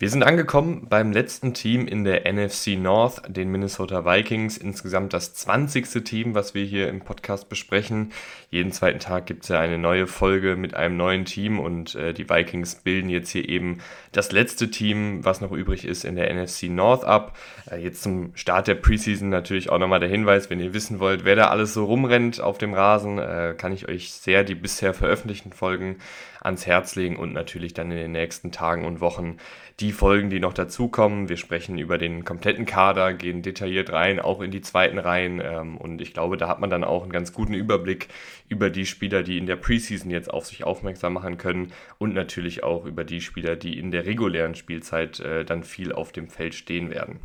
Wir 0.00 0.10
sind 0.10 0.22
angekommen 0.22 0.86
beim 0.88 1.10
letzten 1.10 1.54
Team 1.54 1.88
in 1.88 2.04
der 2.04 2.32
NFC 2.32 2.78
North, 2.78 3.20
den 3.26 3.50
Minnesota 3.50 4.04
Vikings. 4.04 4.56
Insgesamt 4.56 5.12
das 5.12 5.34
20. 5.34 6.04
Team, 6.04 6.36
was 6.36 6.54
wir 6.54 6.64
hier 6.64 6.88
im 6.88 7.00
Podcast 7.00 7.48
besprechen. 7.48 8.12
Jeden 8.48 8.70
zweiten 8.70 9.00
Tag 9.00 9.26
gibt 9.26 9.42
es 9.42 9.48
ja 9.48 9.58
eine 9.58 9.76
neue 9.76 10.06
Folge 10.06 10.54
mit 10.54 10.74
einem 10.74 10.96
neuen 10.96 11.24
Team 11.24 11.58
und 11.58 11.96
äh, 11.96 12.14
die 12.14 12.30
Vikings 12.30 12.76
bilden 12.76 13.10
jetzt 13.10 13.30
hier 13.30 13.48
eben 13.48 13.78
das 14.12 14.30
letzte 14.30 14.70
Team, 14.70 15.24
was 15.24 15.40
noch 15.40 15.50
übrig 15.50 15.84
ist, 15.84 16.04
in 16.04 16.14
der 16.14 16.32
NFC 16.32 16.70
North 16.70 17.04
ab. 17.04 17.36
Äh, 17.68 17.78
jetzt 17.82 18.00
zum 18.00 18.30
Start 18.36 18.68
der 18.68 18.76
Preseason 18.76 19.30
natürlich 19.30 19.68
auch 19.68 19.80
nochmal 19.80 19.98
der 19.98 20.08
Hinweis, 20.08 20.48
wenn 20.48 20.60
ihr 20.60 20.74
wissen 20.74 21.00
wollt, 21.00 21.24
wer 21.24 21.34
da 21.34 21.48
alles 21.48 21.74
so 21.74 21.84
rumrennt 21.84 22.40
auf 22.40 22.56
dem 22.56 22.72
Rasen, 22.72 23.18
äh, 23.18 23.56
kann 23.58 23.72
ich 23.72 23.88
euch 23.88 24.12
sehr 24.12 24.44
die 24.44 24.54
bisher 24.54 24.94
veröffentlichten 24.94 25.52
Folgen 25.52 25.96
ans 26.40 26.66
Herz 26.66 26.94
legen 26.94 27.16
und 27.16 27.32
natürlich 27.32 27.74
dann 27.74 27.90
in 27.90 27.96
den 27.96 28.12
nächsten 28.12 28.52
Tagen 28.52 28.84
und 28.84 29.00
Wochen 29.00 29.38
die 29.80 29.92
Folgen, 29.92 30.28
die 30.28 30.40
noch 30.40 30.54
dazukommen. 30.54 31.28
Wir 31.28 31.36
sprechen 31.36 31.78
über 31.78 31.98
den 31.98 32.24
kompletten 32.24 32.66
Kader, 32.66 33.14
gehen 33.14 33.42
detailliert 33.42 33.92
rein, 33.92 34.18
auch 34.18 34.40
in 34.40 34.50
die 34.50 34.60
zweiten 34.60 34.98
Reihen. 34.98 35.40
Ähm, 35.40 35.76
und 35.76 36.00
ich 36.00 36.12
glaube, 36.12 36.36
da 36.36 36.48
hat 36.48 36.60
man 36.60 36.70
dann 36.70 36.82
auch 36.82 37.02
einen 37.02 37.12
ganz 37.12 37.32
guten 37.32 37.54
Überblick 37.54 38.08
über 38.48 38.70
die 38.70 38.86
Spieler, 38.86 39.22
die 39.22 39.38
in 39.38 39.46
der 39.46 39.56
Preseason 39.56 40.10
jetzt 40.10 40.32
auf 40.32 40.46
sich 40.46 40.64
aufmerksam 40.64 41.12
machen 41.12 41.38
können 41.38 41.72
und 41.98 42.12
natürlich 42.12 42.64
auch 42.64 42.86
über 42.86 43.04
die 43.04 43.20
Spieler, 43.20 43.54
die 43.54 43.78
in 43.78 43.92
der 43.92 44.04
regulären 44.04 44.56
Spielzeit 44.56 45.20
äh, 45.20 45.44
dann 45.44 45.62
viel 45.62 45.92
auf 45.92 46.10
dem 46.10 46.28
Feld 46.28 46.54
stehen 46.54 46.90
werden. 46.90 47.20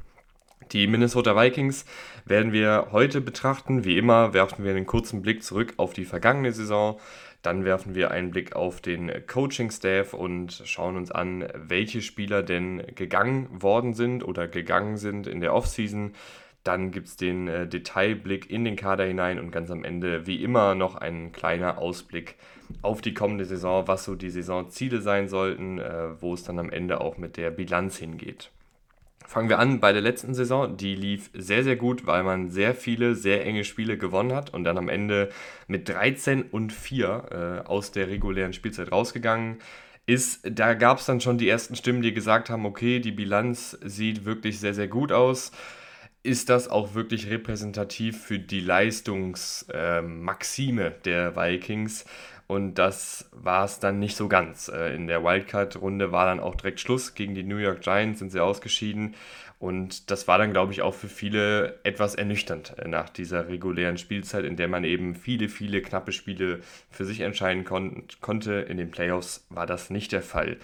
Die 0.72 0.88
Minnesota 0.88 1.36
Vikings 1.36 1.86
werden 2.26 2.54
wir 2.54 2.88
heute 2.92 3.20
betrachten. 3.20 3.84
Wie 3.84 3.98
immer 3.98 4.34
werfen 4.34 4.64
wir 4.64 4.72
einen 4.72 4.86
kurzen 4.86 5.22
Blick 5.22 5.44
zurück 5.44 5.74
auf 5.78 5.94
die 5.94 6.06
vergangene 6.06 6.52
Saison. 6.52 7.00
Dann 7.44 7.66
werfen 7.66 7.94
wir 7.94 8.10
einen 8.10 8.32
Blick 8.32 8.56
auf 8.56 8.80
den 8.80 9.12
Coaching-Staff 9.28 10.14
und 10.14 10.64
schauen 10.66 10.96
uns 10.96 11.12
an, 11.12 11.46
welche 11.54 12.02
Spieler 12.02 12.42
denn 12.42 12.82
gegangen 12.96 13.50
worden 13.62 13.94
sind 13.94 14.24
oder 14.24 14.48
gegangen 14.48 14.96
sind 14.96 15.28
in 15.28 15.42
der 15.42 15.54
Offseason. 15.54 16.14
Dann 16.64 16.92
gibt 16.92 17.10
es 17.10 17.18
den 17.18 17.50
äh, 17.50 17.68
Detailblick 17.68 18.50
in 18.50 18.64
den 18.64 18.78
Kader 18.78 19.04
hinein 19.04 19.40
und 19.40 19.52
ganz 19.52 19.70
am 19.70 19.84
Ende, 19.84 20.26
wie 20.26 20.42
immer, 20.42 20.74
noch 20.74 20.96
ein 20.96 21.34
kleiner 21.34 21.78
Ausblick 21.78 22.36
auf 22.82 23.02
die 23.02 23.14
kommende 23.14 23.44
Saison, 23.44 23.90
was 23.90 24.06
so 24.06 24.16
die 24.16 24.30
Saisonziele 24.30 25.02
sein 25.02 25.28
sollten, 25.28 25.80
äh, 25.80 26.22
wo 26.22 26.34
es 26.34 26.46
dann 26.46 26.60
am 26.60 26.70
Ende 26.70 27.02
auch 27.02 27.18
mit 27.18 27.36
der 27.36 27.52
Bilanz 27.52 27.98
hingeht. 27.98 28.52
Fangen 29.26 29.50
wir 29.50 29.60
an 29.60 29.80
bei 29.80 29.94
der 29.94 30.02
letzten 30.02 30.34
Saison. 30.34 30.78
Die 30.78 30.96
lief 30.96 31.30
sehr, 31.34 31.64
sehr 31.64 31.76
gut, 31.76 32.06
weil 32.06 32.24
man 32.24 32.50
sehr 32.50 32.76
viele, 32.76 33.16
sehr 33.16 33.46
enge 33.46 33.64
Spiele 33.64 33.98
gewonnen 33.98 34.34
hat 34.34 34.54
und 34.54 34.64
dann 34.64 34.78
am 34.78 34.90
Ende 34.90 35.30
mit 35.68 35.90
13 35.90 36.44
und 36.44 36.72
4 36.72 37.64
äh, 37.66 37.68
aus 37.68 37.92
der 37.92 38.08
regulären 38.08 38.54
Spielzeit 38.54 38.92
rausgegangen 38.92 39.60
ist. 40.06 40.42
Da 40.44 40.74
gab 40.74 41.00
es 41.00 41.06
dann 41.06 41.22
schon 41.22 41.38
die 41.38 41.50
ersten 41.50 41.76
Stimmen, 41.76 42.02
die 42.02 42.14
gesagt 42.14 42.50
haben, 42.50 42.66
okay, 42.66 43.00
die 43.00 43.12
Bilanz 43.12 43.78
sieht 43.84 44.26
wirklich 44.26 44.60
sehr, 44.60 44.74
sehr 44.74 44.88
gut 44.88 45.12
aus. 45.12 45.52
Ist 46.26 46.50
das 46.50 46.70
auch 46.70 46.94
wirklich 46.94 47.30
repräsentativ 47.30 48.24
für 48.24 48.40
die 48.40 48.62
Leistungsmaxime 48.62 50.86
äh, 50.86 50.94
der 51.04 51.36
Vikings? 51.36 52.06
Und 52.48 52.76
das 52.76 53.30
war 53.32 53.66
es 53.66 53.80
dann 53.80 54.00
nicht 54.00 54.16
so 54.16 54.28
ganz. 54.28 54.68
Äh, 54.68 54.96
in 54.96 55.08
der 55.08 55.24
Wildcard-Runde 55.24 56.12
war 56.12 56.26
dann 56.26 56.40
auch 56.40 56.56
direkt 56.56 56.80
Schluss. 56.80 57.16
Gegen 57.16 57.36
die 57.36 57.44
New 57.44 57.58
York 57.58 57.82
Giants 57.82 58.20
sind 58.20 58.32
sie 58.32 58.40
ausgeschieden. 58.40 59.16
Und 59.60 60.12
das 60.12 60.28
war 60.28 60.38
dann, 60.38 60.52
glaube 60.52 60.74
ich, 60.74 60.82
auch 60.82 60.94
für 60.94 61.08
viele 61.08 61.80
etwas 61.84 62.16
ernüchternd 62.16 62.78
äh, 62.78 62.88
nach 62.88 63.10
dieser 63.10 63.48
regulären 63.48 63.98
Spielzeit, 63.98 64.44
in 64.44 64.58
der 64.58 64.68
man 64.68 64.84
eben 64.84 65.16
viele, 65.16 65.48
viele 65.48 65.82
knappe 65.82 66.12
Spiele 66.12 66.60
für 66.90 67.06
sich 67.06 67.22
entscheiden 67.22 67.64
kon 67.64 68.04
konnte. 68.20 68.54
In 68.54 68.76
den 68.78 68.92
Playoffs 68.92 69.46
war 69.50 69.66
das 69.66 69.90
nicht 69.90 70.12
der 70.12 70.22
Fall. 70.22 70.58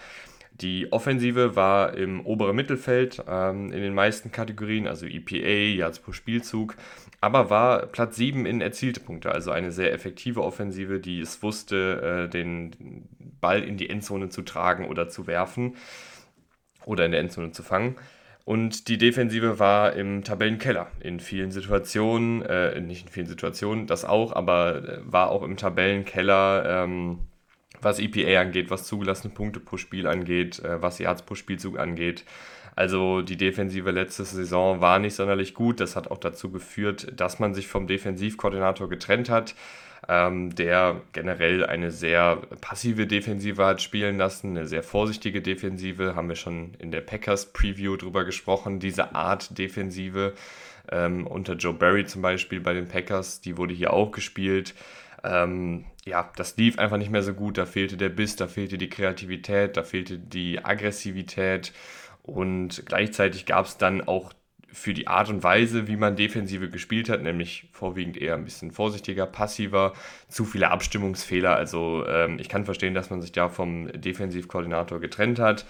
Die 0.52 0.92
Offensive 0.92 1.56
war 1.56 1.94
im 1.94 2.26
oberen 2.26 2.56
Mittelfeld 2.56 3.24
ähm, 3.30 3.72
in 3.72 3.82
den 3.82 3.94
meisten 3.94 4.34
Kategorien, 4.34 4.88
also 4.88 5.06
EPA, 5.06 5.78
Yards 5.78 6.00
pro 6.00 6.12
Spielzug, 6.12 6.76
aber 7.22 7.50
war 7.50 7.86
Platz 7.88 8.16
7 8.16 8.46
in 8.46 8.62
erzielte 8.62 9.00
Punkte, 9.00 9.32
also 9.32 9.52
eine 9.52 9.72
sehr 9.72 9.94
effektive 9.94 10.44
Offensive, 10.44 11.00
die 11.00 11.20
es 11.20 11.42
wusste, 11.44 12.28
äh, 12.28 12.30
den 12.30 13.08
Ball 13.42 13.64
in 13.64 13.78
die 13.78 13.90
Endzone 13.90 14.30
zu 14.30 14.42
tragen 14.42 14.88
oder 14.88 15.10
zu 15.10 15.28
werfen 15.28 15.76
oder 16.86 17.06
in 17.06 17.12
der 17.12 17.22
Endzone 17.22 17.52
zu 17.52 17.64
fangen. 17.64 17.96
Und 18.46 18.88
die 18.88 18.98
Defensive 18.98 19.60
war 19.60 19.94
im 19.94 20.24
Tabellenkeller 20.24 20.88
in 21.02 21.20
vielen 21.20 21.52
Situationen, 21.52 22.42
äh, 22.42 22.80
nicht 22.82 23.06
in 23.06 23.12
vielen 23.12 23.28
Situationen, 23.28 23.86
das 23.86 24.06
auch, 24.06 24.34
aber 24.34 24.76
äh, 24.78 25.00
war 25.04 25.30
auch 25.30 25.44
im 25.44 25.58
Tabellenkeller. 25.58 26.84
Ähm, 26.84 27.20
was 27.82 28.00
EPA 28.00 28.42
angeht, 28.42 28.70
was 28.70 28.86
zugelassene 28.86 29.34
Punkte 29.34 29.60
pro 29.60 29.78
Spiel 29.78 30.08
angeht, 30.08 30.60
äh, 30.60 30.82
was 30.82 31.00
Yards 31.00 31.22
pro 31.22 31.36
Spielzug 31.36 31.80
angeht. 31.80 32.26
Also 32.80 33.22
die 33.22 33.36
Defensive 33.36 33.92
letzte 33.92 34.24
Saison 34.24 34.80
war 34.80 35.00
nicht 35.00 35.14
sonderlich 35.14 35.54
gut. 35.54 35.82
Das 35.82 35.98
hat 35.98 36.10
auch 36.10 36.18
dazu 36.18 36.50
geführt, 36.50 37.12
dass 37.14 37.38
man 37.38 37.54
sich 37.54 37.68
vom 37.68 37.88
Defensivkoordinator 37.88 38.88
getrennt 38.88 39.30
hat, 39.30 39.54
ähm, 40.08 40.56
der 40.56 41.02
generell 41.12 41.66
eine 41.66 41.92
sehr 41.92 42.38
passive 42.62 43.06
Defensive 43.06 43.66
hat 43.66 43.82
spielen 43.82 44.18
lassen, 44.18 44.52
eine 44.52 44.66
sehr 44.66 44.82
vorsichtige 44.82 45.42
Defensive. 45.42 46.16
Haben 46.16 46.30
wir 46.30 46.38
schon 46.38 46.74
in 46.80 46.90
der 46.90 47.02
Packers-Preview 47.02 47.98
drüber 47.98 48.24
gesprochen. 48.24 48.80
Diese 48.80 49.14
Art 49.14 49.58
Defensive 49.58 50.34
ähm, 50.90 51.28
unter 51.28 51.56
Joe 51.56 51.74
Barry 51.74 52.06
zum 52.06 52.22
Beispiel 52.22 52.62
bei 52.62 52.72
den 52.72 52.88
Packers, 52.88 53.42
die 53.42 53.58
wurde 53.58 53.74
hier 53.74 53.92
auch 53.92 54.12
gespielt. 54.12 54.74
Ähm, 55.26 55.84
ja, 56.06 56.32
das 56.38 56.56
lief 56.56 56.80
einfach 56.80 56.96
nicht 56.96 57.12
mehr 57.12 57.24
so 57.24 57.34
gut. 57.34 57.58
Da 57.58 57.66
fehlte 57.66 57.98
der 57.98 58.08
Biss, 58.08 58.38
da 58.38 58.48
fehlte 58.48 58.78
die 58.78 58.90
Kreativität, 58.90 59.76
da 59.76 59.84
fehlte 59.84 60.18
die 60.18 60.64
Aggressivität. 60.64 61.74
Und 62.30 62.84
gleichzeitig 62.86 63.46
gab 63.46 63.66
es 63.66 63.78
dann 63.78 64.02
auch 64.02 64.34
für 64.72 64.94
die 64.94 65.08
Art 65.08 65.30
und 65.30 65.44
Weise, 65.44 65.88
wie 65.88 65.98
man 65.98 66.16
Defensive 66.16 66.70
gespielt 66.70 67.10
hat, 67.10 67.24
nämlich 67.24 67.68
vorwiegend 67.72 68.18
eher 68.18 68.36
ein 68.36 68.46
bisschen 68.46 68.72
vorsichtiger, 68.72 69.26
passiver, 69.26 69.94
zu 70.28 70.46
viele 70.46 70.70
Abstimmungsfehler. 70.70 71.56
Also 71.56 72.06
ähm, 72.08 72.38
ich 72.40 72.50
kann 72.50 72.66
verstehen, 72.66 72.94
dass 72.94 73.10
man 73.10 73.22
sich 73.22 73.32
da 73.32 73.50
vom 73.50 73.92
Defensivkoordinator 73.92 75.00
getrennt 75.00 75.40
hat. 75.40 75.66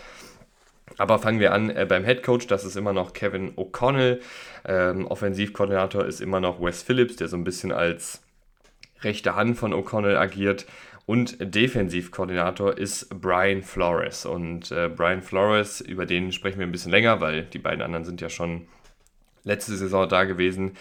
Aber 0.98 1.20
fangen 1.20 1.40
wir 1.40 1.54
an 1.54 1.70
äh, 1.70 1.86
beim 1.88 2.04
Head 2.04 2.24
Coach, 2.24 2.48
das 2.48 2.66
ist 2.66 2.76
immer 2.76 2.94
noch 2.94 3.14
Kevin 3.14 3.56
O'Connell. 3.56 4.20
Ähm, 4.66 5.08
Offensivkoordinator 5.08 6.06
ist 6.06 6.20
immer 6.20 6.40
noch 6.40 6.62
Wes 6.62 6.84
Phillips, 6.84 7.16
der 7.16 7.28
so 7.28 7.38
ein 7.38 7.44
bisschen 7.44 7.72
als 7.72 8.22
rechte 9.02 9.36
Hand 9.36 9.58
von 9.58 9.74
O'Connell 9.74 10.18
agiert. 10.18 10.66
Und 11.10 11.38
Defensivkoordinator 11.40 12.78
ist 12.78 13.10
Brian 13.20 13.64
Flores. 13.64 14.28
Und 14.28 14.70
äh, 14.70 14.90
Brian 14.96 15.24
Flores, 15.24 15.82
über 15.82 16.06
den 16.06 16.32
sprechen 16.32 16.60
wir 16.60 16.68
ein 16.68 16.72
bisschen 16.72 16.92
länger, 16.92 17.20
weil 17.20 17.46
die 17.46 17.58
beiden 17.58 17.82
anderen 17.82 18.06
sind 18.06 18.22
ja 18.22 18.30
schon 18.30 18.68
letzte 19.44 19.76
Saison 19.76 20.08
da 20.08 20.26
gewesen. 20.26 20.74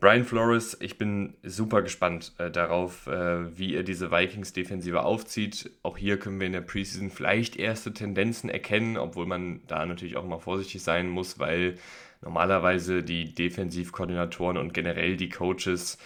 Brian 0.00 0.24
Flores, 0.24 0.76
ich 0.80 0.98
bin 0.98 1.34
super 1.44 1.82
gespannt 1.82 2.32
äh, 2.38 2.50
darauf, 2.50 3.06
äh, 3.06 3.56
wie 3.56 3.76
er 3.76 3.84
diese 3.84 4.10
Vikings-Defensive 4.10 5.04
aufzieht. 5.04 5.70
Auch 5.84 5.96
hier 5.96 6.18
können 6.18 6.40
wir 6.40 6.48
in 6.48 6.54
der 6.54 6.60
Preseason 6.62 7.10
vielleicht 7.10 7.54
erste 7.54 7.94
Tendenzen 7.94 8.50
erkennen, 8.50 8.96
obwohl 8.96 9.26
man 9.26 9.60
da 9.68 9.86
natürlich 9.86 10.16
auch 10.16 10.26
mal 10.26 10.40
vorsichtig 10.40 10.82
sein 10.82 11.08
muss, 11.08 11.38
weil 11.38 11.76
normalerweise 12.20 13.04
die 13.04 13.32
Defensivkoordinatoren 13.32 14.56
und 14.56 14.74
generell 14.74 15.16
die 15.16 15.28
Coaches 15.28 15.98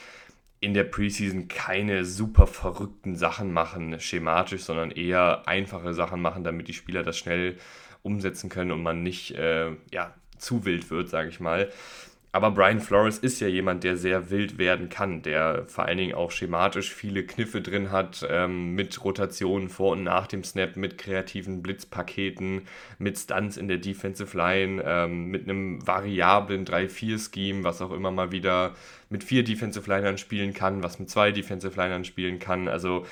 in 0.62 0.75
der 0.75 0.84
Preseason 0.84 1.49
keine 1.49 2.05
super 2.05 2.47
verrückten 2.47 3.17
Sachen 3.17 3.53
machen, 3.53 3.99
schematisch, 3.99 4.62
sondern 4.62 4.93
eher 4.93 5.49
einfache 5.49 5.93
Sachen 5.93 6.23
machen, 6.23 6.44
damit 6.44 6.69
die 6.69 6.73
Spieler 6.73 7.03
das 7.03 7.19
schnell 7.19 7.59
umsetzen 8.03 8.49
können 8.49 8.70
und 8.70 8.81
man 8.81 9.03
nicht 9.03 9.32
äh, 9.32 9.73
ja, 9.91 10.14
zu 10.38 10.64
wild 10.64 10.88
wird, 10.91 11.09
sage 11.09 11.31
ich 11.31 11.41
mal. 11.41 11.69
Aber 12.34 12.50
Brian 12.50 12.81
Flores 12.81 13.19
ist 13.19 13.40
ja 13.40 13.46
jemand, 13.46 13.84
der 13.84 13.99
sehr 13.99 14.31
wild 14.31 14.56
werden 14.56 14.88
kann, 14.88 15.20
der 15.20 15.67
vor 15.67 15.84
allen 15.84 15.99
Dingen 15.99 16.14
auch 16.14 16.31
schematisch 16.31 16.94
viele 16.94 17.25
Kniffe 17.25 17.61
drin 17.61 17.90
hat, 17.90 18.26
ähm, 18.31 18.75
mit 18.75 19.05
Rotationen 19.05 19.69
vor 19.69 19.93
und 19.93 20.05
nach 20.05 20.26
dem 20.26 20.43
Snap, 20.43 20.76
mit 20.76 20.96
kreativen 20.96 21.62
Blitzpaketen, 21.62 22.62
mit 22.99 23.19
Stunts 23.19 23.58
in 23.58 23.69
der 23.69 23.76
Defensive 23.76 24.34
Line, 24.34 24.82
ähm, 24.82 25.26
mit 25.26 25.46
einem 25.46 25.87
variablen 25.87 26.64
3-4-Scheme, 26.64 27.64
was 27.64 27.82
auch 27.82 27.93
immer 27.93 28.11
mal 28.11 28.32
wieder 28.32 28.75
mit 29.11 29.25
vier 29.25 29.44
Defensive 29.44 29.94
Linern 29.94 30.17
spielen 30.17 30.55
kann, 30.55 30.82
was 30.82 30.99
mit 30.99 31.11
zwei 31.11 31.32
Defensive 31.32 31.78
Linern 31.78 32.06
spielen 32.06 32.38
kann. 32.38 32.67
Also 32.67 33.05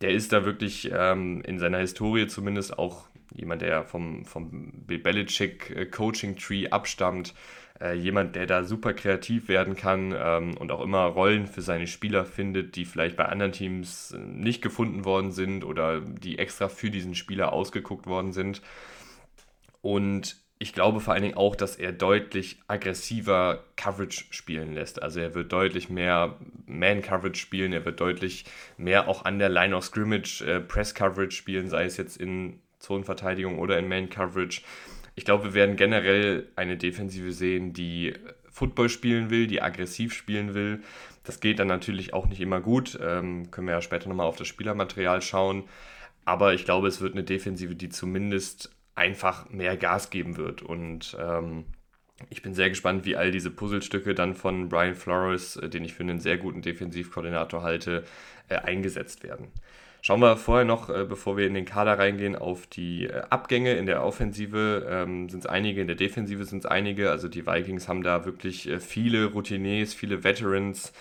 der 0.00 0.10
ist 0.10 0.32
da 0.32 0.44
wirklich 0.44 0.90
ähm, 0.92 1.40
in 1.42 1.60
seiner 1.60 1.78
Historie 1.78 2.26
zumindest 2.26 2.80
auch 2.80 3.04
jemand, 3.32 3.62
der 3.62 3.84
vom, 3.84 4.24
vom 4.24 4.72
Bill 4.88 4.98
Belichick 4.98 5.70
äh, 5.70 5.86
Coaching 5.86 6.36
Tree 6.36 6.68
abstammt 6.68 7.32
äh, 7.80 7.94
jemand, 7.94 8.36
der 8.36 8.46
da 8.46 8.64
super 8.64 8.94
kreativ 8.94 9.48
werden 9.48 9.76
kann 9.76 10.14
ähm, 10.16 10.56
und 10.56 10.72
auch 10.72 10.80
immer 10.80 11.04
Rollen 11.04 11.46
für 11.46 11.62
seine 11.62 11.86
Spieler 11.86 12.24
findet, 12.24 12.76
die 12.76 12.84
vielleicht 12.84 13.16
bei 13.16 13.26
anderen 13.26 13.52
Teams 13.52 14.12
äh, 14.12 14.18
nicht 14.18 14.62
gefunden 14.62 15.04
worden 15.04 15.32
sind 15.32 15.64
oder 15.64 16.00
die 16.00 16.38
extra 16.38 16.68
für 16.68 16.90
diesen 16.90 17.14
Spieler 17.14 17.52
ausgeguckt 17.52 18.06
worden 18.06 18.32
sind. 18.32 18.62
Und 19.82 20.36
ich 20.58 20.72
glaube 20.72 21.00
vor 21.00 21.12
allen 21.12 21.22
Dingen 21.22 21.36
auch, 21.36 21.54
dass 21.54 21.76
er 21.76 21.92
deutlich 21.92 22.58
aggressiver 22.66 23.64
Coverage 23.76 24.24
spielen 24.30 24.72
lässt. 24.72 25.02
Also 25.02 25.20
er 25.20 25.34
wird 25.34 25.52
deutlich 25.52 25.90
mehr 25.90 26.36
Man-Coverage 26.66 27.38
spielen, 27.38 27.72
er 27.72 27.84
wird 27.84 28.00
deutlich 28.00 28.46
mehr 28.78 29.08
auch 29.08 29.24
an 29.24 29.38
der 29.38 29.50
Line 29.50 29.76
of 29.76 29.84
Scrimmage 29.84 30.42
äh, 30.42 30.60
Press-Coverage 30.60 31.36
spielen, 31.36 31.68
sei 31.68 31.84
es 31.84 31.98
jetzt 31.98 32.16
in 32.16 32.58
Zonenverteidigung 32.78 33.58
oder 33.58 33.78
in 33.78 33.88
Man-Coverage. 33.88 34.62
Ich 35.16 35.24
glaube, 35.24 35.44
wir 35.44 35.54
werden 35.54 35.76
generell 35.76 36.46
eine 36.56 36.76
Defensive 36.76 37.32
sehen, 37.32 37.72
die 37.72 38.14
Football 38.50 38.90
spielen 38.90 39.30
will, 39.30 39.46
die 39.46 39.62
aggressiv 39.62 40.14
spielen 40.14 40.54
will. 40.54 40.82
Das 41.24 41.40
geht 41.40 41.58
dann 41.58 41.68
natürlich 41.68 42.14
auch 42.14 42.26
nicht 42.26 42.40
immer 42.40 42.60
gut. 42.60 42.98
Ähm, 43.02 43.50
können 43.50 43.66
wir 43.66 43.74
ja 43.74 43.82
später 43.82 44.08
nochmal 44.08 44.26
auf 44.26 44.36
das 44.36 44.46
Spielermaterial 44.46 45.22
schauen. 45.22 45.64
Aber 46.24 46.54
ich 46.54 46.64
glaube, 46.64 46.86
es 46.86 47.00
wird 47.00 47.14
eine 47.14 47.24
Defensive, 47.24 47.74
die 47.74 47.88
zumindest 47.88 48.70
einfach 48.94 49.48
mehr 49.48 49.76
Gas 49.76 50.10
geben 50.10 50.36
wird. 50.36 50.62
Und 50.62 51.16
ähm, 51.18 51.64
ich 52.28 52.42
bin 52.42 52.54
sehr 52.54 52.68
gespannt, 52.68 53.04
wie 53.04 53.16
all 53.16 53.30
diese 53.30 53.50
Puzzlestücke 53.50 54.14
dann 54.14 54.34
von 54.34 54.68
Brian 54.68 54.94
Flores, 54.94 55.56
äh, 55.56 55.68
den 55.68 55.84
ich 55.84 55.94
für 55.94 56.02
einen 56.02 56.20
sehr 56.20 56.36
guten 56.36 56.62
Defensivkoordinator 56.62 57.62
halte, 57.62 58.04
äh, 58.48 58.56
eingesetzt 58.56 59.22
werden. 59.22 59.48
Schauen 60.06 60.20
wir 60.20 60.36
vorher 60.36 60.64
noch, 60.64 60.88
äh, 60.88 61.04
bevor 61.04 61.36
wir 61.36 61.48
in 61.48 61.54
den 61.54 61.64
Kader 61.64 61.98
reingehen, 61.98 62.36
auf 62.36 62.68
die 62.68 63.06
äh, 63.06 63.22
Abgänge. 63.28 63.72
In 63.72 63.86
der 63.86 64.04
Offensive 64.04 64.86
ähm, 64.88 65.28
sind 65.28 65.40
es 65.40 65.46
einige, 65.46 65.80
in 65.80 65.88
der 65.88 65.96
Defensive 65.96 66.44
sind 66.44 66.60
es 66.60 66.66
einige. 66.66 67.10
Also 67.10 67.26
die 67.26 67.44
Vikings 67.44 67.88
haben 67.88 68.04
da 68.04 68.24
wirklich 68.24 68.68
äh, 68.68 68.78
viele 68.78 69.24
Routiniers, 69.24 69.94
viele 69.94 70.22
Veterans 70.22 70.92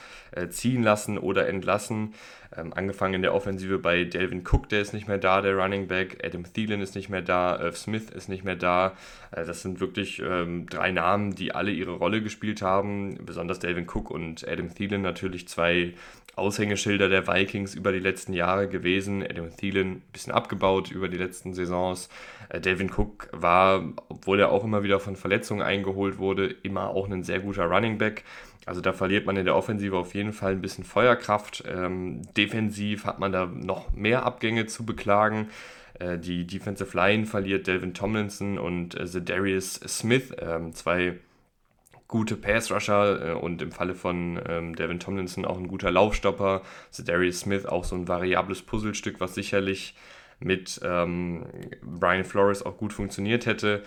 ziehen 0.49 0.83
lassen 0.83 1.17
oder 1.17 1.47
entlassen. 1.47 2.13
Ähm, 2.57 2.73
angefangen 2.73 3.15
in 3.15 3.21
der 3.21 3.33
Offensive 3.33 3.79
bei 3.79 4.03
Delvin 4.03 4.43
Cook, 4.45 4.69
der 4.69 4.81
ist 4.81 4.93
nicht 4.93 5.07
mehr 5.07 5.17
da, 5.17 5.41
der 5.41 5.55
Running 5.55 5.87
Back. 5.87 6.23
Adam 6.23 6.43
Thielen 6.51 6.81
ist 6.81 6.95
nicht 6.95 7.09
mehr 7.09 7.21
da, 7.21 7.59
Irv 7.59 7.77
Smith 7.77 8.09
ist 8.09 8.29
nicht 8.29 8.43
mehr 8.43 8.55
da. 8.55 8.93
Äh, 9.31 9.45
das 9.45 9.61
sind 9.61 9.79
wirklich 9.79 10.21
ähm, 10.25 10.67
drei 10.67 10.91
Namen, 10.91 11.35
die 11.35 11.53
alle 11.53 11.71
ihre 11.71 11.93
Rolle 11.93 12.21
gespielt 12.21 12.61
haben. 12.61 13.17
Besonders 13.25 13.59
Delvin 13.59 13.87
Cook 13.87 14.11
und 14.11 14.47
Adam 14.47 14.73
Thielen 14.73 15.01
natürlich 15.01 15.47
zwei 15.47 15.93
Aushängeschilder 16.35 17.07
der 17.07 17.27
Vikings 17.27 17.75
über 17.75 17.91
die 17.91 17.99
letzten 17.99 18.33
Jahre 18.33 18.67
gewesen. 18.67 19.23
Adam 19.23 19.55
Thielen 19.55 19.91
ein 19.91 20.03
bisschen 20.11 20.33
abgebaut 20.33 20.91
über 20.91 21.07
die 21.07 21.17
letzten 21.17 21.53
Saisons. 21.53 22.09
Äh, 22.49 22.61
Delvin 22.61 22.91
Cook 22.91 23.29
war, 23.31 23.83
obwohl 24.09 24.39
er 24.39 24.51
auch 24.51 24.63
immer 24.63 24.83
wieder 24.83 24.99
von 24.99 25.15
Verletzungen 25.15 25.61
eingeholt 25.61 26.17
wurde, 26.17 26.47
immer 26.63 26.89
auch 26.89 27.09
ein 27.09 27.23
sehr 27.23 27.39
guter 27.39 27.65
Running 27.65 27.97
Back. 27.97 28.23
Also 28.65 28.81
da 28.81 28.94
verliert 28.94 29.25
man 29.25 29.38
in 29.38 29.45
der 29.45 29.56
Offensive 29.56 29.95
auf 29.95 30.15
jeden 30.15 30.33
Fall 30.33 30.53
ein 30.53 30.62
bisschen 30.62 30.83
Feuerkraft. 30.83 31.63
Ähm, 31.67 32.21
defensiv 32.35 33.06
hat 33.06 33.19
man 33.19 33.31
da 33.31 33.45
noch 33.45 33.94
mehr 33.94 34.25
Abgänge 34.25 34.65
zu 34.65 34.85
beklagen. 34.85 35.50
Äh, 36.00 36.17
die 36.17 36.47
Defensive 36.47 36.95
Line 36.97 37.25
verliert 37.25 37.67
Delvin 37.67 37.94
Tomlinson 37.94 38.57
und 38.57 38.95
äh, 38.95 39.62
Smith, 39.62 40.31
äh, 40.31 40.71
zwei 40.71 41.19
gute 42.07 42.35
Pass-Rusher 42.35 43.29
äh, 43.29 43.33
und 43.33 43.62
im 43.62 43.71
Falle 43.71 43.95
von 43.95 44.39
ähm, 44.47 44.75
Devin 44.75 45.00
Tomlinson 45.00 45.45
auch 45.45 45.57
ein 45.57 45.68
guter 45.68 45.91
Laufstopper. 45.91 46.61
Zedarius 46.91 47.41
Smith 47.41 47.65
auch 47.65 47.83
so 47.83 47.95
ein 47.95 48.07
variables 48.07 48.61
Puzzlestück, 48.61 49.19
was 49.19 49.35
sicherlich 49.35 49.95
mit 50.39 50.79
ähm, 50.83 51.45
Brian 51.81 52.23
Flores 52.23 52.63
auch 52.65 52.77
gut 52.77 52.94
funktioniert 52.94 53.45
hätte. 53.45 53.83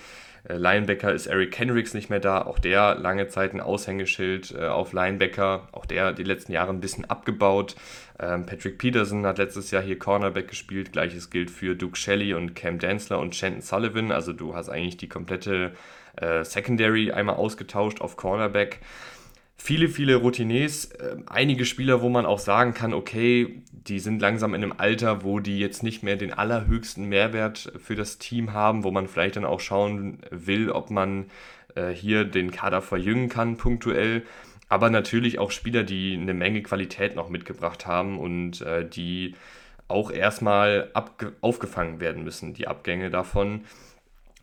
Äh, 0.48 0.56
Linebacker 0.56 1.12
ist 1.12 1.26
Eric 1.26 1.52
Kendricks 1.52 1.94
nicht 1.94 2.10
mehr 2.10 2.20
da, 2.20 2.42
auch 2.42 2.58
der 2.58 2.94
lange 2.96 3.28
Zeit 3.28 3.54
ein 3.54 3.60
Aushängeschild 3.60 4.54
äh, 4.58 4.66
auf 4.66 4.92
Linebacker, 4.92 5.68
auch 5.72 5.86
der 5.86 6.12
die 6.12 6.24
letzten 6.24 6.52
Jahre 6.52 6.70
ein 6.70 6.80
bisschen 6.80 7.04
abgebaut. 7.04 7.76
Ähm, 8.18 8.46
Patrick 8.46 8.78
Peterson 8.78 9.26
hat 9.26 9.38
letztes 9.38 9.70
Jahr 9.70 9.82
hier 9.82 9.98
Cornerback 9.98 10.48
gespielt, 10.48 10.92
gleiches 10.92 11.30
gilt 11.30 11.50
für 11.50 11.74
Duke 11.76 11.96
Shelley 11.96 12.34
und 12.34 12.54
Cam 12.54 12.78
Danzler 12.78 13.18
und 13.18 13.36
Shanton 13.36 13.62
Sullivan, 13.62 14.10
also 14.10 14.32
du 14.32 14.54
hast 14.54 14.68
eigentlich 14.68 14.96
die 14.96 15.08
komplette 15.08 15.72
äh, 16.16 16.44
Secondary 16.44 17.12
einmal 17.12 17.36
ausgetauscht 17.36 18.00
auf 18.00 18.16
Cornerback 18.16 18.80
viele, 19.58 19.88
viele 19.88 20.16
Routiniers, 20.16 20.86
äh, 20.86 21.16
einige 21.26 21.66
Spieler, 21.66 22.00
wo 22.00 22.08
man 22.08 22.24
auch 22.24 22.38
sagen 22.38 22.72
kann, 22.72 22.94
okay, 22.94 23.62
die 23.72 23.98
sind 23.98 24.20
langsam 24.20 24.54
in 24.54 24.62
einem 24.62 24.74
Alter, 24.76 25.24
wo 25.24 25.40
die 25.40 25.58
jetzt 25.58 25.82
nicht 25.82 26.02
mehr 26.02 26.16
den 26.16 26.32
allerhöchsten 26.32 27.04
Mehrwert 27.06 27.72
für 27.78 27.96
das 27.96 28.18
Team 28.18 28.52
haben, 28.52 28.84
wo 28.84 28.90
man 28.90 29.08
vielleicht 29.08 29.36
dann 29.36 29.44
auch 29.44 29.60
schauen 29.60 30.20
will, 30.30 30.70
ob 30.70 30.90
man 30.90 31.26
äh, 31.74 31.90
hier 31.90 32.24
den 32.24 32.50
Kader 32.50 32.80
verjüngen 32.80 33.28
kann, 33.28 33.56
punktuell. 33.56 34.22
Aber 34.68 34.90
natürlich 34.90 35.38
auch 35.38 35.50
Spieler, 35.50 35.82
die 35.82 36.14
eine 36.14 36.34
Menge 36.34 36.62
Qualität 36.62 37.16
noch 37.16 37.28
mitgebracht 37.28 37.86
haben 37.86 38.18
und 38.18 38.60
äh, 38.60 38.88
die 38.88 39.34
auch 39.88 40.10
erstmal 40.10 40.90
aufgefangen 41.40 42.00
werden 42.00 42.22
müssen, 42.22 42.52
die 42.52 42.68
Abgänge 42.68 43.08
davon. 43.08 43.62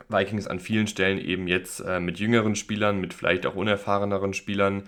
Vikings 0.09 0.47
an 0.47 0.59
vielen 0.59 0.87
Stellen 0.87 1.19
eben 1.19 1.47
jetzt 1.47 1.79
äh, 1.79 1.99
mit 1.99 2.19
jüngeren 2.19 2.55
Spielern, 2.55 2.99
mit 2.99 3.13
vielleicht 3.13 3.45
auch 3.45 3.55
unerfahreneren 3.55 4.33
Spielern. 4.33 4.83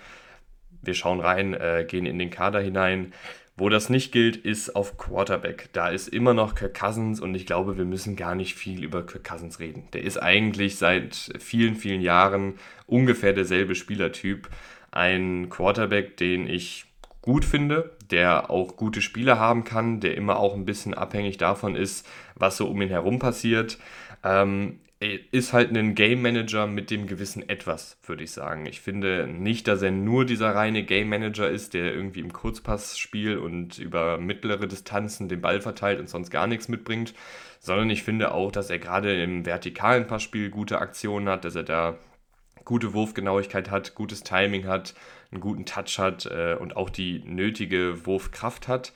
Wir 0.82 0.94
schauen 0.94 1.20
rein, 1.20 1.54
äh, 1.54 1.86
gehen 1.88 2.06
in 2.06 2.20
den 2.20 2.30
Kader 2.30 2.60
hinein. 2.60 3.14
Wo 3.60 3.70
das 3.70 3.90
nicht 3.90 4.12
gilt, 4.12 4.38
ist 4.38 4.76
auf 4.76 4.98
Quarterback. 4.98 5.70
Da 5.74 5.90
ist 5.90 6.08
immer 6.10 6.36
noch 6.36 6.54
Kirk 6.54 6.80
Cousins 6.80 7.20
und 7.20 7.34
ich 7.34 7.48
glaube, 7.48 7.76
wir 7.76 7.86
müssen 7.86 8.16
gar 8.16 8.36
nicht 8.36 8.54
viel 8.54 8.84
über 8.84 9.04
Kirk 9.04 9.24
Cousins 9.24 9.60
reden. 9.60 9.88
Der 9.94 10.04
ist 10.04 10.22
eigentlich 10.22 10.78
seit 10.78 11.32
vielen, 11.40 11.76
vielen 11.76 12.02
Jahren 12.02 12.60
ungefähr 12.86 13.34
derselbe 13.34 13.74
Spielertyp. 13.74 14.48
Ein 14.92 15.50
Quarterback, 15.50 16.18
den 16.18 16.48
ich 16.48 16.86
gut 17.24 17.46
finde, 17.46 17.98
der 18.12 18.52
auch 18.52 18.78
gute 18.78 19.02
Spieler 19.02 19.40
haben 19.40 19.64
kann, 19.64 20.00
der 20.02 20.16
immer 20.16 20.38
auch 20.38 20.54
ein 20.54 20.66
bisschen 20.66 20.94
abhängig 20.94 21.38
davon 21.38 21.76
ist, 21.76 22.08
was 22.36 22.58
so 22.58 22.68
um 22.68 22.80
ihn 22.82 22.90
herum 22.90 23.18
passiert. 23.18 23.80
Ähm, 24.24 24.80
ist 25.00 25.54
halt 25.54 25.76
ein 25.78 25.94
Game 25.94 26.24
Manager 26.24 26.66
mit 26.66 26.90
dem 26.90 27.06
gewissen 27.06 27.48
Etwas, 27.48 28.00
würde 28.04 28.24
ich 28.24 28.32
sagen. 28.32 28.66
Ich 28.66 28.82
finde 28.82 29.28
nicht, 29.28 29.68
dass 29.68 29.84
er 29.84 29.92
nur 29.92 30.26
dieser 30.26 30.56
reine 30.56 30.84
Game 30.84 31.10
Manager 31.10 31.48
ist, 31.48 31.76
der 31.76 31.94
irgendwie 31.94 32.22
im 32.22 32.34
Kurzpass 32.34 32.98
spielt 32.98 33.40
und 33.40 33.78
über 33.78 34.18
mittlere 34.18 34.68
Distanzen 34.68 35.30
den 35.30 35.42
Ball 35.42 35.62
verteilt 35.62 36.00
und 36.00 36.10
sonst 36.10 36.32
gar 36.32 36.48
nichts 36.48 36.68
mitbringt, 36.68 37.14
sondern 37.60 37.92
ich 37.92 38.02
finde 38.02 38.32
auch, 38.32 38.52
dass 38.52 38.72
er 38.72 38.80
gerade 38.80 39.22
im 39.22 39.46
vertikalen 39.46 40.08
Passspiel 40.08 40.50
gute 40.50 40.80
Aktionen 40.80 41.30
hat, 41.30 41.46
dass 41.46 41.56
er 41.56 41.64
da 41.64 42.00
gute 42.66 42.94
Wurfgenauigkeit 42.94 43.70
hat, 43.70 43.94
gutes 43.94 44.24
Timing 44.24 44.66
hat, 44.66 44.96
einen 45.32 45.42
guten 45.42 45.66
Touch 45.66 46.00
hat 46.00 46.26
äh, 46.26 46.56
und 46.60 46.76
auch 46.76 46.90
die 46.90 47.20
nötige 47.24 48.06
Wurfkraft 48.06 48.68
hat. 48.68 48.94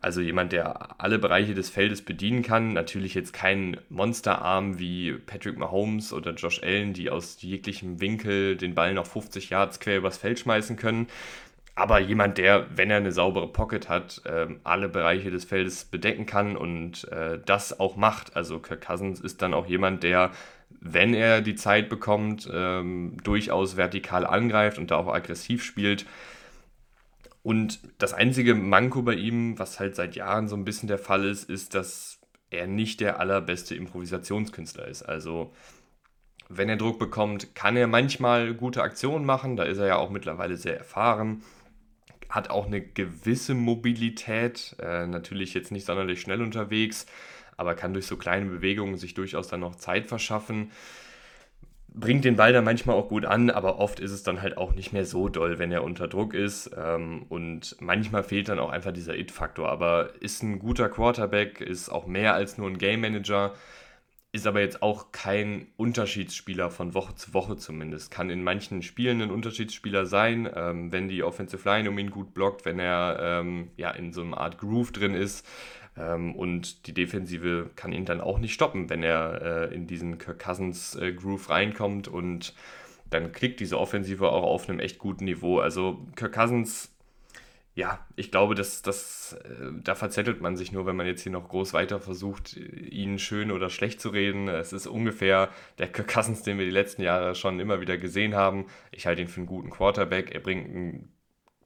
Also 0.00 0.20
jemand, 0.20 0.52
der 0.52 1.00
alle 1.00 1.18
Bereiche 1.18 1.54
des 1.54 1.70
Feldes 1.70 2.02
bedienen 2.02 2.42
kann. 2.42 2.72
Natürlich 2.72 3.14
jetzt 3.14 3.32
kein 3.32 3.78
Monsterarm 3.88 4.78
wie 4.78 5.12
Patrick 5.12 5.58
Mahomes 5.58 6.12
oder 6.12 6.32
Josh 6.34 6.62
Allen, 6.62 6.92
die 6.92 7.10
aus 7.10 7.42
jeglichem 7.42 8.00
Winkel 8.00 8.56
den 8.56 8.74
Ball 8.74 8.94
noch 8.94 9.06
50 9.06 9.50
Yards 9.50 9.80
quer 9.80 9.98
übers 9.98 10.18
Feld 10.18 10.38
schmeißen 10.38 10.76
können. 10.76 11.08
Aber 11.74 12.00
jemand, 12.00 12.38
der, 12.38 12.66
wenn 12.74 12.90
er 12.90 12.96
eine 12.96 13.12
saubere 13.12 13.46
Pocket 13.46 13.88
hat, 13.88 14.22
äh, 14.24 14.48
alle 14.64 14.88
Bereiche 14.88 15.30
des 15.30 15.44
Feldes 15.44 15.84
bedecken 15.84 16.26
kann 16.26 16.56
und 16.56 17.06
äh, 17.12 17.38
das 17.44 17.78
auch 17.78 17.94
macht. 17.94 18.34
Also 18.34 18.58
Kirk 18.58 18.84
Cousins 18.84 19.20
ist 19.20 19.42
dann 19.42 19.54
auch 19.54 19.66
jemand, 19.66 20.02
der, 20.02 20.32
wenn 20.80 21.14
er 21.14 21.40
die 21.40 21.54
Zeit 21.54 21.88
bekommt, 21.88 22.48
ähm, 22.52 23.16
durchaus 23.22 23.76
vertikal 23.76 24.26
angreift 24.26 24.78
und 24.78 24.90
da 24.90 24.96
auch 24.96 25.06
aggressiv 25.06 25.62
spielt. 25.62 26.04
Und 27.42 27.80
das 27.98 28.12
einzige 28.12 28.54
Manko 28.54 29.02
bei 29.02 29.14
ihm, 29.14 29.58
was 29.58 29.80
halt 29.80 29.96
seit 29.96 30.16
Jahren 30.16 30.48
so 30.48 30.56
ein 30.56 30.64
bisschen 30.64 30.88
der 30.88 30.98
Fall 30.98 31.24
ist, 31.24 31.48
ist, 31.48 31.74
dass 31.74 32.20
er 32.50 32.66
nicht 32.66 33.00
der 33.00 33.20
allerbeste 33.20 33.74
Improvisationskünstler 33.74 34.88
ist. 34.88 35.02
Also 35.02 35.52
wenn 36.48 36.68
er 36.68 36.76
Druck 36.76 36.98
bekommt, 36.98 37.54
kann 37.54 37.76
er 37.76 37.86
manchmal 37.86 38.54
gute 38.54 38.82
Aktionen 38.82 39.24
machen. 39.24 39.56
Da 39.56 39.64
ist 39.64 39.78
er 39.78 39.86
ja 39.86 39.96
auch 39.96 40.10
mittlerweile 40.10 40.56
sehr 40.56 40.78
erfahren. 40.78 41.42
Hat 42.30 42.50
auch 42.50 42.66
eine 42.66 42.80
gewisse 42.80 43.54
Mobilität. 43.54 44.76
Äh, 44.80 45.06
natürlich 45.06 45.54
jetzt 45.54 45.72
nicht 45.72 45.86
sonderlich 45.86 46.20
schnell 46.20 46.42
unterwegs, 46.42 47.06
aber 47.56 47.74
kann 47.74 47.92
durch 47.92 48.06
so 48.06 48.16
kleine 48.16 48.46
Bewegungen 48.46 48.96
sich 48.96 49.14
durchaus 49.14 49.48
dann 49.48 49.60
noch 49.60 49.76
Zeit 49.76 50.06
verschaffen 50.06 50.70
bringt 52.00 52.24
den 52.24 52.36
Ball 52.36 52.52
dann 52.52 52.64
manchmal 52.64 52.96
auch 52.96 53.08
gut 53.08 53.24
an, 53.24 53.50
aber 53.50 53.78
oft 53.78 54.00
ist 54.00 54.12
es 54.12 54.22
dann 54.22 54.40
halt 54.40 54.56
auch 54.56 54.74
nicht 54.74 54.92
mehr 54.92 55.04
so 55.04 55.28
doll, 55.28 55.58
wenn 55.58 55.72
er 55.72 55.84
unter 55.84 56.08
Druck 56.08 56.34
ist. 56.34 56.70
Ähm, 56.76 57.26
und 57.28 57.76
manchmal 57.80 58.22
fehlt 58.22 58.48
dann 58.48 58.58
auch 58.58 58.70
einfach 58.70 58.92
dieser 58.92 59.16
It-Faktor. 59.16 59.68
Aber 59.68 60.10
ist 60.20 60.42
ein 60.42 60.58
guter 60.58 60.88
Quarterback, 60.88 61.60
ist 61.60 61.88
auch 61.88 62.06
mehr 62.06 62.34
als 62.34 62.58
nur 62.58 62.68
ein 62.68 62.78
Game 62.78 63.00
Manager, 63.00 63.54
ist 64.30 64.46
aber 64.46 64.60
jetzt 64.60 64.82
auch 64.82 65.10
kein 65.10 65.68
Unterschiedsspieler 65.76 66.70
von 66.70 66.94
Woche 66.94 67.14
zu 67.14 67.32
Woche 67.34 67.56
zumindest. 67.56 68.10
Kann 68.10 68.30
in 68.30 68.44
manchen 68.44 68.82
Spielen 68.82 69.22
ein 69.22 69.30
Unterschiedsspieler 69.30 70.06
sein, 70.06 70.48
ähm, 70.54 70.92
wenn 70.92 71.08
die 71.08 71.22
Offensive 71.22 71.66
Line 71.68 71.88
um 71.88 71.98
ihn 71.98 72.10
gut 72.10 72.34
blockt, 72.34 72.64
wenn 72.64 72.78
er 72.78 73.18
ähm, 73.20 73.70
ja 73.76 73.90
in 73.90 74.12
so 74.12 74.22
einer 74.22 74.38
Art 74.38 74.58
Groove 74.58 74.92
drin 74.92 75.14
ist. 75.14 75.46
Ähm, 75.98 76.34
und 76.34 76.86
die 76.86 76.94
Defensive 76.94 77.70
kann 77.76 77.92
ihn 77.92 78.04
dann 78.04 78.20
auch 78.20 78.38
nicht 78.38 78.54
stoppen, 78.54 78.88
wenn 78.90 79.02
er 79.02 79.70
äh, 79.70 79.74
in 79.74 79.86
diesen 79.86 80.18
Kirk 80.18 80.38
Cousins 80.38 80.94
äh, 80.96 81.12
Groove 81.12 81.50
reinkommt 81.50 82.08
und 82.08 82.54
dann 83.10 83.32
klickt 83.32 83.60
diese 83.60 83.78
Offensive 83.78 84.30
auch 84.30 84.42
auf 84.42 84.68
einem 84.68 84.80
echt 84.80 84.98
guten 84.98 85.24
Niveau. 85.24 85.60
Also 85.60 86.06
Kirk 86.14 86.34
Cousins, 86.34 86.94
ja, 87.74 88.04
ich 88.16 88.30
glaube, 88.30 88.54
dass, 88.54 88.82
dass, 88.82 89.32
äh, 89.44 89.72
da 89.82 89.94
verzettelt 89.94 90.40
man 90.40 90.56
sich 90.56 90.72
nur, 90.72 90.86
wenn 90.86 90.96
man 90.96 91.06
jetzt 91.06 91.22
hier 91.22 91.32
noch 91.32 91.48
groß 91.48 91.72
weiter 91.72 92.00
versucht, 92.00 92.56
ihn 92.56 93.18
schön 93.18 93.50
oder 93.50 93.70
schlecht 93.70 94.00
zu 94.00 94.10
reden. 94.10 94.48
Es 94.48 94.72
ist 94.72 94.86
ungefähr 94.86 95.48
der 95.78 95.88
Kirk 95.88 96.08
Cousins, 96.08 96.42
den 96.42 96.58
wir 96.58 96.66
die 96.66 96.70
letzten 96.70 97.02
Jahre 97.02 97.34
schon 97.34 97.60
immer 97.60 97.80
wieder 97.80 97.96
gesehen 97.96 98.34
haben. 98.34 98.66
Ich 98.92 99.06
halte 99.06 99.22
ihn 99.22 99.28
für 99.28 99.40
einen 99.40 99.46
guten 99.46 99.70
Quarterback. 99.70 100.34
Er 100.34 100.40
bringt 100.40 100.74
ein 100.74 101.12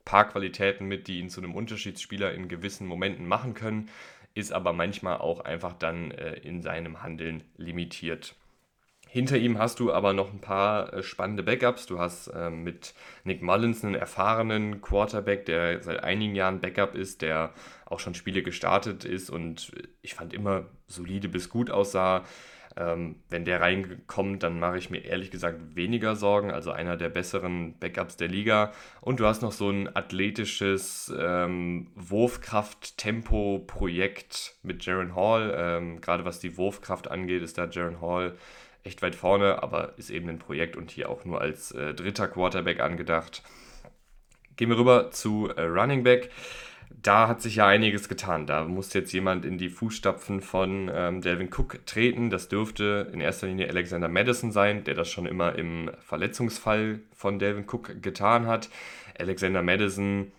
paar 0.04 0.28
Qualitäten 0.28 0.86
mit, 0.86 1.08
die 1.08 1.18
ihn 1.18 1.30
zu 1.30 1.40
einem 1.40 1.54
Unterschiedsspieler 1.54 2.32
in 2.34 2.48
gewissen 2.48 2.86
Momenten 2.86 3.26
machen 3.26 3.54
können, 3.54 3.88
ist 4.34 4.52
aber 4.52 4.72
manchmal 4.72 5.18
auch 5.18 5.40
einfach 5.40 5.74
dann 5.74 6.10
äh, 6.10 6.34
in 6.34 6.62
seinem 6.62 7.02
Handeln 7.02 7.44
limitiert. 7.56 8.34
Hinter 9.12 9.36
ihm 9.36 9.58
hast 9.58 9.78
du 9.78 9.92
aber 9.92 10.14
noch 10.14 10.32
ein 10.32 10.40
paar 10.40 10.90
äh, 10.94 11.02
spannende 11.02 11.42
Backups. 11.42 11.84
Du 11.84 11.98
hast 11.98 12.28
äh, 12.28 12.48
mit 12.48 12.94
Nick 13.24 13.42
Mullins 13.42 13.84
einen 13.84 13.94
erfahrenen 13.94 14.80
Quarterback, 14.80 15.44
der 15.44 15.82
seit 15.82 16.02
einigen 16.02 16.34
Jahren 16.34 16.60
Backup 16.60 16.94
ist, 16.94 17.20
der 17.20 17.52
auch 17.84 18.00
schon 18.00 18.14
Spiele 18.14 18.42
gestartet 18.42 19.04
ist 19.04 19.28
und 19.28 19.70
ich 20.00 20.14
fand 20.14 20.32
immer 20.32 20.64
solide 20.86 21.28
bis 21.28 21.50
gut 21.50 21.70
aussah. 21.70 22.24
Ähm, 22.76 23.16
wenn 23.28 23.44
der 23.44 23.60
reinkommt, 23.60 24.42
dann 24.42 24.58
mache 24.58 24.78
ich 24.78 24.90
mir 24.90 25.04
ehrlich 25.04 25.30
gesagt 25.30 25.76
weniger 25.76 26.16
Sorgen. 26.16 26.50
Also 26.50 26.72
einer 26.72 26.96
der 26.96 27.10
besseren 27.10 27.78
Backups 27.78 28.16
der 28.16 28.26
Liga. 28.28 28.72
Und 29.00 29.20
du 29.20 29.26
hast 29.26 29.42
noch 29.42 29.52
so 29.52 29.68
ein 29.68 29.94
athletisches 29.94 31.14
ähm, 31.18 31.92
Wurfkraft-Tempo-Projekt 31.94 34.54
mit 34.62 34.82
Jaron 34.84 35.14
Hall. 35.14 35.54
Ähm, 35.56 36.00
Gerade 36.00 36.24
was 36.24 36.40
die 36.40 36.56
Wurfkraft 36.56 37.10
angeht, 37.10 37.42
ist 37.42 37.58
da 37.58 37.66
Jaron 37.66 38.00
Hall 38.00 38.38
echt 38.84 39.02
weit 39.02 39.14
vorne, 39.14 39.62
aber 39.62 39.96
ist 39.96 40.10
eben 40.10 40.28
ein 40.28 40.38
Projekt 40.38 40.76
und 40.76 40.90
hier 40.90 41.08
auch 41.08 41.24
nur 41.24 41.40
als 41.40 41.72
äh, 41.72 41.94
dritter 41.94 42.28
Quarterback 42.28 42.80
angedacht. 42.80 43.42
Gehen 44.56 44.70
wir 44.70 44.78
rüber 44.78 45.10
zu 45.10 45.48
äh, 45.48 45.62
Running 45.62 46.02
Back. 46.02 46.30
Da 47.00 47.28
hat 47.28 47.40
sich 47.40 47.56
ja 47.56 47.66
einiges 47.66 48.08
getan. 48.08 48.46
Da 48.46 48.64
muss 48.64 48.92
jetzt 48.92 49.12
jemand 49.12 49.44
in 49.44 49.58
die 49.58 49.70
Fußstapfen 49.70 50.40
von 50.40 50.90
ähm, 50.92 51.20
Delvin 51.20 51.48
Cook 51.48 51.86
treten. 51.86 52.30
Das 52.30 52.48
dürfte 52.48 53.10
in 53.12 53.20
erster 53.20 53.46
Linie 53.46 53.68
Alexander 53.68 54.08
Madison 54.08 54.52
sein, 54.52 54.84
der 54.84 54.94
das 54.94 55.10
schon 55.10 55.26
immer 55.26 55.56
im 55.56 55.90
Verletzungsfall 56.00 57.00
von 57.14 57.38
Delvin 57.38 57.64
Cook 57.66 58.02
getan 58.02 58.46
hat. 58.46 58.68
Alexander 59.18 59.62
Madison 59.62 60.32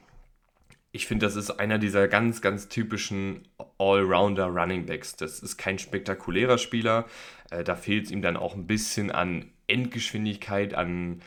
ich 0.95 1.07
finde, 1.07 1.25
das 1.25 1.35
ist 1.35 1.49
einer 1.49 1.79
dieser 1.79 2.07
ganz, 2.07 2.39
ganz 2.39 2.69
typischen 2.69 3.47
Allrounder 3.79 4.45
Running 4.45 4.85
Backs. 4.85 5.15
Das 5.15 5.39
ist 5.39 5.57
kein 5.57 5.79
spektakulärer 5.79 6.59
Spieler. 6.59 7.05
Äh, 7.49 7.63
da 7.63 7.75
fehlt 7.75 8.05
es 8.05 8.11
ihm 8.11 8.21
dann 8.21 8.37
auch 8.37 8.55
ein 8.55 8.67
bisschen 8.67 9.11
an 9.11 9.49
Endgeschwindigkeit, 9.65 10.75
an 10.75 11.21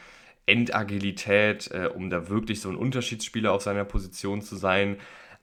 Endagilität, 0.47 1.71
äh, 1.73 1.89
um 1.93 2.11
da 2.11 2.29
wirklich 2.29 2.61
so 2.61 2.69
ein 2.69 2.77
Unterschiedsspieler 2.77 3.53
auf 3.53 3.63
seiner 3.63 3.85
Position 3.85 4.43
zu 4.43 4.57
sein. 4.57 4.97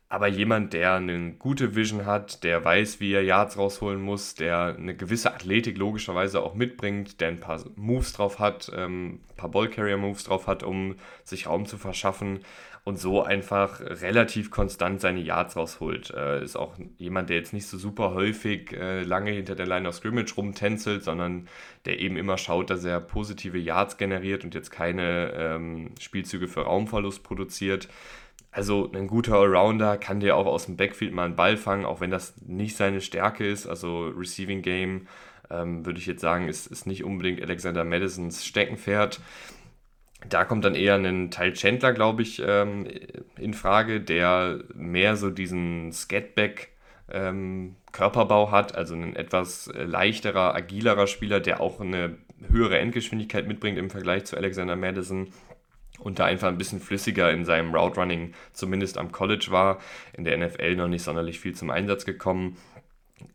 Aber 0.10 0.28
jemand, 0.28 0.74
der 0.74 0.94
eine 0.94 1.34
gute 1.34 1.76
Vision 1.76 2.06
hat, 2.06 2.44
der 2.44 2.64
weiß, 2.64 3.00
wie 3.00 3.14
er 3.14 3.24
Yards 3.24 3.58
rausholen 3.58 4.00
muss, 4.00 4.36
der 4.36 4.76
eine 4.78 4.96
gewisse 4.96 5.34
Athletik 5.34 5.76
logischerweise 5.78 6.44
auch 6.44 6.54
mitbringt, 6.54 7.20
der 7.20 7.30
ein 7.30 7.40
paar 7.40 7.60
Moves 7.76 8.14
drauf 8.14 8.38
hat, 8.38 8.72
ähm, 8.76 9.22
ein 9.32 9.36
paar 9.36 9.50
Ballcarrier-Moves 9.50 10.24
drauf 10.26 10.46
hat, 10.46 10.62
um 10.62 10.98
sich 11.24 11.48
Raum 11.48 11.66
zu 11.66 11.80
verschaffen 11.80 12.42
und 12.86 13.00
so 13.00 13.24
einfach 13.24 13.80
relativ 13.80 14.52
konstant 14.52 15.00
seine 15.00 15.22
Yards 15.22 15.56
rausholt. 15.56 16.12
Äh, 16.12 16.44
ist 16.44 16.58
auch 16.58 16.76
jemand, 16.98 17.30
der 17.30 17.38
jetzt 17.38 17.54
nicht 17.54 17.68
so 17.68 17.78
super 17.78 18.14
häufig 18.14 18.74
äh, 18.74 19.04
lange 19.04 19.32
hinter 19.32 19.56
der 19.56 19.68
Line 19.68 19.88
of 19.88 19.96
Scrimmage 19.96 20.36
rumtänzelt, 20.36 21.04
sondern 21.04 21.48
der 21.86 22.00
eben 22.00 22.18
immer 22.18 22.38
schaut, 22.38 22.70
dass 22.70 22.84
er 22.84 23.00
positive 23.00 23.58
Yards 23.58 23.98
generiert 23.98 24.44
und 24.44 24.54
jetzt 24.54 24.70
keine 24.70 25.32
ähm, 25.34 25.92
Spielzüge 26.00 26.50
für 26.50 26.62
Raumverlust 26.62 27.24
produziert. 27.24 27.88
Also 28.52 28.92
ein 28.94 29.08
guter 29.08 29.36
Allrounder 29.38 29.98
kann 29.98 30.20
dir 30.20 30.36
auch 30.36 30.46
aus 30.46 30.66
dem 30.66 30.76
Backfield 30.76 31.14
mal 31.14 31.26
einen 31.26 31.36
Ball 31.36 31.56
fangen, 31.56 31.86
auch 31.86 32.02
wenn 32.02 32.12
das 32.12 32.36
nicht 32.46 32.76
seine 32.76 33.00
Stärke 33.00 33.48
ist. 33.48 33.66
Also 33.66 34.08
Receiving 34.10 34.62
Game 34.62 35.08
ähm, 35.50 35.86
würde 35.86 36.00
ich 36.00 36.06
jetzt 36.06 36.22
sagen, 36.22 36.50
ist, 36.50 36.68
ist 36.68 36.86
nicht 36.86 37.04
unbedingt 37.04 37.42
Alexander 37.42 37.84
Madisons 37.86 38.46
Steckenpferd. 38.46 39.22
Da 40.30 40.46
kommt 40.46 40.66
dann 40.66 40.76
eher 40.76 40.96
ein 40.96 41.32
Teil 41.32 41.54
Chandler, 41.54 41.94
glaube 41.94 42.22
ich, 42.22 42.42
ähm, 42.46 42.88
in 43.38 43.54
Frage, 43.54 44.02
der 44.02 44.60
mehr 44.74 45.16
so 45.16 45.30
diesen 45.30 45.92
Skatback 45.92 46.70
ähm, 47.12 47.76
Körperbau 47.92 48.52
hat, 48.52 48.76
also 48.76 48.96
ein 48.96 49.16
etwas 49.16 49.70
leichterer, 49.74 50.56
agilerer 50.56 51.08
Spieler, 51.08 51.40
der 51.40 51.62
auch 51.62 51.82
eine 51.82 52.18
höhere 52.50 52.80
Endgeschwindigkeit 52.80 53.48
mitbringt 53.48 53.78
im 53.78 53.90
Vergleich 53.90 54.26
zu 54.26 54.38
Alexander 54.38 54.76
Madison 54.76 55.30
und 56.00 56.20
da 56.20 56.26
einfach 56.26 56.48
ein 56.48 56.58
bisschen 56.58 56.80
flüssiger 56.80 57.32
in 57.32 57.46
seinem 57.46 57.74
Route 57.74 58.00
Running 58.00 58.34
zumindest 58.52 58.98
am 58.98 59.12
College 59.12 59.48
war, 59.50 59.80
in 60.14 60.24
der 60.24 60.38
NFL 60.38 60.76
noch 60.76 60.88
nicht 60.88 61.04
sonderlich 61.04 61.40
viel 61.40 61.54
zum 61.54 61.70
Einsatz 61.70 62.06
gekommen 62.06 62.58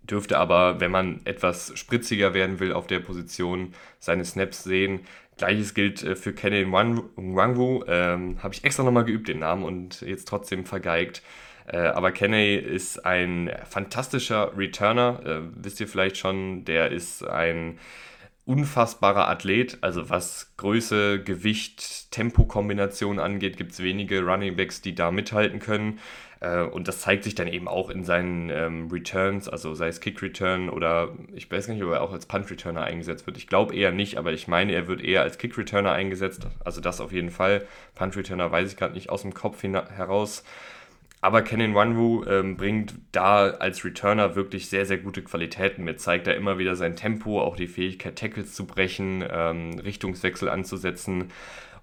dürfte 0.02 0.38
aber, 0.38 0.80
wenn 0.80 0.90
man 0.90 1.20
etwas 1.24 1.72
spritziger 1.76 2.34
werden 2.34 2.60
will 2.60 2.72
auf 2.72 2.86
der 2.86 3.00
Position, 3.00 3.74
seine 3.98 4.24
Snaps 4.24 4.64
sehen. 4.64 5.00
Gleiches 5.38 5.74
gilt 5.74 6.02
äh, 6.02 6.14
für 6.14 6.32
Kenny 6.32 6.64
Nwangwu. 6.64 7.84
Ähm, 7.86 8.42
Habe 8.42 8.54
ich 8.54 8.64
extra 8.64 8.82
nochmal 8.82 9.04
geübt, 9.04 9.28
den 9.28 9.38
Namen, 9.38 9.64
und 9.64 10.02
jetzt 10.02 10.28
trotzdem 10.28 10.66
vergeigt. 10.66 11.22
Äh, 11.66 11.78
aber 11.78 12.12
Kenny 12.12 12.54
ist 12.56 13.04
ein 13.04 13.50
fantastischer 13.68 14.56
Returner. 14.56 15.20
Äh, 15.24 15.40
wisst 15.54 15.80
ihr 15.80 15.88
vielleicht 15.88 16.16
schon, 16.16 16.64
der 16.64 16.90
ist 16.90 17.26
ein 17.26 17.78
unfassbarer 18.46 19.28
Athlet. 19.28 19.78
Also 19.82 20.08
was 20.08 20.54
Größe, 20.56 21.22
Gewicht, 21.22 22.10
Tempo-Kombination 22.10 23.18
angeht, 23.18 23.58
gibt 23.58 23.72
es 23.72 23.82
wenige 23.82 24.22
Running 24.22 24.56
Backs, 24.56 24.80
die 24.80 24.94
da 24.94 25.10
mithalten 25.10 25.60
können. 25.60 25.98
Äh, 26.40 26.62
und 26.62 26.88
das 26.88 27.00
zeigt 27.00 27.24
sich 27.24 27.34
dann 27.34 27.48
eben 27.48 27.68
auch 27.68 27.90
in 27.90 28.04
seinen 28.04 28.50
ähm, 28.50 28.88
Returns, 28.90 29.48
also 29.48 29.74
sei 29.74 29.88
es 29.88 30.00
Kick-Return 30.00 30.68
oder 30.68 31.14
ich 31.34 31.50
weiß 31.50 31.66
gar 31.66 31.74
nicht, 31.74 31.82
ob 31.82 31.92
er 31.92 32.02
auch 32.02 32.12
als 32.12 32.26
Punt-Returner 32.26 32.84
eingesetzt 32.84 33.26
wird. 33.26 33.36
Ich 33.36 33.46
glaube 33.46 33.74
eher 33.74 33.92
nicht, 33.92 34.18
aber 34.18 34.32
ich 34.32 34.48
meine, 34.48 34.72
er 34.72 34.88
wird 34.88 35.02
eher 35.02 35.22
als 35.22 35.38
Kick-Returner 35.38 35.92
eingesetzt. 35.92 36.46
Also 36.64 36.80
das 36.80 37.00
auf 37.00 37.12
jeden 37.12 37.30
Fall. 37.30 37.66
Punt-Returner 37.94 38.50
weiß 38.50 38.70
ich 38.70 38.76
gerade 38.76 38.94
nicht 38.94 39.10
aus 39.10 39.22
dem 39.22 39.34
Kopf 39.34 39.62
heraus. 39.62 40.44
Aber 41.20 41.42
Kennen 41.42 41.74
Wanwu 41.74 42.24
ähm, 42.26 42.56
bringt 42.56 42.94
da 43.10 43.48
als 43.48 43.84
Returner 43.84 44.36
wirklich 44.36 44.68
sehr, 44.68 44.86
sehr 44.86 44.98
gute 44.98 45.22
Qualitäten 45.22 45.82
mit. 45.82 46.00
Zeigt 46.00 46.28
da 46.28 46.32
immer 46.32 46.58
wieder 46.58 46.76
sein 46.76 46.94
Tempo, 46.94 47.40
auch 47.40 47.56
die 47.56 47.66
Fähigkeit, 47.66 48.14
Tackles 48.14 48.54
zu 48.54 48.66
brechen, 48.66 49.24
ähm, 49.28 49.80
Richtungswechsel 49.80 50.48
anzusetzen. 50.48 51.32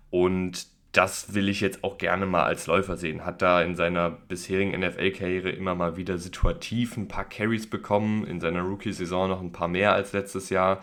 Und 0.10 0.68
das 0.96 1.34
will 1.34 1.50
ich 1.50 1.60
jetzt 1.60 1.84
auch 1.84 1.98
gerne 1.98 2.26
mal 2.26 2.44
als 2.44 2.68
Läufer 2.68 2.96
sehen. 2.96 3.26
Hat 3.26 3.42
da 3.42 3.62
in 3.62 3.76
seiner 3.76 4.10
bisherigen 4.10 4.80
NFL-Karriere 4.80 5.50
immer 5.50 5.76
mal 5.76 5.98
wieder 5.98 6.18
situativ 6.18 6.96
ein 6.96 7.10
paar 7.10 7.26
Carries 7.26 7.70
bekommen, 7.70 8.26
in 8.26 8.40
seiner 8.40 8.62
Rookie-Saison 8.62 9.30
noch 9.30 9.42
ein 9.42 9.52
paar 9.52 9.68
mehr 9.68 9.94
als 9.94 10.14
letztes 10.14 10.50
Jahr. 10.50 10.82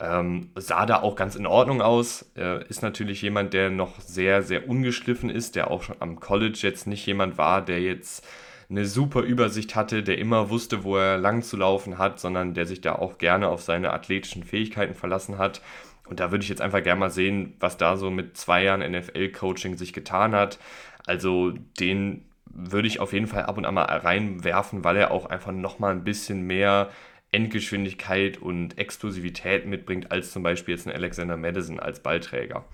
Ähm, 0.00 0.50
sah 0.56 0.86
da 0.86 1.02
auch 1.02 1.14
ganz 1.14 1.36
in 1.36 1.46
Ordnung 1.46 1.82
aus. 1.82 2.26
Äh, 2.36 2.66
ist 2.68 2.82
natürlich 2.82 3.22
jemand, 3.22 3.54
der 3.54 3.70
noch 3.70 4.00
sehr, 4.00 4.42
sehr 4.42 4.68
ungeschliffen 4.68 5.30
ist, 5.30 5.54
der 5.54 5.70
auch 5.70 5.84
schon 5.84 5.96
am 6.00 6.18
College 6.18 6.58
jetzt 6.62 6.88
nicht 6.88 7.06
jemand 7.06 7.38
war, 7.38 7.62
der 7.64 7.80
jetzt 7.80 8.26
eine 8.68 8.86
super 8.86 9.20
Übersicht 9.20 9.76
hatte, 9.76 10.02
der 10.02 10.18
immer 10.18 10.50
wusste, 10.50 10.82
wo 10.82 10.96
er 10.96 11.16
lang 11.16 11.42
zu 11.42 11.56
laufen 11.56 11.98
hat, 11.98 12.18
sondern 12.18 12.54
der 12.54 12.66
sich 12.66 12.80
da 12.80 12.96
auch 12.96 13.18
gerne 13.18 13.48
auf 13.48 13.62
seine 13.62 13.92
athletischen 13.92 14.42
Fähigkeiten 14.42 14.94
verlassen 14.94 15.38
hat 15.38 15.60
und 16.06 16.20
da 16.20 16.30
würde 16.30 16.42
ich 16.42 16.50
jetzt 16.50 16.60
einfach 16.60 16.82
gerne 16.82 17.00
mal 17.00 17.10
sehen, 17.10 17.54
was 17.60 17.76
da 17.76 17.96
so 17.96 18.10
mit 18.10 18.36
zwei 18.36 18.62
Jahren 18.62 18.80
NFL-Coaching 18.80 19.76
sich 19.76 19.92
getan 19.92 20.34
hat. 20.34 20.58
Also 21.06 21.52
den 21.80 22.24
würde 22.46 22.86
ich 22.86 23.00
auf 23.00 23.12
jeden 23.12 23.26
Fall 23.26 23.44
ab 23.44 23.56
und 23.56 23.64
an 23.64 23.74
mal 23.74 23.84
reinwerfen, 23.84 24.84
weil 24.84 24.96
er 24.96 25.10
auch 25.10 25.26
einfach 25.26 25.52
nochmal 25.52 25.92
ein 25.92 26.04
bisschen 26.04 26.42
mehr 26.42 26.90
Endgeschwindigkeit 27.32 28.38
und 28.38 28.78
Explosivität 28.78 29.66
mitbringt, 29.66 30.12
als 30.12 30.32
zum 30.32 30.42
Beispiel 30.42 30.74
jetzt 30.74 30.86
ein 30.86 30.94
Alexander 30.94 31.36
Madison 31.36 31.80
als 31.80 32.00
Ballträger. 32.00 32.64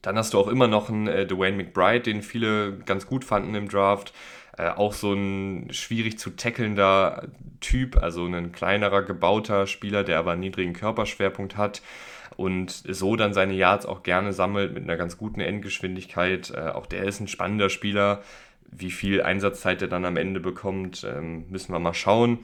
Dann 0.00 0.16
hast 0.16 0.32
du 0.32 0.38
auch 0.38 0.48
immer 0.48 0.68
noch 0.68 0.88
einen 0.88 1.08
äh, 1.08 1.26
Dwayne 1.26 1.56
McBride, 1.56 2.00
den 2.00 2.22
viele 2.22 2.78
ganz 2.78 3.06
gut 3.06 3.24
fanden 3.24 3.54
im 3.54 3.68
Draft. 3.68 4.14
Äh, 4.56 4.68
auch 4.68 4.92
so 4.92 5.12
ein 5.12 5.68
schwierig 5.72 6.18
zu 6.18 6.30
tackelnder 6.30 7.28
Typ, 7.60 7.96
also 7.96 8.24
ein 8.26 8.52
kleinerer, 8.52 9.02
gebauter 9.02 9.66
Spieler, 9.66 10.04
der 10.04 10.18
aber 10.18 10.32
einen 10.32 10.40
niedrigen 10.40 10.72
Körperschwerpunkt 10.72 11.56
hat 11.56 11.82
und 12.36 12.70
so 12.70 13.16
dann 13.16 13.32
seine 13.32 13.54
Yards 13.54 13.86
auch 13.86 14.02
gerne 14.02 14.32
sammelt 14.32 14.74
mit 14.74 14.82
einer 14.84 14.96
ganz 14.96 15.16
guten 15.16 15.40
Endgeschwindigkeit. 15.40 16.52
Äh, 16.54 16.70
auch 16.70 16.86
der 16.86 17.04
ist 17.04 17.20
ein 17.20 17.28
spannender 17.28 17.70
Spieler. 17.70 18.22
Wie 18.70 18.90
viel 18.90 19.22
Einsatzzeit 19.22 19.82
er 19.82 19.88
dann 19.88 20.04
am 20.04 20.16
Ende 20.16 20.40
bekommt, 20.40 21.06
ähm, 21.08 21.44
müssen 21.48 21.72
wir 21.72 21.78
mal 21.78 21.94
schauen. 21.94 22.40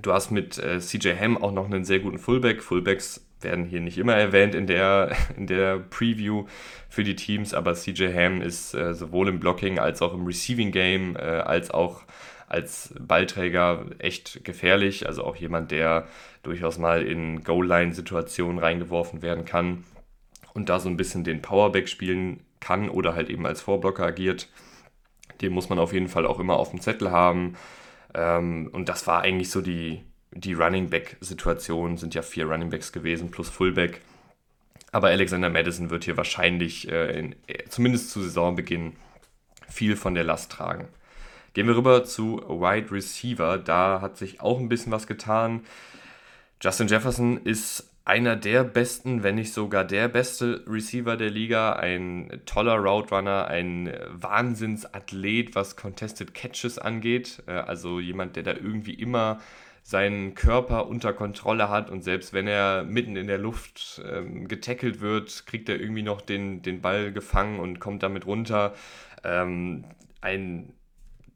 Du 0.00 0.12
hast 0.12 0.30
mit 0.30 0.58
äh, 0.58 0.78
CJ 0.78 1.14
Ham 1.18 1.36
auch 1.36 1.52
noch 1.52 1.64
einen 1.64 1.84
sehr 1.84 2.00
guten 2.00 2.18
Fullback. 2.18 2.62
Fullbacks 2.62 3.24
werden 3.40 3.64
hier 3.64 3.80
nicht 3.80 3.98
immer 3.98 4.14
erwähnt 4.14 4.54
in 4.54 4.66
der, 4.66 5.16
in 5.36 5.46
der 5.46 5.78
Preview 5.78 6.46
für 6.88 7.04
die 7.04 7.16
Teams, 7.16 7.54
aber 7.54 7.74
CJ 7.74 8.14
Ham 8.14 8.42
ist 8.42 8.74
äh, 8.74 8.94
sowohl 8.94 9.28
im 9.28 9.40
Blocking 9.40 9.78
als 9.78 10.02
auch 10.02 10.14
im 10.14 10.26
Receiving 10.26 10.72
Game, 10.72 11.16
äh, 11.16 11.20
als 11.20 11.70
auch 11.70 12.02
als 12.48 12.94
Ballträger 12.98 13.86
echt 13.98 14.44
gefährlich. 14.44 15.06
Also 15.06 15.24
auch 15.24 15.36
jemand, 15.36 15.70
der 15.70 16.06
durchaus 16.42 16.78
mal 16.78 17.02
in 17.02 17.44
Goal-Line-Situationen 17.44 18.58
reingeworfen 18.58 19.22
werden 19.22 19.44
kann 19.44 19.84
und 20.54 20.68
da 20.68 20.80
so 20.80 20.88
ein 20.88 20.96
bisschen 20.96 21.24
den 21.24 21.42
Powerback 21.42 21.88
spielen 21.88 22.40
kann 22.60 22.88
oder 22.88 23.14
halt 23.14 23.30
eben 23.30 23.46
als 23.46 23.60
Vorblocker 23.60 24.04
agiert. 24.04 24.48
Den 25.40 25.52
muss 25.52 25.68
man 25.68 25.78
auf 25.78 25.92
jeden 25.92 26.08
Fall 26.08 26.26
auch 26.26 26.40
immer 26.40 26.56
auf 26.56 26.70
dem 26.70 26.80
Zettel 26.80 27.10
haben. 27.10 27.56
Ähm, 28.14 28.68
und 28.72 28.88
das 28.88 29.06
war 29.06 29.22
eigentlich 29.22 29.50
so 29.50 29.60
die, 29.60 30.02
die 30.32 30.54
Running 30.54 30.90
Back-Situation. 30.90 31.96
Sind 31.96 32.14
ja 32.14 32.22
vier 32.22 32.46
Running 32.46 32.70
Backs 32.70 32.92
gewesen 32.92 33.30
plus 33.30 33.48
Fullback. 33.48 34.00
Aber 34.90 35.08
Alexander 35.08 35.50
Madison 35.50 35.90
wird 35.90 36.04
hier 36.04 36.16
wahrscheinlich, 36.16 36.90
äh, 36.90 37.18
in, 37.18 37.36
zumindest 37.68 38.10
zu 38.10 38.22
Saisonbeginn, 38.22 38.96
viel 39.68 39.96
von 39.96 40.14
der 40.14 40.24
Last 40.24 40.50
tragen. 40.50 40.88
Gehen 41.58 41.66
wir 41.66 41.76
rüber 41.76 42.04
zu 42.04 42.36
Wide 42.36 42.92
Receiver. 42.92 43.58
Da 43.58 44.00
hat 44.00 44.16
sich 44.16 44.40
auch 44.40 44.60
ein 44.60 44.68
bisschen 44.68 44.92
was 44.92 45.08
getan. 45.08 45.62
Justin 46.62 46.86
Jefferson 46.86 47.38
ist 47.42 47.90
einer 48.04 48.36
der 48.36 48.62
besten, 48.62 49.24
wenn 49.24 49.34
nicht 49.34 49.52
sogar 49.52 49.84
der 49.84 50.06
beste 50.06 50.62
Receiver 50.68 51.16
der 51.16 51.30
Liga. 51.30 51.72
Ein 51.72 52.42
toller 52.46 52.76
Route 52.76 53.16
ein 53.48 53.92
Wahnsinnsathlet, 54.08 55.56
was 55.56 55.74
Contested 55.74 56.32
Catches 56.32 56.78
angeht. 56.78 57.42
Äh, 57.48 57.54
also 57.54 57.98
jemand, 57.98 58.36
der 58.36 58.44
da 58.44 58.52
irgendwie 58.52 58.94
immer 58.94 59.40
seinen 59.82 60.36
Körper 60.36 60.86
unter 60.86 61.12
Kontrolle 61.12 61.68
hat 61.68 61.90
und 61.90 62.04
selbst 62.04 62.32
wenn 62.32 62.46
er 62.46 62.84
mitten 62.84 63.16
in 63.16 63.26
der 63.26 63.38
Luft 63.38 64.00
ähm, 64.08 64.46
getackelt 64.46 65.00
wird, 65.00 65.44
kriegt 65.46 65.68
er 65.68 65.80
irgendwie 65.80 66.02
noch 66.02 66.20
den, 66.20 66.62
den 66.62 66.82
Ball 66.82 67.10
gefangen 67.10 67.58
und 67.58 67.80
kommt 67.80 68.04
damit 68.04 68.26
runter. 68.26 68.74
Ähm, 69.24 69.84
ein 70.20 70.72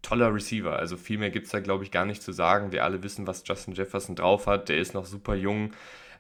toller 0.03 0.35
Receiver. 0.35 0.77
Also 0.77 0.97
viel 0.97 1.19
mehr 1.19 1.31
gibt 1.31 1.47
es 1.47 1.53
da, 1.53 1.61
glaube 1.61 1.85
ich, 1.85 1.91
gar 1.91 2.05
nicht 2.05 2.23
zu 2.23 2.33
sagen. 2.33 2.73
Wir 2.73 2.85
alle 2.85 3.03
wissen, 3.03 3.27
was 3.27 3.43
Justin 3.47 3.75
Jefferson 3.75 4.17
drauf 4.17 4.47
hat. 4.47 4.69
Der 4.69 4.79
ist 4.79 4.95
noch 4.95 5.07
super 5.07 5.35
jung. 5.35 5.73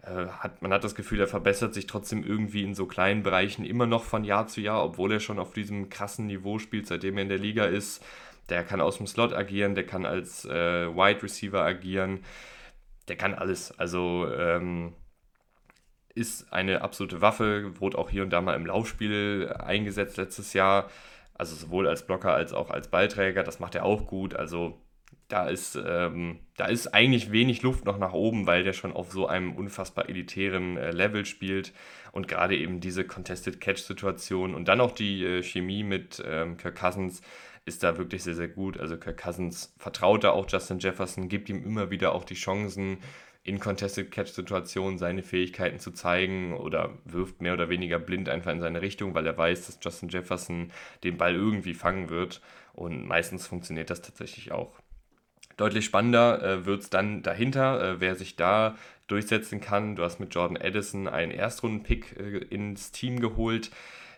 Äh, 0.02 0.26
hat, 0.28 0.62
man 0.62 0.72
hat 0.72 0.84
das 0.84 0.94
Gefühl, 0.94 1.20
er 1.20 1.28
verbessert 1.28 1.74
sich 1.74 1.86
trotzdem 1.86 2.24
irgendwie 2.24 2.62
in 2.62 2.74
so 2.74 2.86
kleinen 2.86 3.22
Bereichen 3.22 3.64
immer 3.64 3.86
noch 3.86 4.04
von 4.04 4.24
Jahr 4.24 4.46
zu 4.46 4.60
Jahr, 4.60 4.84
obwohl 4.84 5.12
er 5.12 5.20
schon 5.20 5.38
auf 5.38 5.52
diesem 5.52 5.90
krassen 5.90 6.26
Niveau 6.26 6.58
spielt, 6.58 6.86
seitdem 6.86 7.18
er 7.18 7.22
in 7.22 7.28
der 7.28 7.38
Liga 7.38 7.64
ist. 7.64 8.04
Der 8.48 8.64
kann 8.64 8.80
aus 8.80 8.98
dem 8.98 9.06
Slot 9.06 9.32
agieren, 9.32 9.74
der 9.74 9.86
kann 9.86 10.04
als 10.04 10.44
äh, 10.44 10.88
Wide 10.88 11.22
Receiver 11.22 11.62
agieren. 11.62 12.24
Der 13.08 13.16
kann 13.16 13.34
alles. 13.34 13.78
Also 13.78 14.28
ähm, 14.32 14.94
ist 16.14 16.52
eine 16.52 16.82
absolute 16.82 17.20
Waffe, 17.20 17.80
wurde 17.80 17.98
auch 17.98 18.10
hier 18.10 18.22
und 18.22 18.30
da 18.30 18.40
mal 18.40 18.54
im 18.54 18.66
Laufspiel 18.66 19.54
eingesetzt 19.58 20.16
letztes 20.16 20.52
Jahr. 20.52 20.90
Also 21.34 21.56
sowohl 21.56 21.88
als 21.88 22.06
Blocker 22.06 22.34
als 22.34 22.52
auch 22.52 22.70
als 22.70 22.88
Ballträger, 22.88 23.42
das 23.42 23.60
macht 23.60 23.74
er 23.74 23.84
auch 23.84 24.06
gut. 24.06 24.34
Also 24.34 24.80
da 25.28 25.48
ist, 25.48 25.78
ähm, 25.82 26.40
da 26.56 26.66
ist 26.66 26.88
eigentlich 26.88 27.32
wenig 27.32 27.62
Luft 27.62 27.86
noch 27.86 27.98
nach 27.98 28.12
oben, 28.12 28.46
weil 28.46 28.64
der 28.64 28.74
schon 28.74 28.92
auf 28.92 29.12
so 29.12 29.26
einem 29.26 29.54
unfassbar 29.54 30.08
elitären 30.08 30.76
äh, 30.76 30.90
Level 30.90 31.24
spielt. 31.24 31.72
Und 32.12 32.28
gerade 32.28 32.56
eben 32.56 32.80
diese 32.80 33.04
Contested 33.04 33.60
Catch-Situation 33.60 34.54
und 34.54 34.68
dann 34.68 34.82
auch 34.82 34.92
die 34.92 35.24
äh, 35.24 35.42
Chemie 35.42 35.84
mit 35.84 36.22
ähm, 36.26 36.58
Kirk 36.58 36.78
Cousins 36.78 37.22
ist 37.64 37.82
da 37.82 37.96
wirklich 37.96 38.22
sehr, 38.22 38.34
sehr 38.34 38.48
gut. 38.48 38.78
Also 38.78 38.98
Kirk 38.98 39.22
Cousins 39.22 39.74
vertraut 39.78 40.24
da 40.24 40.32
auch 40.32 40.46
Justin 40.48 40.80
Jefferson, 40.80 41.28
gibt 41.28 41.48
ihm 41.48 41.64
immer 41.64 41.90
wieder 41.90 42.14
auch 42.14 42.24
die 42.24 42.34
Chancen, 42.34 42.98
in 43.44 43.58
Contested 43.58 44.10
Catch-Situationen 44.10 44.98
seine 44.98 45.22
Fähigkeiten 45.22 45.80
zu 45.80 45.90
zeigen 45.90 46.54
oder 46.54 46.98
wirft 47.04 47.40
mehr 47.40 47.54
oder 47.54 47.68
weniger 47.68 47.98
blind 47.98 48.28
einfach 48.28 48.52
in 48.52 48.60
seine 48.60 48.82
Richtung, 48.82 49.14
weil 49.14 49.26
er 49.26 49.36
weiß, 49.36 49.66
dass 49.66 49.78
Justin 49.82 50.10
Jefferson 50.10 50.70
den 51.02 51.16
Ball 51.16 51.34
irgendwie 51.34 51.74
fangen 51.74 52.08
wird. 52.08 52.40
Und 52.72 53.06
meistens 53.06 53.46
funktioniert 53.46 53.90
das 53.90 54.00
tatsächlich 54.00 54.52
auch. 54.52 54.78
Deutlich 55.56 55.84
spannender 55.84 56.42
äh, 56.42 56.66
wird 56.66 56.82
es 56.82 56.90
dann 56.90 57.22
dahinter, 57.22 57.82
äh, 57.82 58.00
wer 58.00 58.14
sich 58.14 58.36
da 58.36 58.76
durchsetzen 59.08 59.60
kann. 59.60 59.96
Du 59.96 60.02
hast 60.02 60.20
mit 60.20 60.34
Jordan 60.34 60.56
Addison 60.56 61.08
einen 61.08 61.32
Erstrunden-Pick 61.32 62.16
äh, 62.18 62.38
ins 62.38 62.92
Team 62.92 63.20
geholt, 63.20 63.70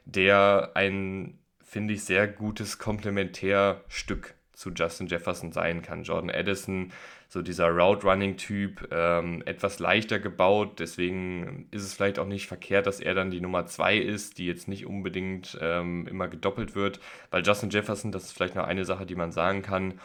der 0.04 0.72
ein, 0.74 1.38
finde 1.62 1.94
ich, 1.94 2.04
sehr 2.04 2.28
gutes 2.28 2.78
Komplementärstück 2.78 4.34
zu 4.52 4.70
Justin 4.70 5.08
Jefferson 5.08 5.50
sein 5.50 5.82
kann. 5.82 6.04
Jordan 6.04 6.30
Addison 6.30 6.92
so 7.34 7.42
dieser 7.42 7.68
Route-Running-Typ, 7.68 8.88
ähm, 8.92 9.42
etwas 9.44 9.80
leichter 9.80 10.20
gebaut. 10.20 10.78
Deswegen 10.78 11.66
ist 11.72 11.82
es 11.82 11.92
vielleicht 11.92 12.20
auch 12.20 12.28
nicht 12.28 12.46
verkehrt, 12.46 12.86
dass 12.86 13.00
er 13.00 13.14
dann 13.14 13.32
die 13.32 13.40
Nummer 13.40 13.66
2 13.66 13.98
ist, 13.98 14.38
die 14.38 14.46
jetzt 14.46 14.68
nicht 14.68 14.86
unbedingt 14.86 15.58
ähm, 15.60 16.06
immer 16.06 16.28
gedoppelt 16.28 16.76
wird. 16.76 17.00
Weil 17.32 17.44
Justin 17.44 17.70
Jefferson, 17.70 18.12
das 18.12 18.26
ist 18.26 18.32
vielleicht 18.32 18.54
noch 18.54 18.64
eine 18.64 18.84
Sache, 18.84 19.04
die 19.04 19.16
man 19.16 19.32
sagen 19.32 19.62
kann, 19.62 20.00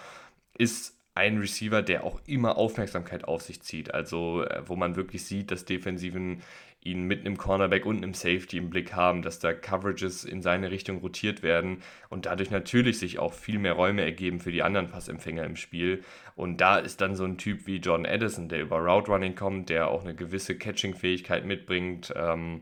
ist 0.58 0.98
ein 1.14 1.38
Receiver, 1.38 1.84
der 1.84 2.04
auch 2.04 2.20
immer 2.26 2.58
Aufmerksamkeit 2.58 3.26
auf 3.26 3.44
sich 3.44 3.62
zieht. 3.62 3.94
Also, 3.94 4.44
äh, 4.44 4.64
wo 4.66 4.76
man 4.76 4.96
wirklich 4.96 5.24
sieht, 5.24 5.52
dass 5.52 5.66
Defensiven 5.66 6.42
ihn 6.82 7.04
mit 7.04 7.22
einem 7.22 7.38
Cornerback 7.38 7.86
und 7.86 7.98
einem 7.98 8.14
Safety 8.14 8.58
im 8.58 8.70
Blick 8.70 8.94
haben, 8.94 9.22
dass 9.22 9.40
da 9.40 9.54
Coverages 9.54 10.24
in 10.24 10.42
seine 10.42 10.72
Richtung 10.72 11.00
rotiert 11.00 11.44
werden 11.44 11.82
und 12.10 12.26
dadurch 12.26 12.52
natürlich 12.52 13.00
sich 13.00 13.20
auch 13.20 13.34
viel 13.34 13.60
mehr 13.60 13.74
Räume 13.74 14.04
ergeben 14.04 14.40
für 14.40 14.52
die 14.52 14.64
anderen 14.64 14.90
Passempfänger 14.90 15.44
im 15.44 15.58
Spiel. 15.58 16.04
Und 16.36 16.62
da 16.62 16.78
ist 16.78 17.02
dann 17.02 17.16
so 17.16 17.26
ein 17.26 17.38
Typ 17.38 17.68
wie 17.68 17.78
Jordan 17.78 18.06
Addison, 18.06 18.48
der 18.48 18.62
über 18.62 18.78
Route 18.78 19.12
Running 19.12 19.36
kommt, 19.36 19.70
der 19.70 19.90
auch 19.90 20.04
eine 20.04 20.16
gewisse 20.16 20.58
Catching-Fähigkeit 20.58 21.46
mitbringt. 21.46 22.14
Ähm, 22.16 22.62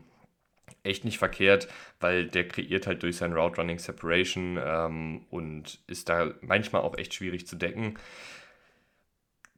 echt 0.82 1.04
nicht 1.04 1.18
verkehrt, 1.18 1.68
weil 2.00 2.26
der 2.26 2.48
kreiert 2.48 2.86
halt 2.86 3.02
durch 3.02 3.16
sein 3.16 3.32
Route 3.32 3.60
Running 3.60 3.78
Separation 3.78 4.58
ähm, 4.62 5.26
und 5.30 5.80
ist 5.86 6.08
da 6.08 6.32
manchmal 6.40 6.82
auch 6.82 6.96
echt 6.96 7.14
schwierig 7.14 7.46
zu 7.46 7.56
decken. 7.56 7.98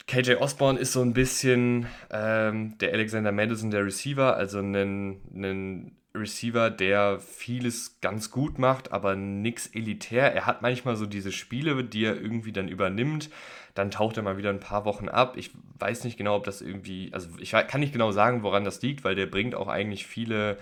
KJ 0.07 0.35
Osborne 0.37 0.79
ist 0.79 0.93
so 0.93 1.03
ein 1.03 1.13
bisschen 1.13 1.87
ähm, 2.11 2.77
der 2.79 2.93
Alexander 2.93 3.33
Madison 3.33 3.71
der 3.71 3.85
Receiver, 3.85 4.37
also 4.37 4.59
ein, 4.61 5.93
Receiver, 6.15 6.71
der 6.71 7.21
vieles 7.21 8.01
ganz 8.01 8.31
gut 8.33 8.59
macht, 8.59 8.93
aber 8.93 9.15
nichts 9.15 9.69
elitär. 9.69 10.35
Er 10.35 10.47
hat 10.47 10.61
manchmal 10.61 10.97
so 10.97 11.07
diese 11.07 11.31
Spiele, 11.31 11.85
die 11.85 12.05
er 12.05 12.21
irgendwie 12.21 12.53
dann 12.53 12.67
übernimmt. 12.67 13.31
Dann 13.75 13.93
taucht 13.93 14.17
er 14.17 14.25
mal 14.25 14.37
wieder 14.37 14.51
ein 14.51 14.59
paar 14.59 14.85
Wochen 14.85 15.09
ab. 15.09 15.37
Ich 15.37 15.53
weiß 15.79 16.03
nicht 16.03 16.17
genau, 16.17 16.35
ob 16.35 16.45
das 16.45 16.63
irgendwie, 16.63 17.11
also 17.13 17.29
ich 17.39 17.53
kann 17.53 17.81
nicht 17.81 17.93
genau 17.93 18.11
sagen, 18.11 18.43
woran 18.43 18.65
das 18.65 18.83
liegt, 18.83 19.05
weil 19.05 19.15
der 19.15 19.27
bringt 19.27 19.55
auch 19.55 19.69
eigentlich 19.69 20.07
viele 20.07 20.59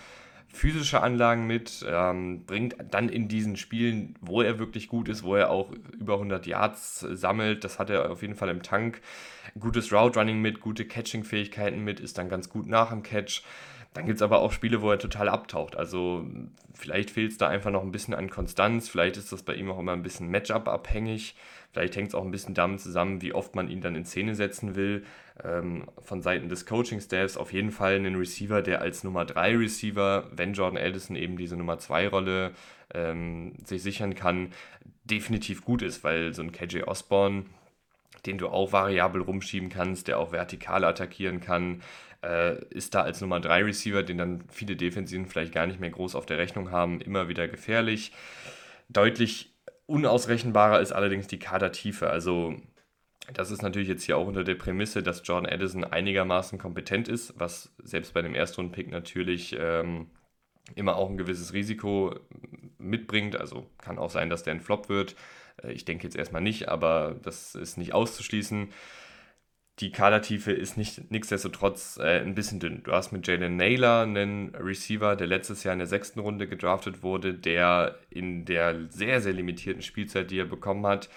physische 0.49 1.03
Anlagen 1.03 1.47
mit, 1.47 1.85
ähm, 1.89 2.45
bringt 2.45 2.77
dann 2.91 3.09
in 3.09 3.29
diesen 3.29 3.57
Spielen, 3.57 4.15
wo 4.21 4.43
er 4.43 4.59
wirklich 4.59 4.89
gut 4.89 5.09
ist, 5.09 5.23
wo 5.23 5.37
er 5.37 5.51
auch 5.51 5.71
über 5.99 6.15
100 6.15 6.47
Yards 6.47 7.01
sammelt, 7.01 7.65
das 7.65 7.79
hat 7.79 7.91
er 7.91 8.11
auf 8.11 8.23
jeden 8.23 8.35
Fall 8.35 8.49
im 8.49 8.63
Tank, 8.63 9.01
gutes 9.59 9.93
Route 9.93 10.19
Running 10.19 10.41
mit, 10.41 10.61
gute 10.61 10.87
Catching-Fähigkeiten 10.87 11.85
mit, 11.85 12.01
ist 12.01 12.19
dann 12.19 12.29
ganz 12.29 12.49
gut 12.49 12.67
nach 12.67 12.91
dem 12.91 13.03
Catch. 13.03 13.43
Dann 13.95 14.07
gibt 14.07 14.17
es 14.17 14.23
aber 14.23 14.41
auch 14.41 14.53
Spiele, 14.53 14.83
wo 14.83 14.91
er 14.91 14.99
total 14.99 15.29
abtaucht. 15.29 15.75
Also 15.77 16.27
vielleicht 16.75 17.11
fehlt 17.11 17.33
es 17.33 17.39
da 17.39 17.49
einfach 17.49 17.71
noch 17.71 17.83
ein 17.83 17.91
bisschen 17.91 18.15
an 18.15 18.31
Konstanz, 18.31 18.89
vielleicht 18.89 19.17
ist 19.17 19.33
das 19.33 19.43
bei 19.43 19.55
ihm 19.55 19.71
auch 19.71 19.79
immer 19.79 19.93
ein 19.93 20.03
bisschen 20.03 20.29
Matchup 20.29 20.69
abhängig. 20.69 21.35
Vielleicht 21.73 21.97
hängt 21.97 22.09
es 22.09 22.15
auch 22.15 22.25
ein 22.25 22.31
bisschen 22.31 22.55
damit 22.55 22.81
zusammen, 22.81 23.21
wie 23.21 23.35
oft 23.35 23.55
man 23.55 23.69
ihn 23.69 23.81
dann 23.81 23.95
in 23.95 24.05
Szene 24.05 24.35
setzen 24.35 24.75
will. 24.75 25.05
Ähm, 25.45 25.87
von 26.03 26.21
Seiten 26.21 26.49
des 26.49 26.67
Coaching-Staffs 26.67 27.37
auf 27.37 27.53
jeden 27.53 27.71
Fall 27.71 27.95
einen 27.95 28.17
Receiver, 28.17 28.61
der 28.61 28.81
als 28.81 29.05
Nummer 29.05 29.25
3 29.25 29.57
Receiver, 29.57 30.29
wenn 30.33 30.53
Jordan 30.53 30.83
Addison 30.83 31.15
eben 31.15 31.37
diese 31.37 31.57
Nummer 31.57 31.79
2 31.79 32.09
Rolle 32.09 32.53
ähm, 32.93 33.55
sich 33.65 33.83
sichern 33.83 34.15
kann, 34.15 34.53
definitiv 35.05 35.65
gut 35.65 35.83
ist, 35.83 36.03
weil 36.03 36.35
so 36.35 36.43
ein 36.43 36.53
KJ 36.53 36.83
Osborne, 36.83 37.45
den 38.27 38.39
du 38.39 38.49
auch 38.49 38.73
variabel 38.73 39.23
rumschieben 39.23 39.69
kannst, 39.69 40.09
der 40.09 40.19
auch 40.19 40.33
vertikal 40.33 40.85
attackieren 40.85 41.41
kann, 41.41 41.83
äh, 42.25 42.63
ist 42.71 42.95
da 42.95 43.03
als 43.03 43.21
Nummer 43.21 43.39
3 43.39 43.65
Receiver, 43.65 44.03
den 44.03 44.19
dann 44.19 44.45
viele 44.49 44.77
Defensiven 44.77 45.27
vielleicht 45.27 45.55
gar 45.55 45.67
nicht 45.67 45.79
mehr 45.79 45.91
groß 45.91 46.15
auf 46.15 46.27
der 46.27 46.39
Rechnung 46.39 46.71
haben, 46.73 47.01
immer 47.01 47.29
wieder 47.29 47.47
gefährlich. 47.47 48.13
Deutlich 48.89 49.55
Unausrechenbarer 49.87 50.81
ist 50.81 50.93
allerdings 50.93 51.29
die 51.29 51.39
Kadertiefe. 51.39 52.11
Also 52.11 52.57
das 53.35 53.51
ist 53.51 53.63
natürlich 53.63 53.89
jetzt 53.89 54.05
hier 54.05 54.17
auch 54.17 54.27
unter 54.27 54.45
der 54.45 54.55
Prämisse, 54.55 55.03
dass 55.03 55.23
Jordan 55.25 55.53
Addison 55.53 55.85
einigermaßen 55.85 56.59
kompetent 56.59 57.09
ist, 57.09 57.39
was 57.39 57.75
selbst 57.83 58.15
bei 58.15 58.23
dem 58.23 58.35
Erstrunden-Pick 58.35 58.91
natürlich 58.91 59.57
ähm, 59.59 60.11
immer 60.75 60.97
auch 60.97 61.11
ein 61.11 61.19
gewisses 61.19 61.53
Risiko 61.53 62.15
mitbringt. 62.79 63.37
Also 63.37 63.67
kann 63.79 63.99
auch 63.99 64.11
sein, 64.11 64.31
dass 64.31 64.43
der 64.43 64.55
ein 64.55 64.61
Flop 64.61 64.89
wird. 64.89 65.17
Äh, 65.63 65.73
ich 65.73 65.85
denke 65.85 66.05
jetzt 66.05 66.17
erstmal 66.17 66.43
nicht, 66.43 66.69
aber 66.69 67.17
das 67.23 67.55
ist 67.55 67.79
nicht 67.79 67.95
auszuschließen 67.95 68.69
die 69.81 69.93
Kadertiefe 69.93 70.53
ist 70.53 70.77
nicht 70.77 71.11
nichtsdestotrotz 71.11 71.99
äh, 71.99 72.21
ein 72.21 72.35
bisschen 72.35 72.59
dünn. 72.59 72.83
Du 72.83 72.93
hast 72.93 73.13
mit 73.13 73.27
Jalen 73.27 73.57
Naylor 73.57 74.03
einen 74.03 74.55
Receiver, 74.57 75.15
der 75.15 75.29
letztes 75.29 75.63
Jahr 75.63 75.73
in 75.73 75.79
der 75.79 75.87
sechsten 75.87 76.19
Runde 76.19 76.49
gedraftet 76.49 77.03
wurde, 77.03 77.35
der 77.35 77.97
in 78.11 78.45
der 78.45 78.89
sehr, 78.91 79.21
sehr 79.21 79.33
limitierten 79.33 79.83
Spielzeit, 79.83 80.31
die 80.31 80.41
er 80.41 80.47
bekommen 80.47 80.85
hat, 80.87 81.09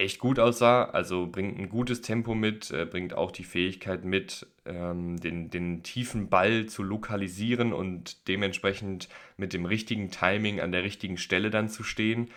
echt 0.00 0.18
gut 0.18 0.38
aussah. 0.38 0.84
Also 0.84 1.26
bringt 1.26 1.58
ein 1.58 1.68
gutes 1.68 2.00
Tempo 2.00 2.34
mit, 2.34 2.70
äh, 2.70 2.86
bringt 2.86 3.14
auch 3.14 3.30
die 3.30 3.44
Fähigkeit 3.44 4.04
mit, 4.04 4.46
ähm, 4.66 5.18
den, 5.18 5.50
den 5.50 5.82
tiefen 5.82 6.28
Ball 6.28 6.66
zu 6.66 6.82
lokalisieren 6.82 7.72
und 7.72 8.26
dementsprechend 8.28 9.08
mit 9.36 9.52
dem 9.52 9.66
richtigen 9.66 10.10
Timing 10.10 10.60
an 10.60 10.72
der 10.72 10.82
richtigen 10.82 11.18
Stelle 11.18 11.50
dann 11.50 11.68
zu 11.68 11.82
stehen 11.82 12.30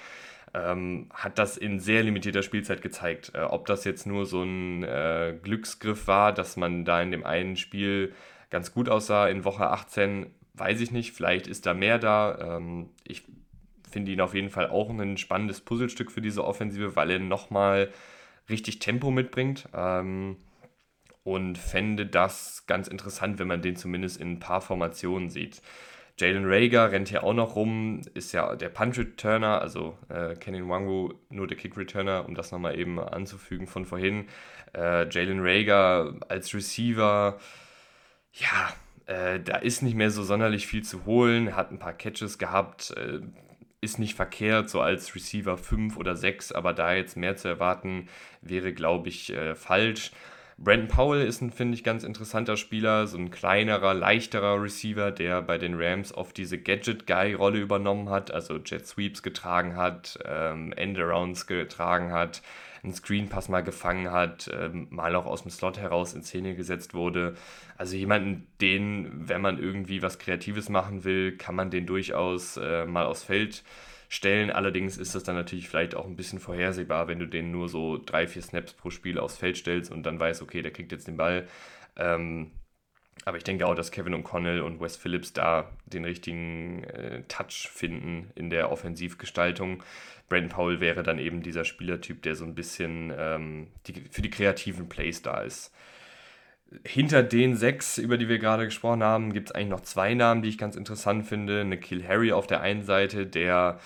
ähm, 0.54 1.10
hat 1.14 1.40
das 1.40 1.58
in 1.58 1.80
sehr 1.80 2.04
limitierter 2.04 2.44
Spielzeit 2.44 2.82
gezeigt. 2.82 3.32
Äh, 3.34 3.42
ob 3.42 3.66
das 3.66 3.86
jetzt 3.86 4.06
nur 4.06 4.26
so 4.26 4.44
ein 4.44 4.84
äh, 4.84 5.36
Glücksgriff 5.42 6.08
war, 6.08 6.32
dass 6.32 6.58
man 6.58 6.86
da 6.86 7.02
in 7.02 7.12
dem 7.12 7.26
einen 7.26 7.58
Spiel 7.58 8.14
ganz 8.50 8.72
gut 8.72 8.90
aussah 8.90 9.28
in 9.28 9.46
Woche 9.46 9.70
18, 9.70 10.28
weiß 10.54 10.82
ich 10.82 10.92
nicht. 10.92 11.14
Vielleicht 11.14 11.48
ist 11.48 11.66
da 11.66 11.74
mehr 11.74 11.98
da. 11.98 12.58
Ähm, 12.58 12.90
ich 13.04 13.24
finde 13.94 14.12
ihn 14.12 14.22
auf 14.22 14.34
jeden 14.34 14.50
Fall 14.50 14.68
auch 14.68 14.90
ein 14.90 15.18
spannendes 15.18 15.62
Puzzlestück 15.62 16.12
für 16.12 16.22
diese 16.22 16.44
Offensive, 16.44 16.96
weil 16.96 17.12
er 17.12 17.20
nochmal 17.20 17.92
richtig 18.50 18.80
Tempo 18.80 19.12
mitbringt. 19.12 19.70
Ähm, 19.74 20.38
und 21.24 21.58
fände 21.58 22.06
das 22.06 22.66
ganz 22.68 22.88
interessant, 22.88 23.40
wenn 23.40 23.48
man 23.48 23.62
den 23.62 23.76
zumindest 23.76 24.20
in 24.20 24.34
ein 24.34 24.40
paar 24.40 24.62
Formationen 24.62 25.30
sieht. 25.30 25.62
Jalen 26.20 26.46
Rager 26.46 26.92
rennt 26.92 27.10
hier 27.10 27.24
auch 27.24 27.34
noch 27.34 27.56
rum, 27.56 28.02
ist 28.14 28.34
ja 28.34 28.56
der 28.56 28.70
Punch-Returner, 28.70 29.60
also 29.62 29.98
äh, 30.10 30.36
Kenan 30.36 30.70
Wangu 30.70 31.14
nur 31.30 31.48
der 31.48 31.58
Kick-Returner, 31.58 32.26
um 32.28 32.36
das 32.36 32.52
nochmal 32.52 32.78
eben 32.78 33.00
anzufügen 33.00 33.66
von 33.66 33.86
vorhin. 33.86 34.28
Äh, 34.76 35.10
Jalen 35.10 35.40
Rager 35.42 36.14
als 36.28 36.54
Receiver, 36.54 37.40
ja, 38.34 38.74
äh, 39.08 39.40
da 39.40 39.58
ist 39.58 39.82
nicht 39.82 39.96
mehr 39.96 40.12
so 40.12 40.24
sonderlich 40.24 40.68
viel 40.68 40.84
zu 40.84 41.06
holen, 41.06 41.56
hat 41.56 41.72
ein 41.72 41.80
paar 41.80 41.94
Catches 41.94 42.38
gehabt, 42.38 42.92
äh, 42.92 43.22
ist 43.84 44.00
nicht 44.00 44.16
verkehrt, 44.16 44.70
so 44.70 44.82
als 44.82 45.14
Receiver 45.16 45.58
5 45.58 45.98
oder 45.98 46.16
6, 46.16 46.52
aber 46.52 46.74
da 46.74 46.94
jetzt 46.94 47.18
mehr 47.18 47.36
zu 47.36 47.48
erwarten, 47.48 48.08
wäre, 48.42 48.74
glaube 48.74 49.10
ich, 49.10 49.32
äh, 49.34 49.56
falsch. 49.56 50.12
Brandon 50.58 50.88
Powell 50.88 51.26
ist 51.26 51.42
ein, 51.42 51.52
finde 51.52 51.76
ich, 51.76 51.84
ganz 51.84 52.04
interessanter 52.04 52.58
Spieler, 52.58 53.08
so 53.08 53.18
ein 53.18 53.32
kleinerer, 53.32 53.94
leichterer 53.94 54.62
Receiver, 54.62 55.12
der 55.12 55.42
bei 55.42 55.58
den 55.58 55.76
Rams 55.76 56.14
oft 56.14 56.38
diese 56.38 56.58
Gadget-Guy-Rolle 56.60 57.60
übernommen 57.60 58.10
hat, 58.10 58.32
also 58.32 58.58
Jet 58.58 58.88
Sweeps 58.88 59.24
getragen 59.24 59.76
hat, 59.76 60.20
ähm, 60.26 60.72
Endarounds 60.74 61.48
getragen 61.48 62.12
hat, 62.12 62.42
einen 62.84 62.94
Screenpass 62.94 63.50
mal 63.50 63.62
gefangen 63.62 64.12
hat, 64.12 64.50
ähm, 64.54 64.88
mal 64.90 65.16
auch 65.16 65.26
aus 65.26 65.44
dem 65.44 65.52
Slot 65.52 65.78
heraus 65.78 66.14
in 66.14 66.24
Szene 66.24 66.56
gesetzt 66.56 66.94
wurde. 66.94 67.36
Also 67.78 67.96
jemanden, 67.96 68.48
den, 68.60 69.10
wenn 69.30 69.42
man 69.42 69.58
irgendwie 69.58 70.02
was 70.02 70.20
Kreatives 70.20 70.70
machen 70.70 71.04
will, 71.04 71.38
kann 71.38 71.56
man 71.56 71.70
den 71.70 71.86
durchaus 71.86 72.58
äh, 72.58 72.86
mal 72.86 73.06
aufs 73.06 73.24
Feld 73.24 73.64
stellen. 74.10 74.52
Allerdings 74.52 74.98
ist 74.98 75.16
das 75.16 75.24
dann 75.24 75.36
natürlich 75.36 75.70
vielleicht 75.70 75.96
auch 75.96 76.06
ein 76.06 76.16
bisschen 76.16 76.40
vorhersehbar, 76.40 77.08
wenn 77.08 77.20
du 77.20 77.26
den 77.26 77.52
nur 77.52 77.70
so 77.70 77.98
drei, 77.98 78.28
vier 78.28 78.42
Snaps 78.42 78.74
pro 78.74 78.90
Spiel 78.90 79.18
aufs 79.18 79.38
Feld 79.38 79.58
stellst 79.58 79.92
und 79.92 80.04
dann 80.04 80.20
weißt, 80.20 80.42
okay, 80.42 80.62
der 80.62 80.72
kriegt 80.72 80.92
jetzt 80.92 81.08
den 81.08 81.18
Ball. 81.18 81.48
Ähm, 81.96 82.52
aber 83.26 83.38
ich 83.38 83.44
denke 83.44 83.68
auch, 83.68 83.76
dass 83.76 83.92
Kevin 83.92 84.16
O'Connell 84.16 84.62
und 84.62 84.80
Wes 84.82 84.98
Phillips 84.98 85.34
da 85.34 85.70
den 85.86 86.06
richtigen 86.06 86.84
äh, 86.84 87.24
Touch 87.28 87.70
finden 87.72 88.32
in 88.36 88.50
der 88.50 88.72
Offensivgestaltung. 88.72 89.84
Brandon 90.30 90.50
Powell 90.50 90.80
wäre 90.80 91.04
dann 91.04 91.20
eben 91.20 91.42
dieser 91.42 91.66
Spielertyp, 91.66 92.22
der 92.22 92.36
so 92.36 92.46
ein 92.46 92.56
bisschen 92.56 93.14
ähm, 93.18 93.68
die, 93.88 94.04
für 94.10 94.22
die 94.22 94.30
kreativen 94.30 94.90
Plays 94.90 95.22
da 95.22 95.42
ist 95.42 95.74
hinter 96.86 97.24
den 97.24 97.56
sechs, 97.56 97.98
über 97.98 98.18
die 98.18 98.28
wir 98.28 98.40
gerade 98.40 98.66
gesprochen 98.66 99.04
haben, 99.04 99.34
gibt 99.34 99.50
es 99.50 99.56
eigentlich 99.56 99.70
noch 99.70 99.82
zwei 99.82 100.14
Namen, 100.14 100.42
die 100.42 100.50
ich 100.50 100.58
ganz 100.58 100.76
interessant 100.76 101.26
finde. 101.26 101.66
Kill 101.78 102.08
Harry 102.08 102.32
auf 102.32 102.48
der 102.48 102.62
einen 102.62 102.84
Seite, 102.84 103.26
der 103.28 103.80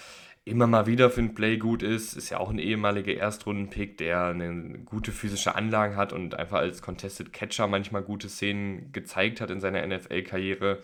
immer 0.47 0.67
mal 0.67 0.87
wieder 0.87 1.09
für 1.09 1.21
ein 1.21 1.35
Play 1.35 1.57
gut 1.57 1.83
ist, 1.83 2.13
ist 2.13 2.29
ja 2.29 2.39
auch 2.39 2.49
ein 2.49 2.59
ehemaliger 2.59 3.13
Erstrunden-Pick, 3.13 3.97
der 3.97 4.27
eine 4.27 4.79
gute 4.79 5.11
physische 5.11 5.55
Anlage 5.55 5.95
hat 5.95 6.13
und 6.13 6.35
einfach 6.35 6.59
als 6.59 6.81
Contested 6.81 7.33
Catcher 7.33 7.67
manchmal 7.67 8.01
gute 8.01 8.29
Szenen 8.29 8.91
gezeigt 8.91 9.41
hat 9.41 9.51
in 9.51 9.59
seiner 9.59 9.85
NFL-Karriere. 9.85 10.79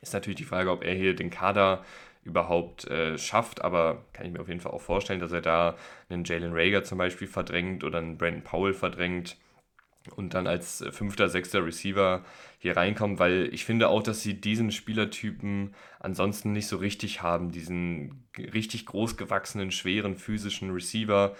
Ist 0.00 0.14
natürlich 0.14 0.36
die 0.36 0.44
Frage, 0.44 0.70
ob 0.70 0.84
er 0.84 0.94
hier 0.94 1.16
den 1.16 1.30
Kader 1.30 1.84
überhaupt 2.24 2.86
äh, 2.86 3.18
schafft, 3.18 3.62
aber 3.62 4.04
kann 4.12 4.26
ich 4.26 4.32
mir 4.32 4.40
auf 4.40 4.48
jeden 4.48 4.60
Fall 4.60 4.72
auch 4.72 4.80
vorstellen, 4.80 5.20
dass 5.20 5.32
er 5.32 5.42
da 5.42 5.76
einen 6.08 6.24
Jalen 6.24 6.52
Rager 6.54 6.84
zum 6.84 6.98
Beispiel 6.98 7.28
verdrängt 7.28 7.84
oder 7.84 7.98
einen 7.98 8.16
Brandon 8.16 8.42
Powell 8.42 8.74
verdrängt 8.74 9.36
und 10.16 10.34
dann 10.34 10.46
als 10.46 10.80
äh, 10.80 10.92
fünfter, 10.92 11.28
sechster 11.28 11.64
Receiver 11.64 12.24
hier 12.58 12.76
reinkommen, 12.76 13.18
weil 13.18 13.48
ich 13.52 13.64
finde 13.64 13.88
auch, 13.88 14.02
dass 14.02 14.22
sie 14.22 14.40
diesen 14.40 14.70
Spielertypen 14.70 15.74
ansonsten 16.00 16.52
nicht 16.52 16.66
so 16.66 16.76
richtig 16.76 17.22
haben, 17.22 17.50
diesen 17.50 18.26
richtig 18.36 18.86
großgewachsenen, 18.86 19.70
schweren 19.70 20.16
physischen 20.16 20.70
Receiver. 20.70 21.34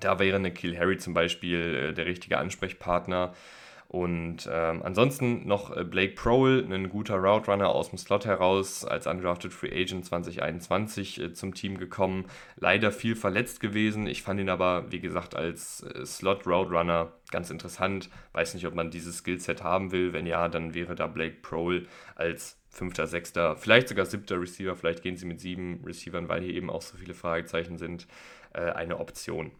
Da 0.00 0.18
wäre 0.18 0.36
eine 0.36 0.52
Kill 0.52 0.76
Harry 0.78 0.98
zum 0.98 1.14
Beispiel 1.14 1.90
äh, 1.90 1.94
der 1.94 2.06
richtige 2.06 2.38
Ansprechpartner. 2.38 3.34
Und 3.92 4.48
ähm, 4.50 4.80
ansonsten 4.82 5.46
noch 5.46 5.76
äh, 5.76 5.84
Blake 5.84 6.14
Prohl, 6.14 6.66
ein 6.66 6.88
guter 6.88 7.16
Route 7.16 7.50
Runner 7.50 7.68
aus 7.68 7.90
dem 7.90 7.98
Slot 7.98 8.24
heraus, 8.24 8.86
als 8.86 9.06
undrafted 9.06 9.52
Free 9.52 9.70
Agent 9.70 10.06
2021 10.06 11.20
äh, 11.20 11.32
zum 11.34 11.52
Team 11.52 11.76
gekommen. 11.76 12.24
Leider 12.56 12.90
viel 12.90 13.14
verletzt 13.14 13.60
gewesen. 13.60 14.06
Ich 14.06 14.22
fand 14.22 14.40
ihn 14.40 14.48
aber, 14.48 14.90
wie 14.90 15.00
gesagt, 15.00 15.36
als 15.36 15.82
äh, 15.82 16.06
Slot 16.06 16.46
Route 16.46 16.70
Runner 16.70 17.12
ganz 17.30 17.50
interessant. 17.50 18.08
Weiß 18.32 18.54
nicht, 18.54 18.66
ob 18.66 18.74
man 18.74 18.90
dieses 18.90 19.18
Skillset 19.18 19.62
haben 19.62 19.92
will. 19.92 20.14
Wenn 20.14 20.24
ja, 20.24 20.48
dann 20.48 20.72
wäre 20.72 20.94
da 20.94 21.06
Blake 21.06 21.36
Prohl 21.42 21.86
als 22.14 22.58
fünfter, 22.70 23.06
sechster, 23.06 23.56
vielleicht 23.56 23.88
sogar 23.88 24.06
siebter 24.06 24.40
Receiver. 24.40 24.74
Vielleicht 24.74 25.02
gehen 25.02 25.18
sie 25.18 25.26
mit 25.26 25.38
sieben 25.38 25.84
Receivern, 25.84 26.30
weil 26.30 26.40
hier 26.40 26.54
eben 26.54 26.70
auch 26.70 26.80
so 26.80 26.96
viele 26.96 27.12
Fragezeichen 27.12 27.76
sind, 27.76 28.06
äh, 28.54 28.70
eine 28.70 29.00
Option. 29.00 29.52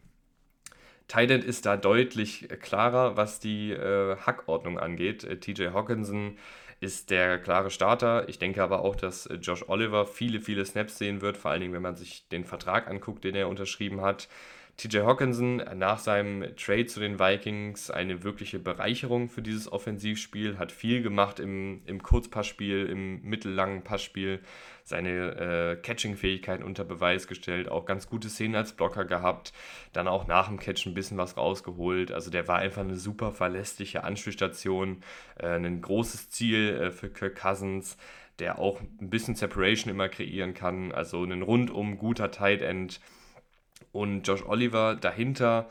Tident 1.13 1.45
ist 1.45 1.67
da 1.67 1.77
deutlich 1.77 2.49
klarer, 2.63 3.19
was 3.19 3.39
die 3.39 3.73
äh, 3.73 4.17
Hackordnung 4.17 4.79
angeht. 4.79 5.25
Äh, 5.25 5.39
TJ 5.39 5.69
Hawkinson 5.75 6.39
ist 6.81 7.11
der 7.11 7.39
klare 7.39 7.71
Starter. 7.71 8.29
Ich 8.31 8.39
denke 8.39 8.63
aber 8.63 8.81
auch, 8.81 8.97
dass 8.97 9.27
äh, 9.27 9.35
Josh 9.35 9.69
Oliver 9.69 10.07
viele, 10.07 10.41
viele 10.41 10.65
Snaps 10.65 10.97
sehen 10.97 11.21
wird, 11.21 11.37
vor 11.37 11.51
allen 11.51 11.61
Dingen, 11.61 11.75
wenn 11.75 11.83
man 11.83 11.97
sich 11.97 12.27
den 12.29 12.45
Vertrag 12.47 12.89
anguckt, 12.89 13.25
den 13.25 13.35
er 13.35 13.49
unterschrieben 13.49 14.01
hat. 14.01 14.29
TJ 14.79 15.01
Hawkinson 15.01 15.57
nach 15.77 15.99
seinem 15.99 16.57
Trade 16.57 16.87
zu 16.87 16.99
den 16.99 17.19
Vikings 17.19 17.91
eine 17.91 18.25
wirkliche 18.25 18.59
Bereicherung 18.59 19.29
für 19.29 19.43
dieses 19.43 19.71
Offensivspiel, 19.71 20.59
hat 20.59 20.73
viel 20.73 21.03
gemacht 21.03 21.39
im, 21.41 21.83
im 21.85 22.03
Kurzpassspiel, 22.03 22.87
im 22.87 23.23
mittellangen 23.23 23.85
Passspiel, 23.85 24.41
seine 24.83 25.11
äh, 25.37 25.77
Catching-Fähigkeiten 25.77 26.65
unter 26.65 26.85
Beweis 26.85 27.29
gestellt, 27.29 27.69
auch 27.69 27.85
ganz 27.85 28.09
gute 28.09 28.29
Szenen 28.29 28.57
als 28.57 28.73
Blocker 28.73 29.05
gehabt, 29.05 29.53
dann 29.93 30.09
auch 30.09 30.27
nach 30.27 30.49
dem 30.49 30.59
Catch 30.59 30.87
ein 30.87 30.95
bisschen 30.95 31.19
was 31.19 31.37
rausgeholt. 31.37 32.11
Also 32.11 32.31
der 32.31 32.49
war 32.49 32.59
einfach 32.59 32.83
eine 32.83 32.97
super 32.97 33.31
verlässliche 33.31 34.05
Anspielstation, 34.05 35.03
äh, 35.39 35.49
ein 35.49 35.81
großes 35.81 36.31
Ziel 36.31 36.71
äh, 36.71 36.91
für 36.91 37.11
Kirk 37.11 37.37
Cousins 37.41 37.97
der 38.39 38.59
auch 38.59 38.81
ein 38.81 39.11
bisschen 39.11 39.35
Separation 39.35 39.91
immer 39.93 40.09
kreieren 40.09 40.55
kann. 40.55 40.91
Also 40.91 41.23
ein 41.23 41.43
rundum 41.43 41.99
guter 41.99 42.31
Tight 42.31 42.63
End, 42.63 42.99
und 43.93 44.27
Josh 44.27 44.45
Oliver 44.45 44.97
dahinter 44.97 45.69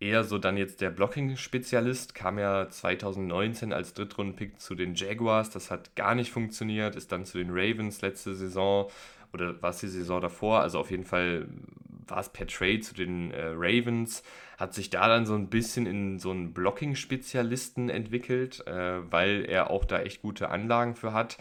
eher 0.00 0.24
so 0.24 0.38
dann 0.38 0.56
jetzt 0.56 0.80
der 0.80 0.90
Blocking-Spezialist, 0.90 2.14
kam 2.14 2.38
ja 2.38 2.68
2019 2.68 3.72
als 3.72 3.94
Drittrunden-Pick 3.94 4.60
zu 4.60 4.74
den 4.74 4.94
Jaguars, 4.94 5.50
das 5.50 5.70
hat 5.70 5.94
gar 5.96 6.14
nicht 6.14 6.30
funktioniert, 6.30 6.96
ist 6.96 7.12
dann 7.12 7.24
zu 7.24 7.38
den 7.38 7.50
Ravens 7.50 8.02
letzte 8.02 8.34
Saison 8.34 8.90
oder 9.32 9.60
war 9.62 9.70
es 9.70 9.78
die 9.78 9.88
Saison 9.88 10.20
davor, 10.20 10.60
also 10.60 10.78
auf 10.78 10.90
jeden 10.90 11.04
Fall 11.04 11.48
war 12.06 12.20
es 12.20 12.28
per 12.28 12.46
Trade 12.46 12.80
zu 12.80 12.94
den 12.94 13.30
äh, 13.32 13.52
Ravens, 13.54 14.22
hat 14.58 14.74
sich 14.74 14.90
da 14.90 15.08
dann 15.08 15.26
so 15.26 15.34
ein 15.34 15.48
bisschen 15.48 15.86
in 15.86 16.18
so 16.18 16.30
einen 16.30 16.52
Blocking-Spezialisten 16.52 17.88
entwickelt, 17.88 18.66
äh, 18.66 19.10
weil 19.10 19.44
er 19.48 19.70
auch 19.70 19.84
da 19.84 20.00
echt 20.00 20.22
gute 20.22 20.50
Anlagen 20.50 20.94
für 20.94 21.12
hat. 21.12 21.38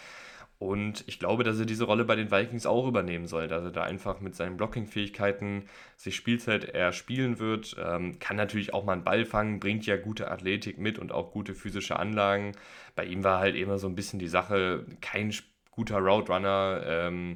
Und 0.63 1.03
ich 1.07 1.19
glaube, 1.19 1.43
dass 1.43 1.59
er 1.59 1.65
diese 1.65 1.83
Rolle 1.83 2.05
bei 2.05 2.15
den 2.15 2.31
Vikings 2.31 2.65
auch 2.65 2.87
übernehmen 2.87 3.27
soll, 3.27 3.49
dass 3.49 3.65
er 3.65 3.71
da 3.71 3.83
einfach 3.83 4.21
mit 4.21 4.33
seinen 4.33 4.55
Blocking-Fähigkeiten 4.55 5.65
sich 5.97 6.15
Spielzeit 6.15 6.63
erspielen 6.63 7.37
wird. 7.37 7.75
Ähm, 7.77 8.17
kann 8.19 8.37
natürlich 8.37 8.73
auch 8.73 8.85
mal 8.85 8.93
einen 8.93 9.03
Ball 9.03 9.25
fangen, 9.25 9.59
bringt 9.59 9.85
ja 9.85 9.97
gute 9.97 10.31
Athletik 10.31 10.77
mit 10.77 10.99
und 10.99 11.11
auch 11.11 11.31
gute 11.31 11.53
physische 11.53 11.99
Anlagen. 11.99 12.53
Bei 12.95 13.03
ihm 13.03 13.25
war 13.25 13.39
halt 13.39 13.57
immer 13.57 13.77
so 13.77 13.87
ein 13.87 13.95
bisschen 13.95 14.19
die 14.19 14.29
Sache, 14.29 14.85
kein 15.01 15.35
guter 15.71 15.97
Route 15.97 16.31
Runner, 16.31 16.81
ähm, 16.85 17.33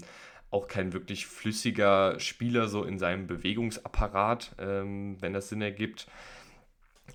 auch 0.49 0.69
kein 0.69 0.93
wirklich 0.93 1.27
flüssiger 1.27 2.21
Spieler 2.21 2.69
so 2.69 2.85
in 2.85 2.97
seinem 2.97 3.27
Bewegungsapparat, 3.27 4.55
ähm, 4.57 5.17
wenn 5.19 5.33
das 5.33 5.49
Sinn 5.49 5.61
ergibt 5.61 6.07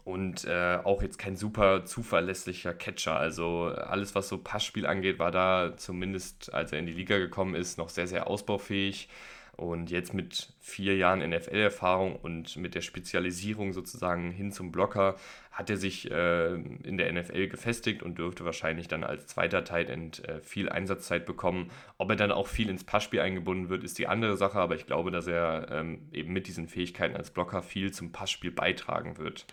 und 0.05 0.44
äh, 0.44 0.78
auch 0.83 1.02
jetzt 1.02 1.18
kein 1.18 1.37
super 1.37 1.85
zuverlässlicher 1.85 2.74
Catcher. 2.74 3.16
Also 3.16 3.66
alles, 3.66 4.14
was 4.14 4.28
so 4.28 4.38
Passspiel 4.38 4.87
angeht, 4.87 5.18
war 5.18 5.31
da 5.31 5.74
zumindest, 5.76 6.52
als 6.52 6.72
er 6.72 6.78
in 6.78 6.87
die 6.87 6.92
Liga 6.92 7.18
gekommen 7.18 7.55
ist, 7.55 7.78
noch 7.78 7.88
sehr, 7.88 8.07
sehr 8.07 8.26
ausbaufähig. 8.26 9.09
Und 9.55 9.90
jetzt 9.90 10.14
mit 10.14 10.55
vier 10.61 10.96
Jahren 10.96 11.20
NFL-Erfahrung 11.20 12.16
und 12.16 12.57
mit 12.57 12.74
der 12.74 12.81
Spezialisierung 12.81 13.74
sozusagen 13.74 14.31
hin 14.31 14.50
zum 14.50 14.72
Blocker 14.72 15.16
hat 15.50 15.68
er 15.68 15.76
sich 15.76 16.11
äh, 16.11 16.55
in 16.55 16.96
der 16.96 17.12
NFL 17.12 17.48
gefestigt 17.48 18.02
und 18.02 18.16
dürfte 18.16 18.46
wahrscheinlich 18.46 18.88
dann 18.88 19.05
als 19.05 19.26
zweiter 19.26 19.62
Tight 19.62 19.90
End 19.90 20.26
äh, 20.26 20.40
viel 20.40 20.70
Einsatzzeit 20.70 21.26
bekommen. 21.26 21.70
Ob 21.98 22.09
er 22.09 22.16
dann 22.16 22.33
auch 22.33 22.46
viel 22.46 22.70
ins 22.70 22.85
Passspiel 22.85 23.20
eingebunden 23.20 23.68
wird, 23.68 23.85
ist 23.85 23.98
die 23.98 24.09
andere 24.09 24.38
Sache, 24.38 24.59
aber 24.59 24.74
ich 24.74 24.87
glaube, 24.87 25.11
dass 25.11 25.26
er 25.26 25.68
ähm, 25.70 26.09
eben 26.12 26.33
mit 26.33 26.46
diesen 26.46 26.66
Fähigkeiten 26.66 27.14
als 27.14 27.31
Blocker 27.31 27.62
viel 27.62 27.92
zum 27.92 28.11
Passspiel 28.11 28.50
beitragen 28.52 29.18
wird. 29.18 29.44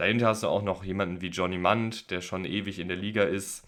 Dahinter 0.00 0.28
hast 0.28 0.42
du 0.42 0.48
auch 0.48 0.62
noch 0.62 0.82
jemanden 0.82 1.20
wie 1.20 1.26
Johnny 1.26 1.58
Munt, 1.58 2.10
der 2.10 2.22
schon 2.22 2.46
ewig 2.46 2.78
in 2.78 2.88
der 2.88 2.96
Liga 2.96 3.22
ist, 3.22 3.66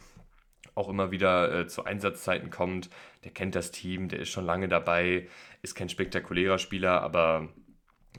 auch 0.74 0.88
immer 0.88 1.10
wieder 1.10 1.52
äh, 1.54 1.66
zu 1.66 1.84
Einsatzzeiten 1.84 2.48
kommt. 2.48 2.88
Der 3.22 3.32
kennt 3.32 3.54
das 3.54 3.70
Team, 3.70 4.08
der 4.08 4.20
ist 4.20 4.30
schon 4.30 4.46
lange 4.46 4.66
dabei, 4.66 5.28
ist 5.60 5.74
kein 5.74 5.90
spektakulärer 5.90 6.56
Spieler, 6.56 7.02
aber 7.02 7.50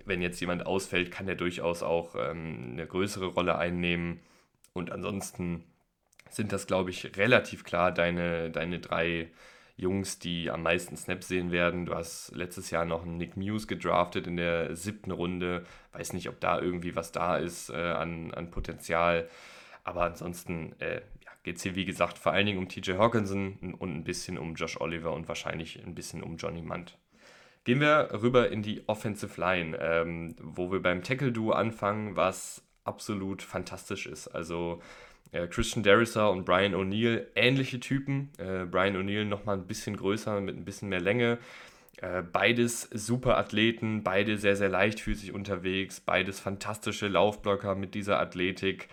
wenn 0.06 0.22
jetzt 0.22 0.40
jemand 0.40 0.68
ausfällt, 0.68 1.10
kann 1.10 1.28
er 1.28 1.34
durchaus 1.34 1.82
auch 1.82 2.14
ähm, 2.16 2.74
eine 2.74 2.86
größere 2.86 3.26
Rolle 3.26 3.58
einnehmen. 3.58 4.20
Und 4.74 4.92
ansonsten 4.92 5.64
sind 6.30 6.54
das, 6.54 6.68
glaube 6.68 6.92
ich, 6.92 7.18
relativ 7.18 7.64
klar 7.64 7.92
deine, 7.92 8.52
deine 8.52 8.78
drei 8.78 9.32
Jungs, 9.76 10.20
die 10.20 10.52
am 10.52 10.64
meisten 10.64 10.96
Snaps 10.96 11.28
sehen 11.28 11.52
werden. 11.52 11.86
Du 11.86 11.96
hast 11.96 12.32
letztes 12.36 12.70
Jahr 12.70 12.86
noch 12.86 13.04
einen 13.04 13.18
Nick 13.18 13.36
Muse 13.36 13.68
gedraftet 13.68 14.28
in 14.28 14.38
der 14.38 14.76
siebten 14.76 15.12
Runde. 15.12 15.64
Weiß 15.94 16.14
nicht, 16.14 16.30
ob 16.30 16.40
da 16.40 16.60
irgendwie 16.60 16.96
was 16.96 17.12
da 17.12 17.38
ist 17.38 17.70
äh, 17.70 17.76
an, 17.76 18.34
an 18.34 18.52
Potenzial. 18.52 19.28
Aber 19.84 20.04
ansonsten 20.04 20.74
äh, 20.80 21.02
ja, 21.26 21.32
geht 21.44 21.58
es 21.58 21.64
hier, 21.64 21.76
wie 21.76 21.86
gesagt, 21.86 22.18
vor 22.18 22.34
allen 22.34 22.46
Dingen 22.46 22.60
um 22.60 22.70
TJ 22.70 22.94
Hawkinson 22.94 23.76
und 23.80 23.96
ein 23.96 24.04
bisschen 24.04 24.38
um 24.38 24.54
Josh 24.56 24.80
Oliver 24.80 25.12
und 25.12 25.28
wahrscheinlich 25.28 25.84
ein 25.84 25.96
bisschen 25.96 26.22
um 26.22 26.38
Johnny 26.38 26.62
Munt. 26.62 26.98
Gehen 27.64 27.80
wir 27.80 28.10
rüber 28.12 28.50
in 28.50 28.62
die 28.62 28.88
Offensive 28.88 29.40
Line, 29.40 29.78
ähm, 29.80 30.36
wo 30.40 30.72
wir 30.72 30.82
beim 30.82 31.02
Tackle-Duo 31.02 31.54
anfangen, 31.54 32.16
was 32.16 32.62
absolut 32.84 33.42
fantastisch 33.42 34.06
ist. 34.06 34.28
Also 34.28 34.82
Christian 35.48 35.84
Darrisaw 35.84 36.32
und 36.32 36.46
Brian 36.46 36.76
O'Neill, 36.76 37.26
ähnliche 37.36 37.80
Typen. 37.80 38.30
Äh, 38.38 38.66
Brian 38.66 38.96
O'Neill 38.96 39.26
nochmal 39.26 39.58
ein 39.58 39.68
bisschen 39.68 39.98
größer, 39.98 40.40
mit 40.42 40.56
ein 40.56 40.66
bisschen 40.66 40.90
mehr 40.90 41.02
Länge. 41.02 41.40
Äh, 42.02 42.22
beides 42.22 42.90
super 42.92 43.38
Athleten, 43.38 44.04
beide 44.04 44.38
sehr, 44.38 44.56
sehr 44.56 44.70
leichtfüßig 44.70 45.32
unterwegs, 45.32 46.02
beides 46.02 46.40
fantastische 46.40 47.08
Laufblocker 47.08 47.76
mit 47.76 47.96
dieser 47.96 48.20
Athletik 48.20 48.90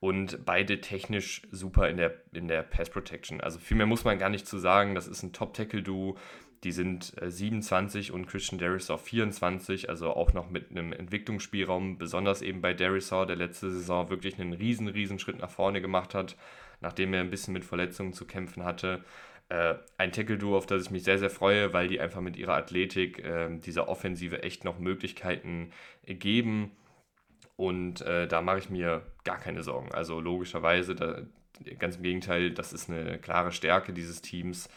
und 0.00 0.44
beide 0.44 0.80
technisch 0.80 1.42
super 1.50 1.88
in 1.88 1.96
der, 1.96 2.14
in 2.32 2.48
der 2.48 2.62
Pass 2.62 2.90
Protection. 2.90 3.40
Also 3.40 3.58
viel 3.58 3.76
mehr 3.76 3.86
muss 3.86 4.04
man 4.04 4.18
gar 4.18 4.30
nicht 4.30 4.46
zu 4.46 4.58
sagen. 4.58 4.94
Das 4.94 5.06
ist 5.06 5.22
ein 5.22 5.32
Top-Tackle-Duo. 5.32 6.16
Die 6.64 6.72
sind 6.72 7.20
äh, 7.20 7.30
27 7.30 8.12
und 8.12 8.26
Christian 8.26 8.58
Darisaw 8.58 8.98
24, 8.98 9.88
also 9.88 10.10
auch 10.10 10.32
noch 10.32 10.50
mit 10.50 10.70
einem 10.70 10.92
Entwicklungsspielraum, 10.92 11.98
besonders 11.98 12.40
eben 12.40 12.60
bei 12.60 12.72
Darisaw, 12.72 13.26
der 13.26 13.36
letzte 13.36 13.70
Saison 13.70 14.10
wirklich 14.10 14.38
einen 14.38 14.52
riesen, 14.52 14.88
riesen 14.88 15.18
Schritt 15.18 15.38
nach 15.38 15.50
vorne 15.50 15.80
gemacht 15.80 16.14
hat, 16.14 16.36
nachdem 16.80 17.14
er 17.14 17.20
ein 17.20 17.30
bisschen 17.30 17.52
mit 17.52 17.64
Verletzungen 17.64 18.12
zu 18.12 18.26
kämpfen 18.26 18.64
hatte. 18.64 19.04
Äh, 19.48 19.74
ein 19.98 20.12
Tackle-Duo, 20.12 20.56
auf 20.56 20.66
das 20.66 20.84
ich 20.84 20.90
mich 20.90 21.02
sehr, 21.02 21.18
sehr 21.18 21.30
freue, 21.30 21.72
weil 21.72 21.88
die 21.88 22.00
einfach 22.00 22.20
mit 22.20 22.36
ihrer 22.36 22.54
Athletik 22.54 23.24
äh, 23.24 23.48
dieser 23.58 23.88
Offensive 23.88 24.42
echt 24.42 24.64
noch 24.64 24.78
Möglichkeiten 24.78 25.72
geben. 26.06 26.70
Und 27.56 28.00
äh, 28.02 28.28
da 28.28 28.40
mache 28.40 28.58
ich 28.58 28.70
mir 28.70 29.02
gar 29.24 29.38
keine 29.38 29.62
Sorgen. 29.62 29.92
Also 29.92 30.20
logischerweise, 30.20 30.94
da, 30.94 31.22
ganz 31.78 31.96
im 31.96 32.02
Gegenteil, 32.02 32.52
das 32.52 32.72
ist 32.72 32.88
eine 32.88 33.18
klare 33.18 33.52
Stärke 33.52 33.92
dieses 33.92 34.22
Teams. 34.22 34.68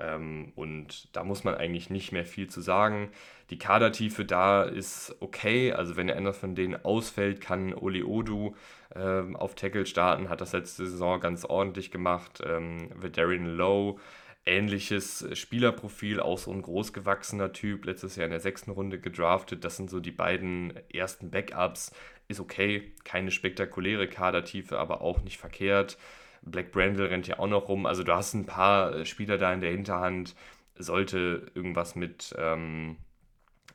Ähm, 0.00 0.52
und 0.56 1.14
da 1.14 1.24
muss 1.24 1.44
man 1.44 1.54
eigentlich 1.54 1.90
nicht 1.90 2.12
mehr 2.12 2.24
viel 2.24 2.48
zu 2.48 2.60
sagen. 2.60 3.10
Die 3.50 3.58
Kadertiefe 3.58 4.24
da 4.24 4.62
ist 4.62 5.16
okay. 5.20 5.72
Also 5.72 5.96
wenn 5.96 6.10
einer 6.10 6.32
von 6.32 6.54
denen 6.54 6.84
ausfällt, 6.84 7.40
kann 7.40 7.74
Oli 7.74 8.02
Odu 8.02 8.54
ähm, 8.94 9.36
auf 9.36 9.54
Tackle 9.54 9.86
starten. 9.86 10.28
Hat 10.28 10.40
das 10.40 10.52
letzte 10.52 10.86
Saison 10.86 11.20
ganz 11.20 11.44
ordentlich 11.44 11.90
gemacht. 11.90 12.42
Ähm, 12.44 12.90
Darren 13.12 13.56
Lowe 13.56 14.00
ähnliches 14.46 15.26
Spielerprofil, 15.38 16.20
auch 16.20 16.38
so 16.38 16.50
ein 16.50 16.62
großgewachsener 16.62 17.52
Typ, 17.52 17.84
letztes 17.84 18.16
Jahr 18.16 18.24
in 18.24 18.30
der 18.30 18.40
sechsten 18.40 18.70
Runde 18.70 18.98
gedraftet. 18.98 19.64
Das 19.64 19.76
sind 19.76 19.90
so 19.90 20.00
die 20.00 20.10
beiden 20.10 20.72
ersten 20.92 21.30
Backups. 21.30 21.92
Ist 22.28 22.40
okay, 22.40 22.92
keine 23.04 23.30
spektakuläre 23.30 24.08
Kadertiefe, 24.08 24.78
aber 24.78 25.02
auch 25.02 25.22
nicht 25.22 25.38
verkehrt. 25.38 25.98
Black 26.42 26.72
Brandle 26.72 27.10
rennt 27.10 27.26
ja 27.26 27.38
auch 27.38 27.46
noch 27.46 27.68
rum. 27.68 27.86
Also 27.86 28.02
du 28.02 28.14
hast 28.14 28.34
ein 28.34 28.46
paar 28.46 28.94
äh, 28.94 29.06
Spieler 29.06 29.38
da 29.38 29.52
in 29.52 29.60
der 29.60 29.70
Hinterhand. 29.70 30.34
Sollte 30.76 31.50
irgendwas 31.54 31.94
mit, 31.94 32.34
ähm, 32.38 32.96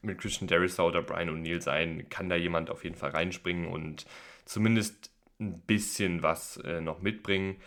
mit 0.01 0.17
Christian 0.17 0.47
Darisaw 0.47 0.87
oder 0.87 1.01
Brian 1.01 1.29
O'Neill 1.29 1.61
sein, 1.61 2.07
kann 2.09 2.29
da 2.29 2.35
jemand 2.35 2.69
auf 2.69 2.83
jeden 2.83 2.95
Fall 2.95 3.11
reinspringen 3.11 3.67
und 3.67 4.05
zumindest 4.45 5.11
ein 5.39 5.59
bisschen 5.61 6.23
was 6.23 6.57
äh, 6.57 6.81
noch 6.81 7.01
mitbringen. 7.01 7.57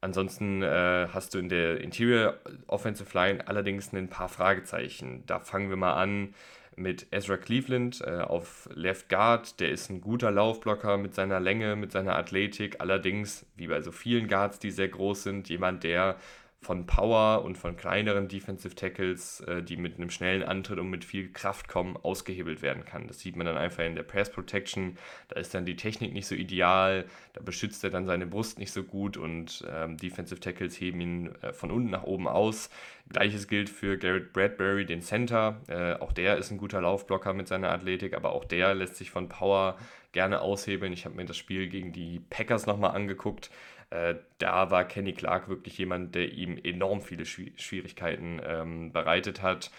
Ansonsten 0.00 0.62
äh, 0.62 1.08
hast 1.12 1.34
du 1.34 1.38
in 1.38 1.48
der 1.48 1.80
Interior 1.80 2.38
Offensive 2.68 3.12
Line 3.18 3.48
allerdings 3.48 3.92
ein 3.92 4.08
paar 4.08 4.28
Fragezeichen. 4.28 5.24
Da 5.26 5.40
fangen 5.40 5.70
wir 5.70 5.76
mal 5.76 5.94
an 5.94 6.34
mit 6.78 7.06
Ezra 7.10 7.36
Cleveland 7.36 8.00
äh, 8.00 8.20
auf 8.20 8.68
Left 8.74 9.08
Guard. 9.08 9.60
Der 9.60 9.70
ist 9.70 9.90
ein 9.90 10.00
guter 10.00 10.30
Laufblocker 10.30 10.96
mit 10.96 11.14
seiner 11.14 11.40
Länge, 11.40 11.76
mit 11.76 11.92
seiner 11.92 12.16
Athletik. 12.16 12.80
Allerdings, 12.80 13.46
wie 13.56 13.66
bei 13.66 13.80
so 13.80 13.92
vielen 13.92 14.28
Guards, 14.28 14.58
die 14.58 14.70
sehr 14.70 14.88
groß 14.88 15.24
sind, 15.24 15.48
jemand, 15.48 15.84
der 15.84 16.16
von 16.60 16.86
Power 16.86 17.44
und 17.44 17.56
von 17.56 17.76
kleineren 17.76 18.26
Defensive 18.26 18.74
Tackles, 18.74 19.40
äh, 19.40 19.62
die 19.62 19.76
mit 19.76 19.96
einem 19.96 20.10
schnellen 20.10 20.42
Antritt 20.42 20.78
und 20.78 20.90
mit 20.90 21.04
viel 21.04 21.32
Kraft 21.32 21.68
kommen, 21.68 21.96
ausgehebelt 21.96 22.62
werden 22.62 22.84
kann. 22.84 23.06
Das 23.06 23.20
sieht 23.20 23.36
man 23.36 23.46
dann 23.46 23.56
einfach 23.56 23.84
in 23.84 23.94
der 23.94 24.02
Pass 24.02 24.30
Protection. 24.30 24.98
Da 25.28 25.38
ist 25.38 25.54
dann 25.54 25.64
die 25.64 25.76
Technik 25.76 26.12
nicht 26.12 26.26
so 26.26 26.34
ideal, 26.34 27.04
da 27.32 27.40
beschützt 27.42 27.84
er 27.84 27.90
dann 27.90 28.06
seine 28.06 28.26
Brust 28.26 28.58
nicht 28.58 28.72
so 28.72 28.82
gut 28.82 29.16
und 29.16 29.64
ähm, 29.72 29.96
Defensive 29.96 30.40
Tackles 30.40 30.80
heben 30.80 31.00
ihn 31.00 31.34
äh, 31.42 31.52
von 31.52 31.70
unten 31.70 31.90
nach 31.90 32.02
oben 32.02 32.26
aus. 32.26 32.70
Gleiches 33.08 33.46
gilt 33.46 33.70
für 33.70 33.96
Garrett 33.96 34.32
Bradbury, 34.32 34.84
den 34.84 35.00
Center. 35.00 35.60
Äh, 35.68 35.94
auch 35.94 36.12
der 36.12 36.38
ist 36.38 36.50
ein 36.50 36.58
guter 36.58 36.80
Laufblocker 36.80 37.34
mit 37.34 37.46
seiner 37.46 37.70
Athletik, 37.70 38.14
aber 38.14 38.32
auch 38.32 38.44
der 38.44 38.74
lässt 38.74 38.96
sich 38.96 39.10
von 39.10 39.28
Power 39.28 39.78
gerne 40.12 40.40
aushebeln. 40.40 40.92
Ich 40.92 41.04
habe 41.04 41.14
mir 41.14 41.24
das 41.24 41.36
Spiel 41.36 41.68
gegen 41.68 41.92
die 41.92 42.20
Packers 42.30 42.66
nochmal 42.66 42.96
angeguckt 42.96 43.50
äh, 43.90 44.16
da 44.38 44.70
war 44.70 44.84
Kenny 44.84 45.12
Clark 45.12 45.48
wirklich 45.48 45.78
jemand, 45.78 46.14
der 46.14 46.32
ihm 46.32 46.58
enorm 46.62 47.00
viele 47.00 47.24
Schwierigkeiten 47.24 48.40
ähm, 48.44 48.92
bereitet 48.92 49.42
hat. 49.42 49.70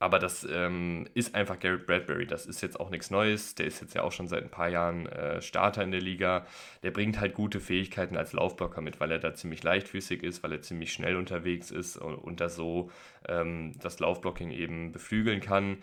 Aber 0.00 0.20
das 0.20 0.46
ähm, 0.48 1.08
ist 1.14 1.34
einfach 1.34 1.58
Garrett 1.58 1.86
Bradbury. 1.86 2.26
Das 2.26 2.46
ist 2.46 2.60
jetzt 2.60 2.78
auch 2.78 2.90
nichts 2.90 3.10
Neues. 3.10 3.56
Der 3.56 3.66
ist 3.66 3.80
jetzt 3.80 3.94
ja 3.94 4.02
auch 4.02 4.12
schon 4.12 4.28
seit 4.28 4.44
ein 4.44 4.50
paar 4.50 4.68
Jahren 4.68 5.06
äh, 5.06 5.42
Starter 5.42 5.82
in 5.82 5.90
der 5.90 6.00
Liga. 6.00 6.46
Der 6.84 6.92
bringt 6.92 7.20
halt 7.20 7.34
gute 7.34 7.58
Fähigkeiten 7.58 8.16
als 8.16 8.32
Laufblocker 8.32 8.80
mit, 8.80 9.00
weil 9.00 9.10
er 9.10 9.18
da 9.18 9.34
ziemlich 9.34 9.62
leichtfüßig 9.62 10.22
ist, 10.22 10.42
weil 10.44 10.52
er 10.52 10.62
ziemlich 10.62 10.92
schnell 10.92 11.16
unterwegs 11.16 11.72
ist 11.72 11.96
und, 11.96 12.14
und 12.14 12.40
da 12.40 12.48
so 12.48 12.90
ähm, 13.28 13.74
das 13.80 13.98
Laufblocking 13.98 14.52
eben 14.52 14.92
beflügeln 14.92 15.40
kann. 15.40 15.78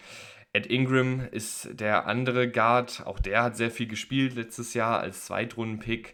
Ed 0.54 0.68
Ingram 0.68 1.28
ist 1.32 1.70
der 1.74 2.08
andere 2.08 2.50
Guard. 2.50 3.04
Auch 3.06 3.20
der 3.20 3.44
hat 3.44 3.58
sehr 3.58 3.72
viel 3.72 3.88
gespielt 3.88 4.36
letztes 4.36 4.74
Jahr 4.74 5.02
als 5.02 5.26
Zweitrunden-Pick 5.26 6.14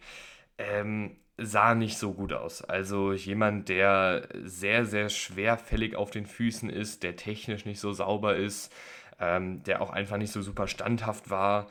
ähm, 0.70 1.18
sah 1.38 1.76
nicht 1.76 1.98
so 1.98 2.14
gut 2.14 2.34
aus. 2.34 2.64
Also 2.64 3.14
jemand, 3.14 3.70
der 3.70 4.28
sehr, 4.44 4.86
sehr 4.86 5.10
schwerfällig 5.10 5.96
auf 5.96 6.12
den 6.12 6.26
Füßen 6.26 6.70
ist, 6.70 7.04
der 7.04 7.16
technisch 7.16 7.66
nicht 7.66 7.80
so 7.80 7.94
sauber 7.94 8.36
ist, 8.36 8.74
ähm, 9.20 9.64
der 9.64 9.82
auch 9.82 9.92
einfach 9.92 10.18
nicht 10.18 10.32
so 10.32 10.42
super 10.42 10.68
standhaft 10.68 11.30
war. 11.30 11.68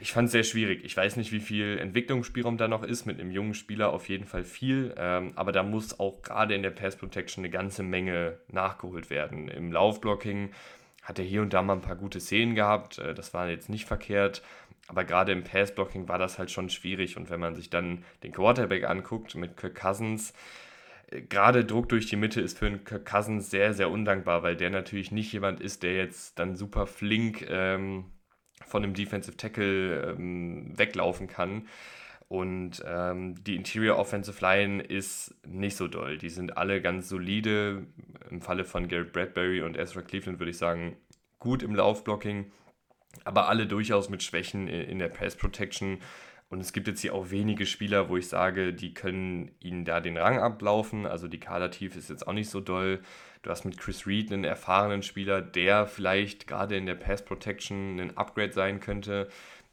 Ich 0.00 0.12
fand 0.12 0.26
es 0.26 0.32
sehr 0.32 0.44
schwierig. 0.44 0.84
Ich 0.84 0.96
weiß 0.96 1.16
nicht, 1.16 1.32
wie 1.32 1.40
viel 1.40 1.78
Entwicklungsspielraum 1.78 2.56
da 2.56 2.66
noch 2.68 2.82
ist. 2.82 3.04
Mit 3.04 3.20
einem 3.20 3.30
jungen 3.30 3.54
Spieler 3.54 3.92
auf 3.92 4.08
jeden 4.08 4.26
Fall 4.26 4.44
viel. 4.44 4.94
Ähm, 4.96 5.32
aber 5.36 5.52
da 5.52 5.62
muss 5.62 6.00
auch 6.00 6.22
gerade 6.22 6.54
in 6.54 6.62
der 6.62 6.70
Pass 6.70 6.96
Protection 6.96 7.44
eine 7.44 7.50
ganze 7.50 7.82
Menge 7.82 8.38
nachgeholt 8.48 9.10
werden. 9.10 9.48
Im 9.48 9.70
Laufblocking 9.72 10.52
hat 11.02 11.18
er 11.18 11.24
hier 11.24 11.42
und 11.42 11.52
da 11.52 11.62
mal 11.62 11.74
ein 11.74 11.82
paar 11.82 11.96
gute 11.96 12.20
Szenen 12.20 12.54
gehabt. 12.54 12.98
Äh, 12.98 13.12
das 13.14 13.34
war 13.34 13.48
jetzt 13.48 13.68
nicht 13.68 13.84
verkehrt. 13.84 14.42
Aber 14.90 15.04
gerade 15.04 15.30
im 15.30 15.44
Passblocking 15.44 16.08
war 16.08 16.18
das 16.18 16.40
halt 16.40 16.50
schon 16.50 16.68
schwierig. 16.68 17.16
Und 17.16 17.30
wenn 17.30 17.38
man 17.38 17.54
sich 17.54 17.70
dann 17.70 18.04
den 18.24 18.32
Quarterback 18.32 18.82
anguckt 18.82 19.36
mit 19.36 19.56
Kirk 19.56 19.76
Cousins, 19.76 20.34
äh, 21.12 21.22
gerade 21.22 21.64
Druck 21.64 21.88
durch 21.88 22.06
die 22.06 22.16
Mitte 22.16 22.40
ist 22.40 22.58
für 22.58 22.66
einen 22.66 22.82
Kirk 22.82 23.06
Cousins 23.08 23.50
sehr, 23.50 23.72
sehr 23.72 23.88
undankbar, 23.88 24.42
weil 24.42 24.56
der 24.56 24.70
natürlich 24.70 25.12
nicht 25.12 25.32
jemand 25.32 25.60
ist, 25.60 25.84
der 25.84 25.94
jetzt 25.94 26.40
dann 26.40 26.56
super 26.56 26.88
flink 26.88 27.48
ähm, 27.48 28.06
von 28.66 28.82
einem 28.82 28.94
Defensive 28.94 29.36
Tackle 29.36 30.16
ähm, 30.18 30.76
weglaufen 30.76 31.28
kann. 31.28 31.68
Und 32.26 32.82
ähm, 32.84 33.36
die 33.44 33.54
Interior 33.54 33.96
Offensive 33.96 34.40
Line 34.40 34.82
ist 34.82 35.36
nicht 35.46 35.76
so 35.76 35.86
doll. 35.86 36.18
Die 36.18 36.30
sind 36.30 36.56
alle 36.56 36.82
ganz 36.82 37.08
solide. 37.08 37.86
Im 38.28 38.42
Falle 38.42 38.64
von 38.64 38.88
Garrett 38.88 39.12
Bradbury 39.12 39.62
und 39.62 39.76
Ezra 39.76 40.02
Cleveland 40.02 40.40
würde 40.40 40.50
ich 40.50 40.58
sagen, 40.58 40.96
gut 41.38 41.62
im 41.62 41.76
Laufblocking 41.76 42.50
aber 43.24 43.48
alle 43.48 43.66
durchaus 43.66 44.08
mit 44.08 44.22
Schwächen 44.22 44.68
in 44.68 44.98
der 44.98 45.08
Pass 45.08 45.36
Protection. 45.36 45.98
Und 46.48 46.60
es 46.60 46.72
gibt 46.72 46.88
jetzt 46.88 47.00
hier 47.00 47.14
auch 47.14 47.30
wenige 47.30 47.64
Spieler, 47.64 48.08
wo 48.08 48.16
ich 48.16 48.28
sage, 48.28 48.72
die 48.72 48.92
können 48.92 49.52
ihnen 49.60 49.84
da 49.84 50.00
den 50.00 50.16
Rang 50.16 50.38
ablaufen. 50.38 51.06
Also 51.06 51.28
die 51.28 51.38
Kadertiefe 51.38 51.98
ist 51.98 52.10
jetzt 52.10 52.26
auch 52.26 52.32
nicht 52.32 52.50
so 52.50 52.60
doll. 52.60 53.00
Du 53.42 53.50
hast 53.50 53.64
mit 53.64 53.78
Chris 53.78 54.06
Reed 54.06 54.32
einen 54.32 54.44
erfahrenen 54.44 55.02
Spieler, 55.02 55.42
der 55.42 55.86
vielleicht 55.86 56.48
gerade 56.48 56.76
in 56.76 56.86
der 56.86 56.96
Pass 56.96 57.24
Protection 57.24 58.00
ein 58.00 58.16
Upgrade 58.16 58.52
sein 58.52 58.80
könnte, 58.80 59.28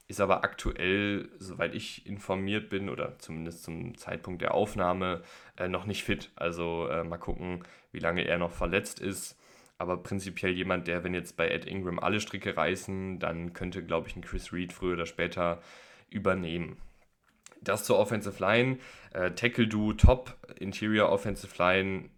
ist 0.07 0.21
aber 0.21 0.43
aktuell, 0.43 1.29
soweit 1.39 1.73
ich 1.75 2.05
informiert 2.05 2.69
bin 2.69 2.89
oder 2.89 3.17
zumindest 3.19 3.63
zum 3.63 3.97
Zeitpunkt 3.97 4.41
der 4.41 4.53
Aufnahme, 4.53 5.23
äh, 5.57 5.67
noch 5.67 5.85
nicht 5.85 6.03
fit. 6.03 6.29
Also 6.35 6.87
äh, 6.87 7.03
mal 7.03 7.17
gucken, 7.17 7.63
wie 7.91 7.99
lange 7.99 8.21
er 8.21 8.37
noch 8.37 8.51
verletzt 8.51 8.99
ist 8.99 9.35
aber 9.77 9.97
prinzipiell 9.97 10.53
jemand, 10.53 10.87
der, 10.87 11.03
wenn 11.03 11.13
jetzt 11.13 11.37
bei 11.37 11.49
Ed 11.49 11.65
Ingram 11.65 11.99
alle 11.99 12.19
Stricke 12.19 12.57
reißen, 12.57 13.19
dann 13.19 13.53
könnte, 13.53 13.83
glaube 13.83 14.07
ich, 14.07 14.15
ein 14.15 14.23
Chris 14.23 14.51
Reed 14.51 14.73
früher 14.73 14.93
oder 14.93 15.05
später 15.05 15.61
übernehmen. 16.09 16.77
Das 17.61 17.83
zur 17.83 17.99
Offensive 17.99 18.41
Line. 18.43 18.77
Äh, 19.13 19.31
Tackle 19.31 19.67
Do 19.67 19.93
top, 19.93 20.35
Interior 20.59 21.09
Offensive 21.09 21.55
Line 21.57 22.09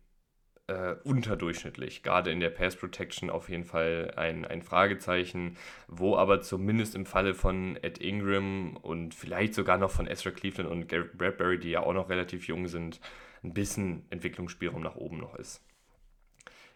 äh, 0.67 0.95
unterdurchschnittlich. 1.03 2.03
Gerade 2.03 2.31
in 2.31 2.39
der 2.39 2.49
Pass 2.49 2.75
Protection 2.75 3.29
auf 3.29 3.49
jeden 3.49 3.65
Fall 3.65 4.13
ein, 4.15 4.45
ein 4.45 4.61
Fragezeichen, 4.61 5.57
wo 5.87 6.15
aber 6.15 6.41
zumindest 6.41 6.95
im 6.95 7.05
Falle 7.05 7.33
von 7.33 7.77
Ed 7.81 7.99
Ingram 7.99 8.77
und 8.77 9.13
vielleicht 9.13 9.53
sogar 9.53 9.77
noch 9.77 9.91
von 9.91 10.07
Ezra 10.07 10.31
Cleveland 10.31 10.69
und 10.69 10.87
Garrett 10.87 11.17
Bradbury, 11.17 11.59
die 11.59 11.71
ja 11.71 11.81
auch 11.81 11.93
noch 11.93 12.09
relativ 12.09 12.47
jung 12.47 12.67
sind, 12.67 13.01
ein 13.43 13.53
bisschen 13.53 14.05
Entwicklungsspielraum 14.09 14.81
nach 14.81 14.95
oben 14.95 15.17
noch 15.17 15.35
ist. 15.35 15.63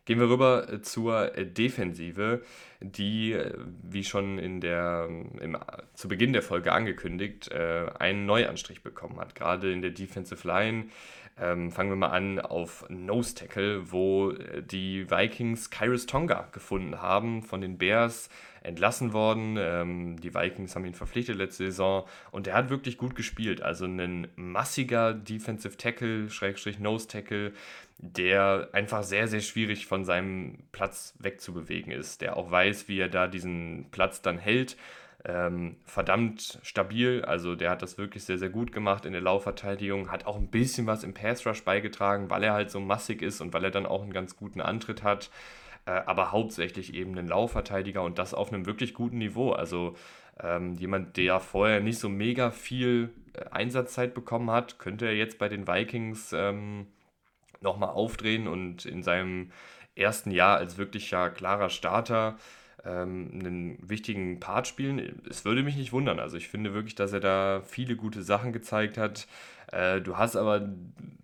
Gehen 0.06 0.20
wir 0.20 0.30
rüber 0.30 0.68
äh, 0.70 0.82
zur 0.82 1.38
äh, 1.38 1.46
Defensive, 1.46 2.42
die, 2.82 3.32
äh, 3.32 3.54
wie 3.84 4.04
schon 4.04 4.38
in 4.38 4.60
der, 4.60 5.08
im, 5.40 5.58
zu 5.94 6.10
Beginn 6.10 6.34
der 6.34 6.42
Folge 6.42 6.74
angekündigt, 6.74 7.52
einen 7.52 8.26
Neuanstrich 8.26 8.84
bekommen 8.84 9.20
hat. 9.20 9.36
Gerade 9.36 9.72
in 9.72 9.82
der 9.82 9.92
Defensive 9.92 10.48
Line. 10.48 10.86
Ähm, 11.36 11.72
fangen 11.72 11.90
wir 11.90 11.96
mal 11.96 12.10
an 12.10 12.40
auf 12.40 12.86
Nose 12.90 13.34
Tackle, 13.34 13.92
wo 13.92 14.34
die 14.34 15.10
Vikings 15.10 15.72
Kyrus 15.72 16.06
Tonga 16.06 16.48
gefunden 16.52 17.02
haben 17.02 17.42
von 17.42 17.60
den 17.60 17.80
Bears 17.80 18.30
entlassen 18.64 19.14
worden. 19.14 19.58
Ähm, 19.60 20.20
die 20.20 20.34
Vikings 20.34 20.76
haben 20.76 20.86
ihn 20.86 20.94
verpflichtet 20.94 21.38
letzte 21.38 21.66
Saison 21.66 22.08
und 22.32 22.48
er 22.48 22.56
hat 22.56 22.70
wirklich 22.70 22.98
gut 22.98 23.16
gespielt. 23.16 23.62
Also 23.62 23.86
ein 23.86 24.28
massiger 24.36 25.14
Defensive 25.14 25.78
Tackle, 25.78 26.30
Schrägstrich 26.30 26.80
Nose 26.80 27.08
Tackle, 27.08 27.52
der 27.98 28.70
einfach 28.74 29.04
sehr, 29.04 29.28
sehr 29.28 29.42
schwierig 29.42 29.86
von 29.86 30.04
seinem 30.06 30.60
Platz 30.72 31.14
wegzubewegen 31.20 31.92
ist, 31.92 32.22
der 32.22 32.38
auch 32.38 32.52
weiß, 32.52 32.88
wie 32.88 33.00
er 33.00 33.10
da 33.10 33.28
diesen 33.28 33.88
Platz 33.92 34.22
dann 34.22 34.38
hält. 34.38 34.78
Ähm, 35.26 35.78
verdammt 35.86 36.60
stabil, 36.64 37.24
also 37.24 37.56
der 37.56 37.70
hat 37.70 37.82
das 37.82 37.98
wirklich 37.98 38.26
sehr, 38.26 38.38
sehr 38.38 38.50
gut 38.50 38.74
gemacht 38.74 39.06
in 39.06 39.14
der 39.14 39.22
Laufverteidigung, 39.22 40.12
hat 40.12 40.26
auch 40.26 40.36
ein 40.36 40.50
bisschen 40.50 40.86
was 40.86 41.06
im 41.06 41.14
Pass 41.14 41.46
Rush 41.46 41.64
beigetragen, 41.64 42.30
weil 42.30 42.44
er 42.44 42.52
halt 42.52 42.72
so 42.72 42.82
massig 42.82 43.22
ist 43.22 43.40
und 43.40 43.54
weil 43.54 43.64
er 43.64 43.72
dann 43.72 43.86
auch 43.86 44.02
einen 44.02 44.12
ganz 44.12 44.36
guten 44.36 44.60
Antritt 44.60 45.04
hat. 45.04 45.30
Äh, 45.86 45.92
aber 45.92 46.32
hauptsächlich 46.32 46.94
eben 46.94 47.18
ein 47.18 47.28
Laufverteidiger 47.28 48.04
und 48.04 48.18
das 48.18 48.34
auf 48.34 48.52
einem 48.52 48.66
wirklich 48.66 48.94
guten 48.94 49.18
Niveau. 49.18 49.52
Also 49.52 49.96
ähm, 50.42 50.74
jemand, 50.76 51.18
der 51.18 51.40
vorher 51.40 51.80
nicht 51.80 52.00
so 52.00 52.10
mega 52.10 52.52
viel 52.52 53.10
äh, 53.34 53.46
Einsatzzeit 53.52 54.14
bekommen 54.14 54.52
hat, 54.52 54.80
könnte 54.80 55.06
er 55.06 55.16
jetzt 55.16 55.40
bei 55.40 55.50
den 55.50 55.68
Vikings 55.68 56.34
ähm, 56.34 56.88
nochmal 57.64 57.90
aufdrehen 57.90 58.48
und 58.48 58.86
in 58.86 59.02
seinem 59.02 59.52
ersten 59.96 60.32
Jahr 60.32 60.58
als 60.58 60.78
wirklicher 60.78 61.30
klarer 61.30 61.70
Starter 61.70 62.38
ähm, 62.86 63.30
einen 63.34 63.90
wichtigen 63.90 64.40
Part 64.40 64.68
spielen. 64.68 65.22
Es 65.30 65.46
würde 65.46 65.64
mich 65.64 65.76
nicht 65.76 65.94
wundern. 65.94 66.20
Also 66.20 66.38
ich 66.38 66.48
finde 66.48 66.74
wirklich, 66.74 66.96
dass 66.96 67.14
er 67.14 67.20
da 67.20 67.62
viele 67.66 67.96
gute 67.96 68.24
Sachen 68.24 68.54
gezeigt 68.54 68.98
hat. 68.98 69.28
Äh, 69.72 70.02
du 70.02 70.18
hast 70.18 70.36
aber, 70.36 70.70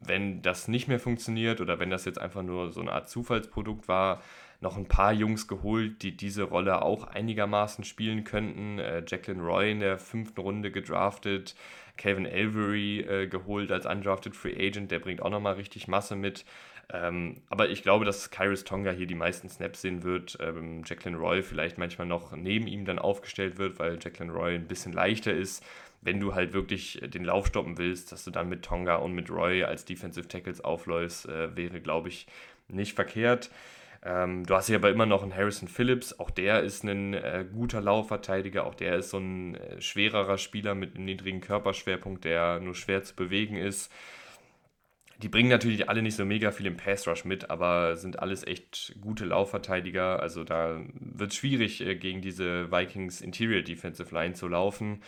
wenn 0.02 0.41
das 0.41 0.67
nicht 0.67 0.88
mehr 0.88 0.99
funktioniert 0.99 1.62
oder 1.62 1.80
wenn 1.80 1.89
das 1.89 2.06
jetzt 2.06 2.19
einfach 2.19 2.43
nur 2.43 2.71
so 2.71 2.82
eine 2.82 2.91
Art 2.91 3.10
Zufallsprodukt 3.10 3.88
war, 3.88 4.21
noch 4.62 4.75
ein 4.75 4.88
paar 4.88 5.13
Jungs 5.13 5.47
geholt, 5.47 6.02
die 6.04 6.17
diese 6.17 6.43
Rolle 6.43 6.82
auch 6.82 7.06
einigermaßen 7.06 7.84
spielen 7.86 8.23
könnten. 8.23 8.80
Äh, 8.80 9.04
Jacqueline 9.08 9.43
Roy 9.43 9.71
in 9.71 9.80
der 9.80 9.97
fünften 9.97 10.41
Runde 10.41 10.71
gedraftet, 10.71 11.56
Calvin 11.99 12.25
Avery 12.25 13.01
äh, 13.01 13.27
geholt 13.27 13.71
als 13.71 13.85
undrafted 13.85 14.35
Free 14.35 14.55
Agent, 14.55 14.89
der 14.89 14.99
bringt 14.99 15.21
auch 15.21 15.29
nochmal 15.29 15.53
richtig 15.55 15.88
Masse 15.88 16.15
mit. 16.15 16.45
Ähm, 16.91 17.35
aber 17.49 17.69
ich 17.69 17.83
glaube, 17.83 18.05
dass 18.05 18.31
Kyrus 18.31 18.63
Tonga 18.63 18.91
hier 18.91 19.05
die 19.05 19.15
meisten 19.15 19.47
Snaps 19.49 19.81
sehen 19.81 20.03
wird. 20.03 20.38
Ähm, 20.41 20.81
Jacqueline 20.85 21.19
Roy 21.19 21.43
vielleicht 21.43 21.77
manchmal 21.77 22.07
noch 22.07 22.31
neben 22.35 22.65
ihm 22.65 22.85
dann 22.85 22.97
aufgestellt 22.97 23.59
wird, 23.59 23.77
weil 23.77 23.99
Jacqueline 24.01 24.33
Roy 24.33 24.55
ein 24.55 24.67
bisschen 24.67 24.93
leichter 24.93 25.33
ist. 25.33 25.63
Wenn 26.01 26.19
du 26.19 26.33
halt 26.33 26.53
wirklich 26.53 27.01
den 27.03 27.25
Lauf 27.25 27.47
stoppen 27.47 27.77
willst, 27.77 28.12
dass 28.12 28.23
du 28.23 28.31
dann 28.31 28.49
mit 28.49 28.63
Tonga 28.63 28.95
und 28.95 29.13
mit 29.13 29.29
Roy 29.29 29.65
als 29.65 29.85
Defensive 29.85 30.27
Tackles 30.27 30.62
aufläufst, 30.62 31.27
äh, 31.27 31.55
wäre, 31.55 31.81
glaube 31.81 32.07
ich, 32.07 32.25
nicht 32.69 32.93
verkehrt. 32.93 33.51
Ähm, 34.03 34.45
du 34.45 34.55
hast 34.55 34.67
hier 34.67 34.77
aber 34.77 34.89
immer 34.89 35.05
noch 35.05 35.23
einen 35.23 35.35
Harrison 35.35 35.67
Phillips, 35.67 36.17
auch 36.19 36.29
der 36.29 36.62
ist 36.62 36.83
ein 36.83 37.13
äh, 37.13 37.45
guter 37.51 37.81
Laufverteidiger, 37.81 38.65
auch 38.65 38.75
der 38.75 38.95
ist 38.95 39.09
so 39.09 39.17
ein 39.17 39.55
äh, 39.55 39.81
schwererer 39.81 40.38
Spieler 40.38 40.73
mit 40.73 40.95
einem 40.95 41.05
niedrigen 41.05 41.41
Körperschwerpunkt, 41.41 42.23
der 42.23 42.62
nur 42.62 42.75
schwer 42.75 43.03
zu 43.03 43.15
bewegen 43.15 43.57
ist. 43.57 43.91
Die 45.21 45.27
bringen 45.27 45.49
natürlich 45.49 45.89
alle 45.89 46.01
nicht 46.01 46.15
so 46.15 46.23
mega 46.23 46.51
viel 46.51 46.65
im 46.65 46.77
Pass 46.77 47.05
Rush 47.05 47.25
mit, 47.25 47.49
aber 47.49 47.97
sind 47.97 48.19
alles 48.19 48.47
echt 48.47 48.95
gute 49.01 49.25
Laufverteidiger. 49.25 50.21
Also 50.21 50.45
da 50.45 50.81
wird 50.93 51.31
es 51.31 51.38
schwierig, 51.38 51.85
äh, 51.85 51.95
gegen 51.95 52.21
diese 52.21 52.71
Vikings 52.71 53.19
Interior 53.19 53.62
Defensive 53.62 54.15
Line 54.15 54.33
zu 54.33 54.47
laufen. 54.47 55.01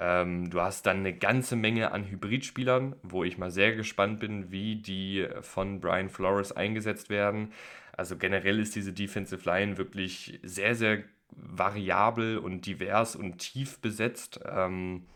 Ähm, 0.00 0.50
du 0.50 0.60
hast 0.60 0.84
dann 0.84 0.98
eine 0.98 1.14
ganze 1.14 1.56
Menge 1.56 1.92
an 1.92 2.04
Hybridspielern, 2.04 2.96
wo 3.02 3.24
ich 3.24 3.38
mal 3.38 3.50
sehr 3.50 3.74
gespannt 3.74 4.20
bin, 4.20 4.50
wie 4.50 4.76
die 4.76 5.26
von 5.40 5.80
Brian 5.80 6.10
Flores 6.10 6.52
eingesetzt 6.52 7.08
werden. 7.08 7.52
Also 7.96 8.16
generell 8.16 8.58
ist 8.58 8.74
diese 8.74 8.92
Defensive 8.92 9.48
Line 9.48 9.78
wirklich 9.78 10.38
sehr, 10.42 10.74
sehr 10.74 11.04
variabel 11.30 12.38
und 12.38 12.66
divers 12.66 13.16
und 13.16 13.38
tief 13.38 13.78
besetzt. 13.78 14.40
Ähm, 14.46 15.06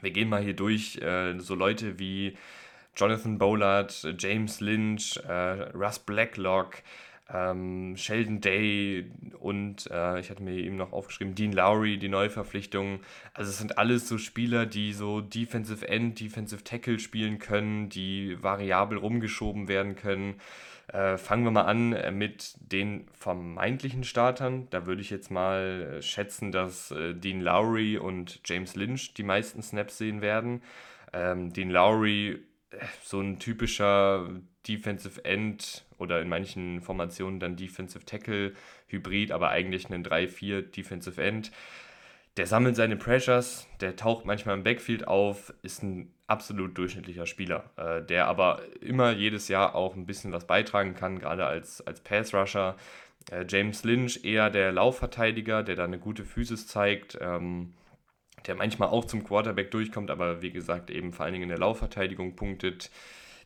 wir 0.00 0.10
gehen 0.10 0.28
mal 0.28 0.42
hier 0.42 0.54
durch, 0.54 0.96
äh, 0.98 1.38
so 1.38 1.54
Leute 1.54 1.98
wie 1.98 2.36
Jonathan 2.96 3.38
Bollard, 3.38 4.14
James 4.18 4.60
Lynch, 4.60 5.16
äh, 5.26 5.70
Russ 5.74 5.98
Blacklock, 6.00 6.82
ähm, 7.32 7.96
Sheldon 7.96 8.40
Day 8.40 9.10
und 9.38 9.88
äh, 9.90 10.18
ich 10.20 10.30
hatte 10.30 10.42
mir 10.42 10.54
eben 10.54 10.76
noch 10.76 10.92
aufgeschrieben, 10.92 11.34
Dean 11.34 11.52
Lowry, 11.52 11.98
die 11.98 12.08
Neuverpflichtung. 12.08 13.00
Also 13.34 13.50
es 13.50 13.58
sind 13.58 13.78
alles 13.78 14.08
so 14.08 14.18
Spieler, 14.18 14.66
die 14.66 14.92
so 14.92 15.20
Defensive 15.20 15.86
End, 15.86 16.18
Defensive 16.18 16.64
Tackle 16.64 16.98
spielen 16.98 17.38
können, 17.38 17.88
die 17.88 18.36
variabel 18.42 18.98
rumgeschoben 18.98 19.68
werden 19.68 19.94
können. 19.94 20.34
Äh, 20.92 21.18
fangen 21.18 21.44
wir 21.44 21.52
mal 21.52 21.66
an 21.66 21.92
äh, 21.92 22.10
mit 22.10 22.54
den 22.58 23.06
vermeintlichen 23.12 24.02
Startern. 24.02 24.66
Da 24.70 24.86
würde 24.86 25.02
ich 25.02 25.10
jetzt 25.10 25.30
mal 25.30 25.98
äh, 25.98 26.02
schätzen, 26.02 26.50
dass 26.50 26.90
äh, 26.90 27.14
Dean 27.14 27.40
Lowry 27.40 27.96
und 27.96 28.40
James 28.44 28.74
Lynch 28.74 29.14
die 29.14 29.22
meisten 29.22 29.62
Snaps 29.62 29.98
sehen 29.98 30.20
werden. 30.20 30.62
Ähm, 31.12 31.52
Dean 31.52 31.70
Lowry, 31.70 32.42
äh, 32.70 32.84
so 33.04 33.20
ein 33.20 33.38
typischer 33.38 34.30
Defensive 34.66 35.24
End 35.24 35.84
oder 35.98 36.20
in 36.20 36.28
manchen 36.28 36.80
Formationen 36.80 37.38
dann 37.38 37.56
Defensive 37.56 38.04
Tackle 38.04 38.54
Hybrid, 38.88 39.30
aber 39.30 39.50
eigentlich 39.50 39.88
ein 39.90 40.04
3-4 40.04 40.62
Defensive 40.62 41.22
End. 41.22 41.52
Der 42.40 42.46
sammelt 42.46 42.74
seine 42.74 42.96
Pressures, 42.96 43.68
der 43.82 43.96
taucht 43.96 44.24
manchmal 44.24 44.56
im 44.56 44.62
Backfield 44.62 45.06
auf, 45.06 45.52
ist 45.60 45.82
ein 45.82 46.10
absolut 46.26 46.78
durchschnittlicher 46.78 47.26
Spieler, 47.26 47.68
äh, 47.76 48.00
der 48.00 48.28
aber 48.28 48.62
immer 48.80 49.12
jedes 49.12 49.48
Jahr 49.48 49.74
auch 49.74 49.94
ein 49.94 50.06
bisschen 50.06 50.32
was 50.32 50.46
beitragen 50.46 50.94
kann, 50.94 51.18
gerade 51.18 51.44
als, 51.44 51.86
als 51.86 52.00
Pass-Rusher. 52.00 52.78
Äh, 53.30 53.44
James 53.46 53.84
Lynch 53.84 54.24
eher 54.24 54.48
der 54.48 54.72
Laufverteidiger, 54.72 55.62
der 55.62 55.76
da 55.76 55.84
eine 55.84 55.98
gute 55.98 56.24
Physis 56.24 56.66
zeigt, 56.66 57.18
ähm, 57.20 57.74
der 58.46 58.54
manchmal 58.54 58.88
auch 58.88 59.04
zum 59.04 59.22
Quarterback 59.22 59.70
durchkommt, 59.70 60.10
aber 60.10 60.40
wie 60.40 60.50
gesagt 60.50 60.88
eben 60.90 61.12
vor 61.12 61.26
allen 61.26 61.34
Dingen 61.34 61.42
in 61.42 61.50
der 61.50 61.58
Laufverteidigung 61.58 62.36
punktet. 62.36 62.90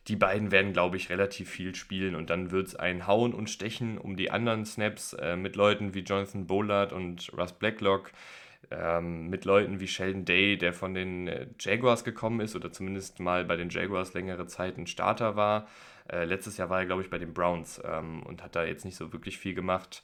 Die 0.07 0.15
beiden 0.15 0.51
werden, 0.51 0.71
glaube 0.71 0.95
ich, 0.95 1.09
relativ 1.09 1.49
viel 1.49 1.75
spielen 1.75 2.15
und 2.15 2.29
dann 2.29 2.51
wird 2.51 2.67
es 2.67 2.75
ein 2.77 3.07
Hauen 3.07 3.33
und 3.33 3.49
Stechen 3.49 3.97
um 3.97 4.15
die 4.15 4.31
anderen 4.31 4.63
Snaps 4.63 5.11
äh, 5.11 5.35
mit 5.35 5.57
Leuten 5.57 5.93
wie 5.93 5.99
Jonathan 5.99 6.47
Bollard 6.47 6.93
und 6.93 7.29
Russ 7.37 7.51
Blacklock 7.51 8.13
ähm, 8.71 9.27
mit 9.29 9.45
Leuten 9.45 9.79
wie 9.79 9.87
Sheldon 9.87 10.25
Day, 10.25 10.57
der 10.57 10.73
von 10.73 10.93
den 10.93 11.27
äh, 11.27 11.47
Jaguars 11.59 12.03
gekommen 12.03 12.39
ist 12.39 12.55
oder 12.55 12.71
zumindest 12.71 13.19
mal 13.19 13.45
bei 13.45 13.55
den 13.55 13.69
Jaguars 13.69 14.13
längere 14.13 14.47
Zeit 14.47 14.77
ein 14.77 14.87
Starter 14.87 15.35
war. 15.35 15.67
Äh, 16.11 16.25
letztes 16.25 16.57
Jahr 16.57 16.69
war 16.69 16.79
er, 16.79 16.85
glaube 16.85 17.01
ich, 17.01 17.09
bei 17.09 17.17
den 17.17 17.33
Browns 17.33 17.81
ähm, 17.83 18.23
und 18.23 18.43
hat 18.43 18.55
da 18.55 18.63
jetzt 18.63 18.85
nicht 18.85 18.95
so 18.95 19.11
wirklich 19.13 19.37
viel 19.37 19.53
gemacht. 19.53 20.03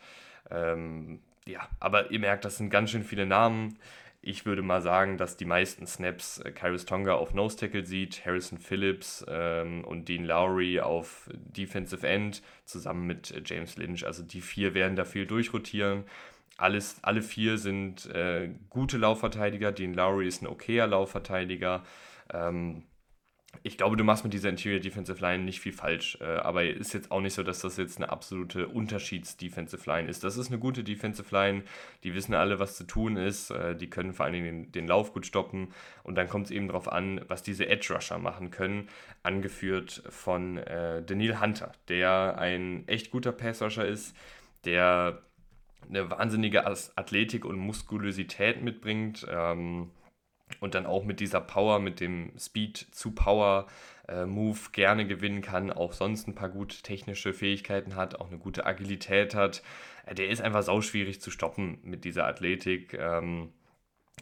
Ähm, 0.49 1.19
ja, 1.47 1.67
aber 1.79 2.11
ihr 2.11 2.19
merkt, 2.19 2.45
das 2.45 2.57
sind 2.57 2.69
ganz 2.69 2.91
schön 2.91 3.03
viele 3.03 3.25
Namen. 3.25 3.77
Ich 4.23 4.45
würde 4.45 4.61
mal 4.61 4.83
sagen, 4.83 5.17
dass 5.17 5.35
die 5.35 5.45
meisten 5.45 5.87
Snaps 5.87 6.37
äh, 6.39 6.51
Kyrus 6.51 6.85
Tonga 6.85 7.15
auf 7.15 7.33
Nose 7.33 7.57
Tackle 7.57 7.85
sieht, 7.85 8.23
Harrison 8.23 8.59
Phillips 8.59 9.25
ähm, 9.27 9.83
und 9.83 10.09
Dean 10.09 10.25
Lowry 10.25 10.79
auf 10.79 11.27
Defensive 11.33 12.07
End 12.07 12.43
zusammen 12.65 13.07
mit 13.07 13.31
äh, 13.31 13.41
James 13.43 13.77
Lynch. 13.77 14.05
Also 14.05 14.21
die 14.21 14.41
vier 14.41 14.75
werden 14.75 14.95
da 14.95 15.05
viel 15.05 15.25
durchrotieren 15.25 16.03
alles, 16.61 16.97
alle 17.01 17.21
vier 17.21 17.57
sind 17.57 18.05
äh, 18.07 18.49
gute 18.69 18.97
Laufverteidiger. 18.97 19.71
Dean 19.71 19.93
Lowry 19.93 20.27
ist 20.27 20.41
ein 20.41 20.47
okayer 20.47 20.87
Laufverteidiger. 20.87 21.83
Ähm, 22.33 22.83
ich 23.63 23.77
glaube, 23.77 23.97
du 23.97 24.03
machst 24.03 24.23
mit 24.23 24.33
dieser 24.33 24.49
Interior 24.49 24.79
Defensive 24.79 25.19
Line 25.19 25.43
nicht 25.43 25.59
viel 25.59 25.73
falsch, 25.73 26.17
äh, 26.21 26.23
aber 26.23 26.63
ist 26.63 26.93
jetzt 26.93 27.11
auch 27.11 27.19
nicht 27.19 27.33
so, 27.33 27.43
dass 27.43 27.59
das 27.59 27.77
jetzt 27.77 27.97
eine 27.97 28.09
absolute 28.09 28.67
Unterschieds-Defensive 28.67 29.87
Line 29.89 30.09
ist. 30.09 30.23
Das 30.23 30.37
ist 30.37 30.47
eine 30.47 30.57
gute 30.57 30.83
Defensive 30.83 31.33
Line, 31.35 31.63
die 32.03 32.15
wissen 32.15 32.33
alle, 32.33 32.59
was 32.59 32.75
zu 32.75 32.85
tun 32.85 33.17
ist, 33.17 33.51
äh, 33.51 33.75
die 33.75 33.89
können 33.89 34.13
vor 34.13 34.25
allen 34.25 34.33
Dingen 34.33 34.45
den, 34.45 34.71
den 34.71 34.87
Lauf 34.87 35.13
gut 35.13 35.25
stoppen 35.25 35.73
und 36.03 36.15
dann 36.15 36.27
kommt 36.27 36.45
es 36.45 36.51
eben 36.51 36.67
darauf 36.67 36.91
an, 36.91 37.21
was 37.27 37.43
diese 37.43 37.67
Edge 37.67 37.93
Rusher 37.93 38.17
machen 38.17 38.51
können, 38.51 38.87
angeführt 39.21 40.03
von 40.09 40.57
äh, 40.57 41.03
Daniel 41.03 41.39
Hunter, 41.39 41.73
der 41.89 42.37
ein 42.39 42.87
echt 42.87 43.11
guter 43.11 43.31
Pass 43.31 43.61
Rusher 43.61 43.85
ist, 43.85 44.15
der 44.65 45.21
eine 45.89 46.09
wahnsinnige 46.09 46.65
Athletik 46.65 47.45
und 47.45 47.57
Muskulosität 47.57 48.61
mitbringt. 48.61 49.25
Ähm, 49.29 49.91
und 50.59 50.75
dann 50.75 50.85
auch 50.85 51.03
mit 51.03 51.19
dieser 51.19 51.41
Power, 51.41 51.79
mit 51.79 51.99
dem 51.99 52.33
Speed 52.37 52.77
zu 52.91 53.11
Power 53.11 53.67
äh, 54.07 54.25
Move 54.25 54.59
gerne 54.73 55.07
gewinnen 55.07 55.41
kann, 55.41 55.71
auch 55.71 55.93
sonst 55.93 56.27
ein 56.27 56.35
paar 56.35 56.49
gute 56.49 56.81
technische 56.81 57.33
Fähigkeiten 57.33 57.95
hat, 57.95 58.19
auch 58.19 58.27
eine 58.27 58.37
gute 58.37 58.65
Agilität 58.65 59.33
hat. 59.33 59.63
Äh, 60.05 60.15
der 60.15 60.29
ist 60.29 60.41
einfach 60.41 60.63
sauschwierig 60.63 61.21
zu 61.21 61.31
stoppen 61.31 61.79
mit 61.83 62.03
dieser 62.03 62.27
Athletik. 62.27 62.93
Ähm, 62.93 63.53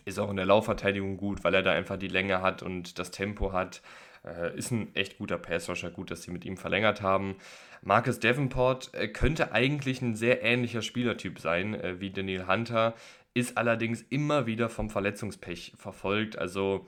ist 0.05 0.19
auch 0.19 0.29
in 0.29 0.37
der 0.37 0.45
Laufverteidigung 0.45 1.17
gut, 1.17 1.43
weil 1.43 1.53
er 1.53 1.63
da 1.63 1.71
einfach 1.71 1.97
die 1.97 2.07
Länge 2.07 2.41
hat 2.41 2.63
und 2.63 2.99
das 2.99 3.11
Tempo 3.11 3.51
hat. 3.51 3.81
Äh, 4.25 4.57
ist 4.57 4.71
ein 4.71 4.93
echt 4.95 5.17
guter 5.17 5.37
Passrusher, 5.37 5.91
gut, 5.91 6.11
dass 6.11 6.23
sie 6.23 6.31
mit 6.31 6.45
ihm 6.45 6.57
verlängert 6.57 7.01
haben. 7.01 7.35
Marcus 7.81 8.19
Davenport 8.19 8.93
äh, 8.93 9.07
könnte 9.07 9.51
eigentlich 9.51 10.01
ein 10.01 10.15
sehr 10.15 10.43
ähnlicher 10.43 10.81
Spielertyp 10.81 11.39
sein 11.39 11.73
äh, 11.73 11.99
wie 11.99 12.11
Daniel 12.11 12.47
Hunter, 12.47 12.95
ist 13.33 13.57
allerdings 13.57 14.01
immer 14.09 14.45
wieder 14.45 14.69
vom 14.69 14.89
Verletzungspech 14.89 15.73
verfolgt. 15.77 16.37
Also 16.37 16.87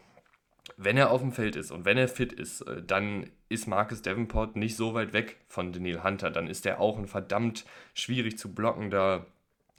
wenn 0.78 0.98
er 0.98 1.12
auf 1.12 1.22
dem 1.22 1.32
Feld 1.32 1.56
ist 1.56 1.72
und 1.72 1.86
wenn 1.86 1.98
er 1.98 2.08
fit 2.08 2.34
ist, 2.34 2.62
äh, 2.62 2.84
dann 2.84 3.30
ist 3.50 3.68
Marcus 3.68 4.02
Davenport 4.02 4.56
nicht 4.56 4.76
so 4.76 4.94
weit 4.94 5.14
weg 5.14 5.38
von 5.48 5.72
Daniel 5.72 6.04
Hunter. 6.04 6.32
Dann 6.32 6.48
ist 6.48 6.66
er 6.66 6.80
auch 6.80 6.98
ein 6.98 7.08
verdammt 7.08 7.66
schwierig 7.94 8.38
zu 8.38 8.54
blockender 8.54 9.26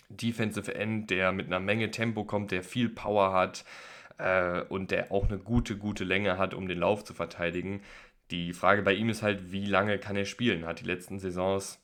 Defensive 0.09 0.75
End, 0.75 1.11
der 1.11 1.33
mit 1.33 1.47
einer 1.47 1.61
Menge 1.61 1.91
Tempo 1.91 2.25
kommt, 2.25 2.51
der 2.51 2.63
viel 2.63 2.89
Power 2.89 3.33
hat 3.33 3.65
äh, 4.23 4.62
und 4.68 4.91
der 4.91 5.11
auch 5.11 5.29
eine 5.29 5.39
gute, 5.39 5.77
gute 5.77 6.05
Länge 6.05 6.39
hat, 6.39 6.55
um 6.55 6.68
den 6.68 6.79
Lauf 6.79 7.05
zu 7.05 7.12
verteidigen. 7.12 7.83
Die 8.31 8.53
Frage 8.53 8.83
bei 8.83 8.95
ihm 8.95 9.09
ist 9.09 9.23
halt, 9.23 9.53
wie 9.53 9.66
lange 9.66 9.99
kann 9.99 10.16
er 10.16 10.25
spielen? 10.25 10.64
Hat 10.66 10.81
die 10.81 10.87
letzten 10.87 11.18
Saisons 11.18 11.81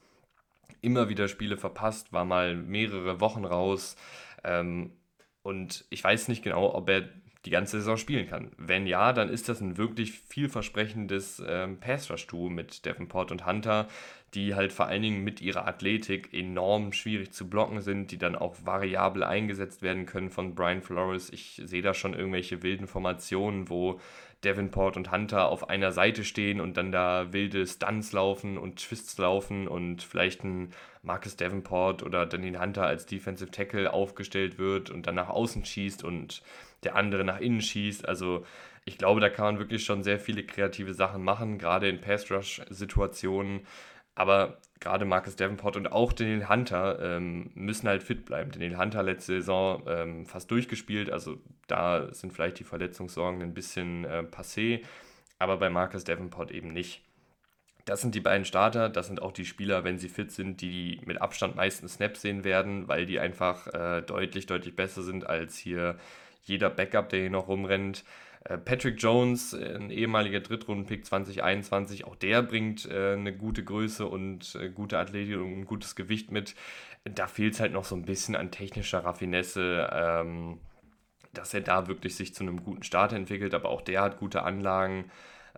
immer 0.81 1.09
wieder 1.09 1.29
Spiele 1.29 1.57
verpasst, 1.57 2.13
war 2.13 2.25
mal 2.25 2.55
mehrere 2.55 3.21
Wochen 3.21 3.45
raus. 3.45 3.97
Ähm, 4.45 4.93
und 5.43 5.85
ich 5.91 6.03
weiß 6.05 6.29
nicht 6.29 6.45
genau, 6.45 6.75
ob 6.75 6.89
er 6.89 7.09
die 7.49 7.53
ganze 7.53 7.79
Saison 7.79 7.97
spielen 7.97 8.29
kann. 8.29 8.51
Wenn 8.59 8.87
ja, 8.87 9.15
dann 9.15 9.31
ist 9.31 9.49
das 9.49 9.63
ein 9.63 9.79
wirklich 9.79 10.13
vielversprechendes 10.13 11.43
ähm, 11.49 11.81
Pass-Rush-Duo 11.81 12.51
mit 12.51 12.85
Davenport 12.85 13.33
und 13.33 13.47
Hunter, 13.47 13.89
die 14.35 14.55
halt 14.55 14.71
vor 14.71 14.85
allen 14.85 15.01
Dingen 15.01 15.25
mit 15.25 15.41
ihrer 15.41 15.67
Athletik 15.67 16.35
enorm 16.35 16.93
schwierig 16.93 17.33
zu 17.33 17.49
blocken 17.49 17.81
sind, 17.81 18.11
die 18.11 18.19
dann 18.19 18.37
auch 18.37 18.55
variabel 18.67 19.23
eingesetzt 19.23 19.81
werden 19.81 20.05
können 20.05 20.29
von 20.29 20.55
Brian 20.55 20.83
Flores. 20.83 21.31
Ich 21.33 21.63
sehe 21.65 21.81
da 21.81 21.95
schon 21.95 22.13
irgendwelche 22.13 22.63
wilden 22.63 22.87
Formationen, 22.87 23.71
wo 23.71 23.99
Davenport 24.43 24.99
und 24.99 25.11
Hunter 25.11 25.49
auf 25.49 25.71
einer 25.71 25.91
Seite 25.91 26.25
stehen 26.25 26.61
und 26.61 26.77
dann 26.77 26.93
da 26.93 27.33
wilde 27.33 27.67
Stunts 27.67 28.13
laufen 28.13 28.59
und 28.59 28.77
Twists 28.77 29.17
laufen 29.17 29.67
und 29.67 30.03
vielleicht 30.03 30.45
ein 30.45 30.75
Marcus 31.03 31.37
Davenport 31.37 32.03
oder 32.03 32.27
Daniel 32.27 32.61
Hunter 32.61 32.85
als 32.85 33.07
Defensive 33.07 33.51
Tackle 33.51 33.91
aufgestellt 33.91 34.59
wird 34.59 34.91
und 34.91 35.07
dann 35.07 35.15
nach 35.15 35.31
außen 35.31 35.65
schießt 35.65 36.05
und 36.05 36.43
der 36.85 36.97
andere 36.97 37.25
nach 37.25 37.41
innen 37.41 37.61
schießt. 37.61 38.09
Also 38.09 38.45
ich 38.85 38.99
glaube, 38.99 39.21
da 39.21 39.29
kann 39.29 39.45
man 39.45 39.59
wirklich 39.59 39.85
schon 39.85 40.03
sehr 40.03 40.19
viele 40.19 40.45
kreative 40.45 40.95
Sachen 40.95 41.23
machen, 41.23 41.59
gerade 41.59 41.89
in 41.89 42.01
Pass-Rush-Situationen. 42.01 43.67
Aber 44.15 44.59
gerade 44.81 45.05
Marcus 45.05 45.37
Davenport 45.37 45.77
und 45.77 45.93
auch 45.93 46.13
Daniel 46.13 46.49
Hunter 46.49 46.99
ähm, 47.01 47.51
müssen 47.55 47.89
halt 47.89 48.03
fit 48.03 48.25
bleiben. 48.25 48.51
Daniel 48.51 48.79
Hunter 48.79 49.03
letzte 49.03 49.35
Saison 49.35 49.83
ähm, 49.87 50.27
fast 50.27 50.51
durchgespielt, 50.51 51.11
also 51.11 51.39
da 51.67 52.13
sind 52.13 52.33
vielleicht 52.33 52.59
die 52.59 52.65
Verletzungssorgen 52.65 53.43
ein 53.43 53.55
bisschen 53.55 54.05
äh, 54.05 54.25
passé, 54.29 54.83
aber 55.39 55.59
bei 55.59 55.71
Marcus 55.71 56.05
Davenport 56.05 56.51
eben 56.51 56.73
nicht. 56.73 57.03
Das 57.85 58.01
sind 58.01 58.15
die 58.15 58.21
beiden 58.21 58.45
Starter, 58.45 58.89
das 58.89 59.07
sind 59.07 59.23
auch 59.23 59.33
die 59.33 59.47
Spieler, 59.47 59.85
wenn 59.85 59.99
sie 59.99 60.09
fit 60.09 60.31
sind, 60.31 60.61
die 60.61 61.01
mit 61.07 61.23
Abstand 61.23 61.57
meisten 61.57 61.89
Snaps 61.89 62.21
sehen 62.21 62.45
werden, 62.45 62.87
weil 62.87 63.07
die 63.07 63.19
einfach 63.19 63.67
äh, 63.69 64.03
deutlich, 64.03 64.47
deutlich 64.47 64.77
besser 64.77 65.03
sind 65.03 65.27
als 65.27 65.57
hier 65.57 65.97
jeder 66.49 66.71
Backup, 66.71 67.09
der 67.11 67.21
hier 67.21 67.31
noch 67.31 67.49
rumrennt. 67.49 68.05
Äh, 68.45 68.59
Patrick 68.59 69.01
Jones, 69.03 69.55
ein 69.55 69.91
ehemaliger 69.91 70.41
Drittrunden-Pick 70.41 71.05
2021, 71.05 72.05
auch 72.05 72.17
der 72.17 72.43
bringt 72.43 72.87
äh, 72.87 73.13
eine 73.13 73.37
gute 73.37 73.65
Größe 73.65 74.07
und 74.07 74.55
äh, 74.55 74.69
gute 74.71 74.99
Athletik 74.99 75.37
und 75.37 75.61
ein 75.61 75.65
gutes 75.67 75.97
Gewicht 75.97 76.31
mit. 76.31 76.55
Da 77.05 77.27
fehlt 77.27 77.55
es 77.55 77.61
halt 77.61 77.73
noch 77.73 77.85
so 77.85 77.95
ein 77.95 78.05
bisschen 78.05 78.37
an 78.37 78.51
technischer 78.51 79.05
Raffinesse, 79.05 79.89
ähm, 79.93 80.59
dass 81.33 81.55
er 81.55 81.61
da 81.61 81.89
wirklich 81.89 82.17
sich 82.17 82.35
zu 82.35 82.43
einem 82.43 82.65
guten 82.65 82.83
Start 82.83 83.13
entwickelt, 83.13 83.55
aber 83.55 83.69
auch 83.69 83.83
der 83.83 84.03
hat 84.03 84.19
gute 84.19 84.43
Anlagen. 84.43 85.11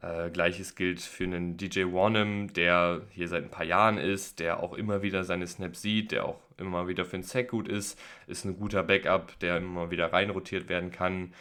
Äh, 0.03 0.31
Gleiches 0.31 0.75
gilt 0.75 1.01
für 1.01 1.25
einen 1.25 1.57
DJ 1.57 1.85
Warnham, 1.93 2.53
der 2.53 3.03
hier 3.11 3.29
seit 3.29 3.45
ein 3.45 3.51
paar 3.51 3.67
Jahren 3.67 3.99
ist, 3.99 4.41
der 4.41 4.63
auch 4.63 4.75
immer 4.75 5.03
wieder 5.03 5.25
seine 5.25 5.47
Snaps 5.47 5.83
sieht, 5.83 6.13
der 6.13 6.25
auch 6.25 6.41
immer 6.57 6.89
wieder 6.89 7.05
für 7.05 7.15
einen 7.15 7.23
Sack 7.23 7.49
gut 7.49 7.69
ist, 7.69 7.99
ist 8.27 8.45
ein 8.45 8.57
guter 8.59 8.83
Backup, 8.83 9.39
der 9.41 9.59
immer 9.59 9.91
wieder 9.91 10.13
reinrotiert 10.13 10.69
werden 10.69 10.91
kann. 10.91 11.33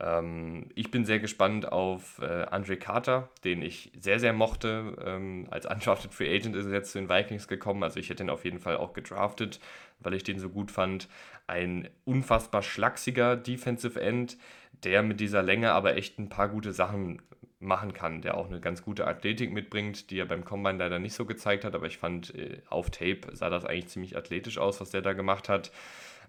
Ähm, 0.00 0.66
ich 0.74 0.90
bin 0.90 1.04
sehr 1.04 1.18
gespannt 1.18 1.70
auf 1.70 2.20
äh, 2.20 2.44
Andre 2.50 2.76
Carter, 2.76 3.28
den 3.44 3.62
ich 3.62 3.92
sehr, 3.98 4.20
sehr 4.20 4.32
mochte. 4.32 4.96
Ähm, 5.04 5.46
als 5.50 5.66
undrafted 5.66 6.12
Free 6.12 6.34
Agent 6.34 6.56
ist 6.56 6.66
er 6.66 6.72
jetzt 6.72 6.92
zu 6.92 6.98
den 6.98 7.08
Vikings 7.08 7.48
gekommen, 7.48 7.82
also 7.82 7.98
ich 7.98 8.10
hätte 8.10 8.22
ihn 8.22 8.30
auf 8.30 8.44
jeden 8.44 8.60
Fall 8.60 8.76
auch 8.76 8.92
gedraftet, 8.92 9.60
weil 10.00 10.14
ich 10.14 10.22
den 10.22 10.38
so 10.38 10.48
gut 10.48 10.70
fand. 10.70 11.08
Ein 11.46 11.88
unfassbar 12.04 12.62
schlachsiger 12.62 13.36
Defensive 13.36 14.00
End, 14.00 14.36
der 14.84 15.02
mit 15.02 15.20
dieser 15.20 15.42
Länge 15.42 15.72
aber 15.72 15.96
echt 15.96 16.18
ein 16.18 16.28
paar 16.28 16.48
gute 16.48 16.72
Sachen 16.72 17.22
machen 17.58 17.92
kann, 17.92 18.20
der 18.20 18.36
auch 18.36 18.46
eine 18.46 18.60
ganz 18.60 18.82
gute 18.82 19.06
Athletik 19.06 19.52
mitbringt, 19.52 20.10
die 20.10 20.18
er 20.18 20.26
beim 20.26 20.44
Combine 20.44 20.78
leider 20.78 20.98
nicht 20.98 21.14
so 21.14 21.24
gezeigt 21.24 21.64
hat, 21.64 21.74
aber 21.74 21.86
ich 21.86 21.98
fand 21.98 22.34
äh, 22.34 22.60
auf 22.68 22.90
Tape 22.90 23.20
sah 23.32 23.48
das 23.48 23.64
eigentlich 23.64 23.88
ziemlich 23.88 24.16
athletisch 24.16 24.58
aus, 24.58 24.80
was 24.80 24.90
der 24.90 25.02
da 25.02 25.14
gemacht 25.14 25.48
hat. 25.48 25.72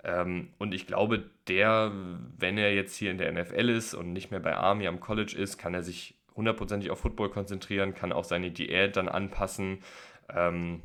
Ähm, 0.03 0.49
und 0.57 0.73
ich 0.73 0.87
glaube, 0.87 1.29
der, 1.47 1.91
wenn 2.37 2.57
er 2.57 2.73
jetzt 2.73 2.95
hier 2.95 3.11
in 3.11 3.17
der 3.17 3.31
NFL 3.31 3.69
ist 3.69 3.93
und 3.93 4.13
nicht 4.13 4.31
mehr 4.31 4.39
bei 4.39 4.55
Army 4.55 4.87
am 4.87 5.01
College 5.01 5.35
ist, 5.37 5.57
kann 5.57 5.73
er 5.73 5.83
sich 5.83 6.15
hundertprozentig 6.35 6.91
auf 6.91 6.99
Football 6.99 7.29
konzentrieren, 7.29 7.93
kann 7.93 8.13
auch 8.13 8.23
seine 8.23 8.51
Diät 8.51 8.95
dann 8.95 9.09
anpassen 9.09 9.79
ähm, 10.33 10.81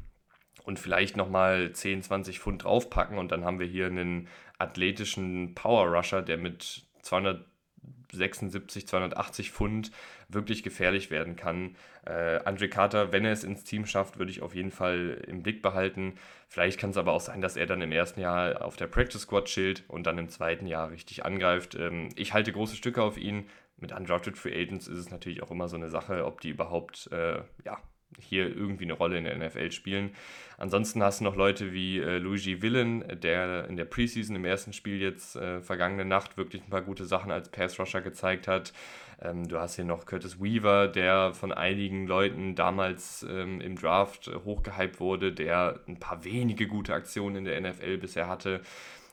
und 0.64 0.80
vielleicht 0.80 1.16
nochmal 1.16 1.72
10, 1.72 2.02
20 2.02 2.40
Pfund 2.40 2.64
draufpacken 2.64 3.18
und 3.18 3.30
dann 3.30 3.44
haben 3.44 3.60
wir 3.60 3.66
hier 3.66 3.86
einen 3.86 4.28
athletischen 4.58 5.54
Power 5.54 5.86
Rusher, 5.86 6.22
der 6.22 6.38
mit 6.38 6.86
200 7.02 7.44
276, 8.12 8.86
280 8.86 9.52
Pfund 9.52 9.90
wirklich 10.34 10.62
gefährlich 10.62 11.10
werden 11.10 11.36
kann. 11.36 11.76
Äh, 12.06 12.40
Andre 12.44 12.68
Carter, 12.68 13.12
wenn 13.12 13.24
er 13.24 13.32
es 13.32 13.44
ins 13.44 13.64
Team 13.64 13.86
schafft, 13.86 14.18
würde 14.18 14.30
ich 14.30 14.42
auf 14.42 14.54
jeden 14.54 14.70
Fall 14.70 15.22
im 15.26 15.42
Blick 15.42 15.62
behalten. 15.62 16.14
Vielleicht 16.48 16.78
kann 16.78 16.90
es 16.90 16.96
aber 16.96 17.12
auch 17.12 17.20
sein, 17.20 17.40
dass 17.40 17.56
er 17.56 17.66
dann 17.66 17.80
im 17.80 17.92
ersten 17.92 18.20
Jahr 18.20 18.64
auf 18.64 18.76
der 18.76 18.86
Practice 18.86 19.22
Squad 19.22 19.46
chillt 19.46 19.84
und 19.88 20.06
dann 20.06 20.18
im 20.18 20.28
zweiten 20.28 20.66
Jahr 20.66 20.90
richtig 20.90 21.24
angreift. 21.24 21.74
Ähm, 21.74 22.08
ich 22.16 22.32
halte 22.32 22.52
große 22.52 22.76
Stücke 22.76 23.02
auf 23.02 23.16
ihn. 23.16 23.48
Mit 23.76 23.92
Undrafted 23.92 24.38
Free 24.38 24.54
Agents 24.54 24.86
ist 24.86 24.98
es 24.98 25.10
natürlich 25.10 25.42
auch 25.42 25.50
immer 25.50 25.68
so 25.68 25.76
eine 25.76 25.88
Sache, 25.88 26.24
ob 26.24 26.40
die 26.40 26.50
überhaupt 26.50 27.10
äh, 27.10 27.42
ja, 27.64 27.78
hier 28.20 28.54
irgendwie 28.54 28.84
eine 28.84 28.92
Rolle 28.92 29.18
in 29.18 29.24
der 29.24 29.36
NFL 29.36 29.72
spielen. 29.72 30.10
Ansonsten 30.58 31.02
hast 31.02 31.20
du 31.20 31.24
noch 31.24 31.36
Leute 31.36 31.72
wie 31.72 31.98
äh, 31.98 32.18
Luigi 32.18 32.60
Villen, 32.60 33.20
der 33.20 33.66
in 33.68 33.76
der 33.76 33.84
Preseason 33.84 34.36
im 34.36 34.44
ersten 34.44 34.72
Spiel 34.72 35.00
jetzt 35.00 35.36
äh, 35.36 35.60
vergangene 35.60 36.04
Nacht 36.04 36.36
wirklich 36.36 36.62
ein 36.62 36.70
paar 36.70 36.82
gute 36.82 37.04
Sachen 37.04 37.30
als 37.30 37.48
Pass-Rusher 37.48 38.00
gezeigt 38.00 38.48
hat. 38.48 38.72
Ähm, 39.22 39.46
du 39.46 39.58
hast 39.58 39.76
hier 39.76 39.84
noch 39.84 40.06
Curtis 40.06 40.40
Weaver, 40.40 40.88
der 40.88 41.32
von 41.34 41.52
einigen 41.52 42.06
Leuten 42.06 42.54
damals 42.54 43.24
ähm, 43.28 43.60
im 43.60 43.76
Draft 43.76 44.28
äh, 44.28 44.34
hochgehypt 44.44 45.00
wurde, 45.00 45.32
der 45.32 45.80
ein 45.86 45.98
paar 45.98 46.24
wenige 46.24 46.66
gute 46.66 46.94
Aktionen 46.94 47.36
in 47.36 47.44
der 47.44 47.60
NFL 47.60 47.98
bisher 47.98 48.28
hatte. 48.28 48.60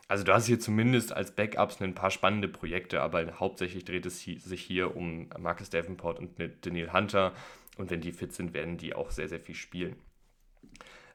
Also 0.08 0.24
du 0.24 0.32
hast 0.32 0.46
hier 0.46 0.58
zumindest 0.58 1.12
als 1.12 1.30
Backups 1.30 1.80
ein 1.80 1.94
paar 1.94 2.10
spannende 2.10 2.48
Projekte, 2.48 3.00
aber 3.00 3.38
hauptsächlich 3.38 3.84
dreht 3.84 4.06
es 4.06 4.20
sich 4.22 4.60
hier 4.60 4.96
um 4.96 5.30
Marcus 5.38 5.70
Davenport 5.70 6.18
und 6.18 6.30
Daniel 6.62 6.92
Hunter 6.92 7.32
und 7.76 7.90
wenn 7.90 8.00
die 8.00 8.10
fit 8.10 8.32
sind, 8.32 8.52
werden 8.52 8.76
die 8.76 8.94
auch 8.94 9.12
sehr, 9.12 9.28
sehr 9.28 9.38
viel 9.38 9.54
spielen. 9.54 9.94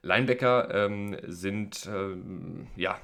Linebacker 0.02 0.74
ähm, 0.74 1.18
sind 1.26 1.89
ähm, 1.91 2.68
ja, 2.78 2.98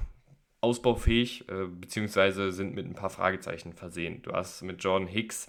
ausbaufähig, 0.62 1.46
äh, 1.48 1.66
beziehungsweise 1.66 2.52
sind 2.52 2.74
mit 2.74 2.86
ein 2.86 2.94
paar 2.94 3.10
Fragezeichen 3.10 3.74
versehen. 3.74 4.22
Du 4.22 4.32
hast 4.32 4.62
mit 4.62 4.82
Jordan 4.82 5.08
Hicks 5.08 5.48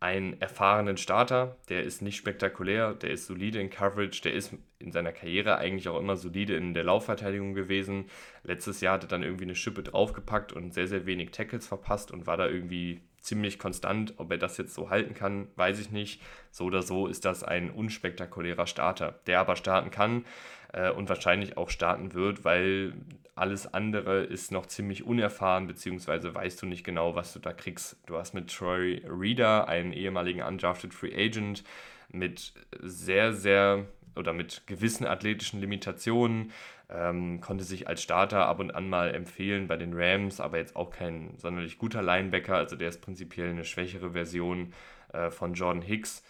einen 0.00 0.40
erfahrenen 0.40 0.96
Starter, 0.96 1.56
der 1.68 1.82
ist 1.82 2.02
nicht 2.02 2.16
spektakulär, 2.16 2.94
der 2.94 3.10
ist 3.10 3.26
solide 3.26 3.60
in 3.60 3.68
Coverage, 3.68 4.22
der 4.22 4.32
ist 4.32 4.54
in 4.78 4.92
seiner 4.92 5.12
Karriere 5.12 5.58
eigentlich 5.58 5.88
auch 5.88 5.98
immer 5.98 6.16
solide 6.16 6.54
in 6.54 6.72
der 6.72 6.84
Laufverteidigung 6.84 7.54
gewesen. 7.54 8.04
Letztes 8.44 8.80
Jahr 8.80 8.94
hat 8.94 9.04
er 9.04 9.08
dann 9.08 9.24
irgendwie 9.24 9.44
eine 9.44 9.56
Schippe 9.56 9.82
draufgepackt 9.82 10.52
und 10.52 10.72
sehr, 10.72 10.86
sehr 10.86 11.06
wenig 11.06 11.32
Tackles 11.32 11.66
verpasst 11.66 12.12
und 12.12 12.28
war 12.28 12.36
da 12.36 12.46
irgendwie 12.46 13.00
ziemlich 13.28 13.58
konstant. 13.58 14.14
Ob 14.16 14.30
er 14.32 14.38
das 14.38 14.56
jetzt 14.56 14.74
so 14.74 14.90
halten 14.90 15.14
kann, 15.14 15.48
weiß 15.56 15.78
ich 15.78 15.90
nicht. 15.90 16.20
So 16.50 16.64
oder 16.64 16.82
so 16.82 17.06
ist 17.06 17.24
das 17.24 17.44
ein 17.44 17.70
unspektakulärer 17.70 18.66
Starter, 18.66 19.20
der 19.26 19.40
aber 19.40 19.54
starten 19.56 19.90
kann 19.90 20.24
äh, 20.72 20.90
und 20.90 21.08
wahrscheinlich 21.08 21.56
auch 21.56 21.70
starten 21.70 22.14
wird, 22.14 22.44
weil 22.44 22.94
alles 23.34 23.72
andere 23.72 24.24
ist 24.24 24.50
noch 24.50 24.66
ziemlich 24.66 25.04
unerfahren, 25.04 25.66
beziehungsweise 25.66 26.34
weißt 26.34 26.60
du 26.60 26.66
nicht 26.66 26.82
genau, 26.82 27.14
was 27.14 27.32
du 27.32 27.38
da 27.38 27.52
kriegst. 27.52 27.96
Du 28.06 28.16
hast 28.16 28.34
mit 28.34 28.52
Troy 28.52 29.02
Reader, 29.06 29.68
einen 29.68 29.92
ehemaligen 29.92 30.42
undrafted 30.42 30.92
Free 30.92 31.14
Agent, 31.14 31.62
mit 32.10 32.54
sehr, 32.80 33.32
sehr 33.32 33.86
oder 34.16 34.32
mit 34.32 34.66
gewissen 34.66 35.06
athletischen 35.06 35.60
Limitationen, 35.60 36.50
ähm, 36.90 37.40
konnte 37.40 37.64
sich 37.64 37.88
als 37.88 38.02
Starter 38.02 38.46
ab 38.46 38.60
und 38.60 38.74
an 38.74 38.88
mal 38.88 39.14
empfehlen 39.14 39.68
bei 39.68 39.76
den 39.76 39.92
Rams, 39.94 40.40
aber 40.40 40.58
jetzt 40.58 40.76
auch 40.76 40.90
kein 40.90 41.34
sonderlich 41.36 41.78
guter 41.78 42.02
Linebacker, 42.02 42.56
also 42.56 42.76
der 42.76 42.88
ist 42.88 43.02
prinzipiell 43.02 43.50
eine 43.50 43.64
schwächere 43.64 44.12
Version 44.12 44.72
äh, 45.12 45.30
von 45.30 45.54
Jordan 45.54 45.82
Hicks. 45.82 46.24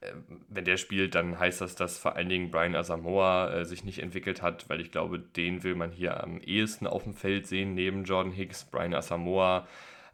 Äh, 0.00 0.12
wenn 0.48 0.64
der 0.64 0.76
spielt, 0.76 1.14
dann 1.14 1.38
heißt 1.38 1.60
das, 1.60 1.76
dass 1.76 1.98
vor 1.98 2.16
allen 2.16 2.28
Dingen 2.28 2.50
Brian 2.50 2.74
Asamoah 2.74 3.52
äh, 3.52 3.64
sich 3.64 3.84
nicht 3.84 4.00
entwickelt 4.00 4.42
hat, 4.42 4.68
weil 4.68 4.80
ich 4.80 4.90
glaube, 4.90 5.20
den 5.20 5.62
will 5.62 5.76
man 5.76 5.92
hier 5.92 6.22
am 6.22 6.38
ehesten 6.38 6.86
auf 6.86 7.04
dem 7.04 7.14
Feld 7.14 7.46
sehen, 7.46 7.74
neben 7.74 8.04
Jordan 8.04 8.32
Hicks. 8.32 8.64
Brian 8.64 8.94
Asamoah, 8.94 9.66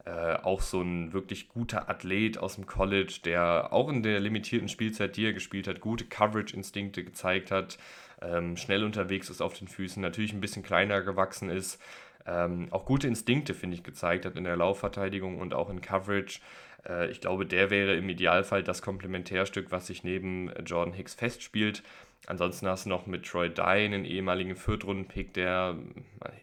äh, 0.05 0.35
auch 0.35 0.61
so 0.61 0.81
ein 0.81 1.13
wirklich 1.13 1.49
guter 1.49 1.89
Athlet 1.89 2.37
aus 2.37 2.55
dem 2.55 2.67
College, 2.67 3.19
der 3.25 3.73
auch 3.73 3.89
in 3.89 4.03
der 4.03 4.19
limitierten 4.19 4.69
Spielzeit, 4.69 5.15
die 5.17 5.25
er 5.25 5.33
gespielt 5.33 5.67
hat, 5.67 5.81
gute 5.81 6.05
Coverage-Instinkte 6.05 7.03
gezeigt 7.03 7.51
hat, 7.51 7.77
ähm, 8.23 8.57
schnell 8.57 8.83
unterwegs 8.83 9.29
ist 9.29 9.41
auf 9.41 9.53
den 9.53 9.67
Füßen, 9.67 10.01
natürlich 10.01 10.33
ein 10.33 10.41
bisschen 10.41 10.63
kleiner 10.63 11.01
gewachsen 11.01 11.49
ist, 11.49 11.81
ähm, 12.25 12.67
auch 12.71 12.85
gute 12.85 13.07
Instinkte, 13.07 13.53
finde 13.53 13.75
ich, 13.75 13.83
gezeigt 13.83 14.25
hat 14.25 14.35
in 14.35 14.45
der 14.45 14.55
Laufverteidigung 14.55 15.39
und 15.39 15.53
auch 15.53 15.69
in 15.69 15.81
Coverage. 15.81 16.39
Äh, 16.87 17.11
ich 17.11 17.21
glaube, 17.21 17.45
der 17.45 17.69
wäre 17.69 17.95
im 17.95 18.07
Idealfall 18.09 18.63
das 18.63 18.81
Komplementärstück, 18.81 19.71
was 19.71 19.87
sich 19.87 20.03
neben 20.03 20.51
Jordan 20.65 20.93
Hicks 20.93 21.15
festspielt. 21.15 21.83
Ansonsten 22.25 22.67
hast 22.67 22.85
du 22.85 22.89
noch 22.89 23.05
mit 23.05 23.25
Troy 23.25 23.49
Dye 23.49 23.85
einen 23.85 24.05
ehemaligen 24.05 24.55
Viertrunden-Pick, 24.55 25.33
der 25.33 25.77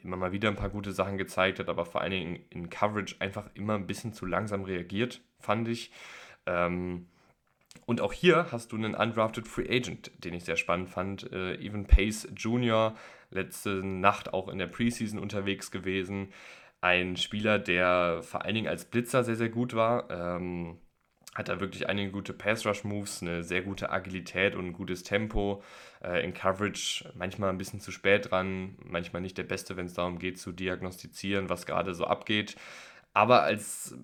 immer 0.05 0.19
mal 0.19 0.33
wieder 0.33 0.51
ein 0.51 0.57
paar 0.57 0.69
gute 0.69 0.93
Sachen 0.93 1.17
gezeigt 1.17 1.59
hat, 1.59 1.71
aber 1.71 1.87
vor 1.87 2.03
allen 2.03 2.11
Dingen 2.11 2.45
in 2.51 2.69
Coverage 2.69 3.17
einfach 3.19 3.49
immer 3.55 3.77
ein 3.77 3.87
bisschen 3.87 4.13
zu 4.13 4.27
langsam 4.27 4.65
reagiert, 4.65 5.23
fand 5.39 5.69
ich. 5.69 5.91
Ähm, 6.45 7.07
und 7.91 8.01
auch 8.01 8.13
hier 8.13 8.47
hast 8.53 8.71
du 8.71 8.77
einen 8.77 8.95
undrafted 8.95 9.49
Free 9.49 9.69
Agent, 9.69 10.13
den 10.23 10.33
ich 10.33 10.45
sehr 10.45 10.57
spannend 10.57 10.91
fand. 10.91 11.33
Äh, 11.33 11.57
Evan 11.57 11.87
Pace 11.87 12.29
Jr., 12.37 12.95
letzte 13.31 13.83
Nacht 13.85 14.33
auch 14.33 14.49
in 14.49 14.59
der 14.59 14.69
Preseason 14.69 15.19
unterwegs 15.19 15.73
gewesen 15.73 16.29
ein 16.81 17.17
Spieler, 17.17 17.59
der 17.59 18.21
vor 18.23 18.45
allen 18.45 18.55
Dingen 18.55 18.69
als 18.69 18.85
Blitzer 18.85 19.25
sehr, 19.25 19.37
sehr 19.37 19.49
gut 19.49 19.75
war. 19.75 20.09
Ähm, 20.11 20.79
hat 21.35 21.49
da 21.49 21.61
wirklich 21.61 21.89
einige 21.89 22.11
gute 22.11 22.33
Pass-Rush-Moves, 22.33 23.23
eine 23.23 23.45
sehr 23.45 23.63
gute 23.63 23.91
Agilität 23.91 24.55
und 24.55 24.67
ein 24.67 24.73
gutes 24.73 25.03
Tempo. 25.03 25.63
Äh, 26.03 26.25
in 26.25 26.35
Coverage 26.35 27.13
manchmal 27.15 27.51
ein 27.51 27.59
bisschen 27.59 27.81
zu 27.81 27.93
spät 27.93 28.31
dran, 28.31 28.77
manchmal 28.85 29.23
nicht 29.23 29.39
der 29.39 29.45
Beste, 29.45 29.77
wenn 29.77 29.87
es 29.87 29.95
darum 29.95 30.19
geht 30.19 30.39
zu 30.39 30.53
diagnostizieren, 30.53 31.49
was 31.49 31.67
gerade 31.67 31.95
so 31.95 32.05
abgeht. 32.05 32.57
Aber 33.13 33.43
als 33.43 33.97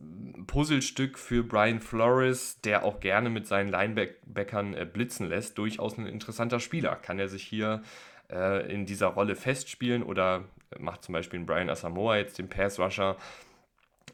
Puzzlestück 0.47 1.19
für 1.19 1.45
Brian 1.45 1.81
Flores, 1.81 2.61
der 2.63 2.85
auch 2.85 3.01
gerne 3.01 3.31
mit 3.31 3.47
seinen 3.47 3.69
Linebackern 3.69 4.75
äh, 4.75 4.85
blitzen 4.85 5.29
lässt, 5.29 5.59
durchaus 5.59 5.97
ein 5.97 6.07
interessanter 6.07 6.59
Spieler. 6.59 6.97
Kann 6.97 7.19
er 7.19 7.29
sich 7.29 7.45
hier 7.45 7.83
äh, 8.31 8.71
in 8.73 8.85
dieser 8.85 9.09
Rolle 9.09 9.37
festspielen 9.37 10.03
oder 10.03 10.45
macht 10.79 11.05
zum 11.05 11.13
Beispiel 11.13 11.41
Brian 11.41 11.71
Asamoah 11.71 12.17
jetzt 12.17 12.39
den 12.39 12.49
Pass 12.49 12.81
Rusher. 12.81 13.17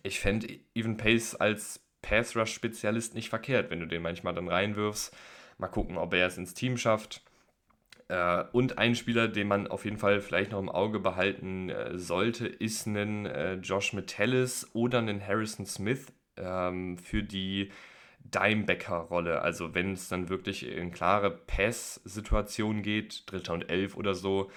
Ich 0.03 0.21
fände 0.21 0.59
Even 0.75 0.97
Pace 0.97 1.35
als 1.35 1.81
Pass 2.03 2.37
Rush 2.37 2.53
Spezialist 2.53 3.15
nicht 3.15 3.31
verkehrt, 3.31 3.71
wenn 3.71 3.81
du 3.81 3.87
den 3.87 4.03
manchmal 4.03 4.35
dann 4.35 4.49
reinwirfst. 4.49 5.17
Mal 5.59 5.69
gucken, 5.69 5.97
ob 5.97 6.13
er 6.13 6.27
es 6.27 6.37
ins 6.37 6.55
Team 6.55 6.77
schafft. 6.77 7.23
Äh, 8.13 8.45
und 8.53 8.77
ein 8.77 8.95
Spieler, 8.95 9.27
den 9.27 9.49
man 9.49 9.67
auf 9.67 9.87
jeden 9.87 9.97
Fall 9.97 10.21
vielleicht 10.21 10.53
noch 10.53 10.59
im 10.59 10.69
Auge 10.69 11.01
behalten 11.01 11.71
äh, 11.71 11.97
sollte, 11.99 12.47
ist 12.47 12.87
ein 12.87 13.25
äh, 13.25 13.55
Josh 13.55 13.95
Metellus 13.95 14.69
oder 14.75 14.99
ein 14.99 15.27
Harrison 15.27 15.65
Smith 15.65 16.13
ähm, 16.37 16.99
für 16.99 17.23
die 17.23 17.71
Dimebacker-Rolle. 18.25 19.41
Also 19.41 19.75
wenn 19.75 19.95
es 19.95 20.11
dann 20.11 20.29
wirklich 20.29 20.67
in 20.67 20.93
klare 20.93 21.31
Pass-Situationen 21.31 22.83
geht, 22.83 23.23
Dritter 23.33 23.55
und 23.55 23.71
Elf 23.71 23.97
oder 23.97 24.15
so, 24.15 24.51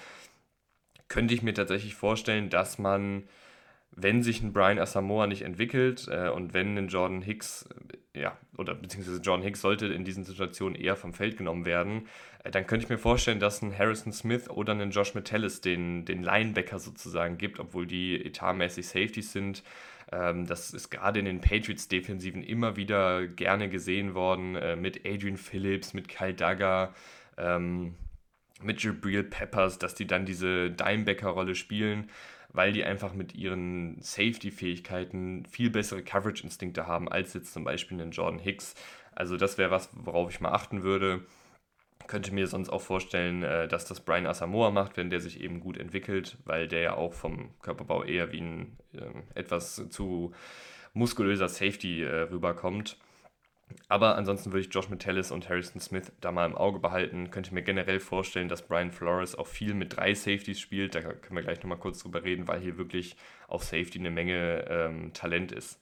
könnte 1.07 1.33
ich 1.33 1.41
mir 1.41 1.53
tatsächlich 1.53 1.95
vorstellen, 1.95 2.49
dass 2.49 2.77
man, 2.77 3.23
wenn 3.95 4.23
sich 4.23 4.41
ein 4.41 4.53
Brian 4.53 4.79
Asamoah 4.79 5.27
nicht 5.27 5.43
entwickelt 5.43 6.07
äh, 6.09 6.29
und 6.29 6.53
wenn 6.53 6.77
ein 6.77 6.87
Jordan 6.89 7.21
Hicks, 7.21 7.67
äh, 8.13 8.21
ja, 8.21 8.37
oder 8.57 8.75
beziehungsweise 8.75 9.21
Jordan 9.21 9.43
Hicks 9.43 9.61
sollte 9.61 9.87
in 9.87 10.03
diesen 10.03 10.23
Situationen 10.23 10.75
eher 10.75 10.95
vom 10.95 11.13
Feld 11.13 11.37
genommen 11.37 11.65
werden, 11.65 12.07
äh, 12.43 12.51
dann 12.51 12.67
könnte 12.67 12.85
ich 12.85 12.89
mir 12.89 12.97
vorstellen, 12.97 13.39
dass 13.39 13.61
ein 13.61 13.77
Harrison 13.77 14.11
Smith 14.11 14.49
oder 14.49 14.73
ein 14.73 14.91
Josh 14.91 15.15
Metellus 15.15 15.61
den, 15.61 16.05
den 16.05 16.23
Linebacker 16.23 16.79
sozusagen 16.79 17.37
gibt, 17.37 17.59
obwohl 17.59 17.87
die 17.87 18.25
etatmäßig 18.25 18.87
Safeties 18.87 19.31
sind. 19.31 19.63
Ähm, 20.11 20.45
das 20.45 20.73
ist 20.73 20.89
gerade 20.89 21.19
in 21.19 21.25
den 21.25 21.41
Patriots-Defensiven 21.41 22.43
immer 22.43 22.75
wieder 22.75 23.25
gerne 23.27 23.69
gesehen 23.69 24.13
worden, 24.13 24.55
äh, 24.55 24.75
mit 24.75 25.05
Adrian 25.05 25.37
Phillips, 25.37 25.93
mit 25.93 26.09
Kyle 26.09 26.33
Duggar. 26.33 26.93
Ähm, 27.37 27.95
mit 28.61 28.81
Jabril 28.81 29.23
Peppers, 29.23 29.79
dass 29.79 29.95
die 29.95 30.07
dann 30.07 30.25
diese 30.25 30.71
Dimebacker-Rolle 30.71 31.55
spielen, 31.55 32.09
weil 32.55 32.73
die 32.73 32.83
einfach 32.83 33.13
mit 33.13 33.35
ihren 33.35 34.01
Safety-Fähigkeiten 34.01 35.45
viel 35.45 35.69
bessere 35.69 36.03
Coverage-Instinkte 36.03 36.87
haben 36.87 37.09
als 37.09 37.33
jetzt 37.33 37.53
zum 37.53 37.63
Beispiel 37.63 37.99
einen 37.99 38.11
Jordan 38.11 38.39
Hicks. 38.39 38.75
Also 39.13 39.37
das 39.37 39.57
wäre 39.57 39.71
was, 39.71 39.89
worauf 39.93 40.31
ich 40.31 40.41
mal 40.41 40.51
achten 40.51 40.83
würde. 40.83 41.25
Könnte 42.07 42.33
mir 42.33 42.47
sonst 42.47 42.69
auch 42.69 42.81
vorstellen, 42.81 43.43
äh, 43.43 43.67
dass 43.67 43.85
das 43.85 44.01
Brian 44.01 44.27
Asamoah 44.27 44.71
macht, 44.71 44.97
wenn 44.97 45.09
der 45.09 45.21
sich 45.21 45.41
eben 45.41 45.59
gut 45.59 45.77
entwickelt, 45.77 46.37
weil 46.45 46.67
der 46.67 46.81
ja 46.81 46.93
auch 46.95 47.13
vom 47.13 47.49
Körperbau 47.61 48.03
eher 48.03 48.31
wie 48.31 48.41
ein 48.41 48.77
äh, 48.93 49.39
etwas 49.39 49.89
zu 49.89 50.33
muskulöser 50.93 51.49
Safety 51.49 52.03
äh, 52.03 52.21
rüberkommt. 52.31 52.97
Aber 53.87 54.15
ansonsten 54.15 54.51
würde 54.51 54.65
ich 54.65 54.73
Josh 54.73 54.89
Metellus 54.89 55.31
und 55.31 55.49
Harrison 55.49 55.81
Smith 55.81 56.11
da 56.21 56.31
mal 56.31 56.45
im 56.45 56.55
Auge 56.55 56.79
behalten. 56.79 57.29
Könnte 57.31 57.53
mir 57.53 57.61
generell 57.61 57.99
vorstellen, 57.99 58.47
dass 58.47 58.61
Brian 58.61 58.91
Flores 58.91 59.35
auch 59.35 59.47
viel 59.47 59.73
mit 59.73 59.97
drei 59.97 60.13
Safeties 60.13 60.59
spielt. 60.59 60.95
Da 60.95 61.01
können 61.01 61.35
wir 61.35 61.43
gleich 61.43 61.61
nochmal 61.61 61.77
kurz 61.79 61.99
drüber 61.99 62.23
reden, 62.23 62.47
weil 62.47 62.61
hier 62.61 62.77
wirklich 62.77 63.15
auf 63.47 63.63
Safety 63.63 63.99
eine 63.99 64.11
Menge 64.11 64.65
ähm, 64.69 65.13
Talent 65.13 65.51
ist. 65.51 65.79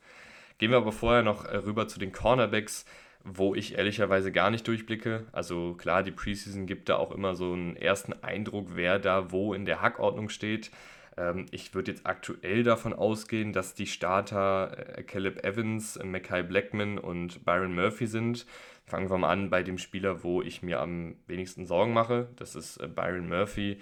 Gehen 0.57 0.71
wir 0.71 0.77
aber 0.77 0.91
vorher 0.91 1.23
noch 1.23 1.45
äh, 1.45 1.57
rüber 1.57 1.87
zu 1.87 1.99
den 1.99 2.11
Cornerbacks, 2.11 2.85
wo 3.23 3.55
ich 3.55 3.77
ehrlicherweise 3.77 4.31
gar 4.31 4.49
nicht 4.49 4.67
durchblicke. 4.67 5.25
Also 5.31 5.73
klar, 5.75 6.03
die 6.03 6.11
Preseason 6.11 6.65
gibt 6.65 6.89
da 6.89 6.97
auch 6.97 7.11
immer 7.11 7.35
so 7.35 7.53
einen 7.53 7.75
ersten 7.75 8.13
Eindruck, 8.13 8.67
wer 8.75 8.99
da 8.99 9.31
wo 9.31 9.53
in 9.53 9.65
der 9.65 9.81
Hackordnung 9.81 10.29
steht. 10.29 10.71
Ähm, 11.17 11.45
ich 11.51 11.73
würde 11.73 11.91
jetzt 11.91 12.05
aktuell 12.05 12.63
davon 12.63 12.93
ausgehen, 12.93 13.53
dass 13.53 13.73
die 13.73 13.87
Starter 13.87 14.97
äh, 14.97 15.03
Caleb 15.03 15.43
Evans, 15.43 15.99
Mackay 16.03 16.43
Blackman 16.43 16.97
und 16.97 17.45
Byron 17.45 17.75
Murphy 17.75 18.07
sind. 18.07 18.45
Fangen 18.85 19.09
wir 19.09 19.17
mal 19.17 19.31
an 19.31 19.49
bei 19.49 19.63
dem 19.63 19.77
Spieler, 19.77 20.23
wo 20.23 20.41
ich 20.41 20.61
mir 20.61 20.79
am 20.79 21.15
wenigsten 21.27 21.65
Sorgen 21.65 21.93
mache. 21.93 22.29
Das 22.35 22.55
ist 22.55 22.77
äh, 22.77 22.87
Byron 22.87 23.27
Murphy. 23.27 23.79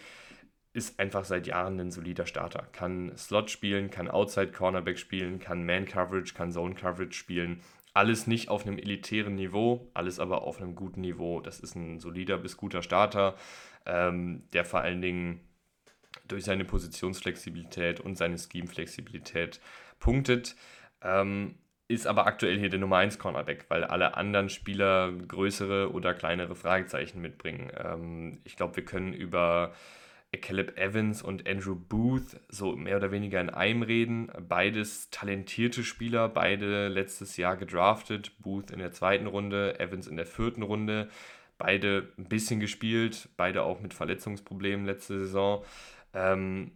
Ist 0.73 0.99
einfach 0.99 1.25
seit 1.25 1.47
Jahren 1.47 1.79
ein 1.79 1.91
solider 1.91 2.25
Starter. 2.25 2.67
Kann 2.71 3.11
Slot 3.17 3.49
spielen, 3.49 3.89
kann 3.89 4.09
Outside 4.09 4.51
Cornerback 4.51 4.97
spielen, 4.97 5.39
kann 5.39 5.65
Man 5.65 5.85
Coverage, 5.85 6.33
kann 6.33 6.51
Zone 6.51 6.75
Coverage 6.75 7.13
spielen. 7.13 7.61
Alles 7.93 8.25
nicht 8.25 8.47
auf 8.47 8.65
einem 8.65 8.77
elitären 8.77 9.35
Niveau, 9.35 9.91
alles 9.93 10.19
aber 10.19 10.43
auf 10.43 10.61
einem 10.61 10.75
guten 10.75 11.01
Niveau. 11.01 11.41
Das 11.41 11.59
ist 11.59 11.75
ein 11.75 11.99
solider 11.99 12.37
bis 12.37 12.55
guter 12.55 12.81
Starter, 12.81 13.35
ähm, 13.85 14.43
der 14.53 14.63
vor 14.63 14.79
allen 14.79 15.01
Dingen 15.01 15.41
durch 16.31 16.43
seine 16.45 16.65
Positionsflexibilität 16.65 17.99
und 17.99 18.17
seine 18.17 18.37
Scheme-Flexibilität 18.37 19.59
punktet. 19.99 20.55
Ähm, 21.01 21.55
ist 21.87 22.07
aber 22.07 22.25
aktuell 22.25 22.57
hier 22.57 22.69
der 22.69 22.79
Nummer 22.79 22.97
1 22.97 23.19
Cornerback, 23.19 23.65
weil 23.67 23.83
alle 23.83 24.15
anderen 24.15 24.49
Spieler 24.49 25.11
größere 25.11 25.91
oder 25.91 26.13
kleinere 26.13 26.55
Fragezeichen 26.55 27.21
mitbringen. 27.21 27.71
Ähm, 27.77 28.39
ich 28.45 28.55
glaube, 28.55 28.77
wir 28.77 28.85
können 28.85 29.13
über 29.13 29.73
Caleb 30.39 30.77
Evans 30.77 31.21
und 31.21 31.47
Andrew 31.47 31.75
Booth 31.75 32.39
so 32.47 32.75
mehr 32.77 32.95
oder 32.95 33.11
weniger 33.11 33.41
in 33.41 33.49
einem 33.49 33.81
reden. 33.81 34.31
Beides 34.47 35.09
talentierte 35.09 35.83
Spieler, 35.83 36.29
beide 36.29 36.87
letztes 36.87 37.35
Jahr 37.35 37.57
gedraftet. 37.57 38.31
Booth 38.39 38.71
in 38.71 38.79
der 38.79 38.93
zweiten 38.93 39.27
Runde, 39.27 39.77
Evans 39.79 40.07
in 40.07 40.15
der 40.15 40.25
vierten 40.25 40.63
Runde. 40.63 41.09
Beide 41.57 42.13
ein 42.17 42.29
bisschen 42.29 42.61
gespielt, 42.61 43.27
beide 43.35 43.63
auch 43.63 43.81
mit 43.81 43.93
Verletzungsproblemen 43.93 44.85
letzte 44.85 45.19
Saison. 45.19 45.65
Ähm, 46.13 46.71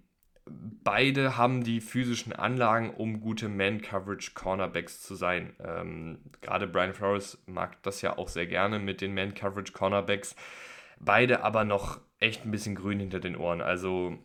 beide 0.46 1.38
haben 1.38 1.64
die 1.64 1.82
physischen 1.82 2.34
Anlagen, 2.34 2.92
um 2.92 3.20
gute 3.20 3.50
Man-Coverage-Cornerbacks 3.50 5.02
zu 5.02 5.16
sein. 5.16 5.56
Ähm, 5.60 6.20
Gerade 6.42 6.68
Brian 6.68 6.94
Flores 6.94 7.42
mag 7.48 7.82
das 7.84 8.02
ja 8.02 8.18
auch 8.18 8.28
sehr 8.28 8.48
gerne 8.48 8.80
mit 8.80 9.02
den 9.02 9.14
Man-Coverage-Cornerbacks. 9.14 10.36
Beide 11.00 11.44
aber 11.44 11.66
noch 11.66 12.00
echt 12.20 12.46
ein 12.46 12.52
bisschen 12.52 12.76
grün 12.76 13.00
hinter 13.00 13.20
den 13.20 13.36
Ohren. 13.36 13.62
Also 13.62 14.18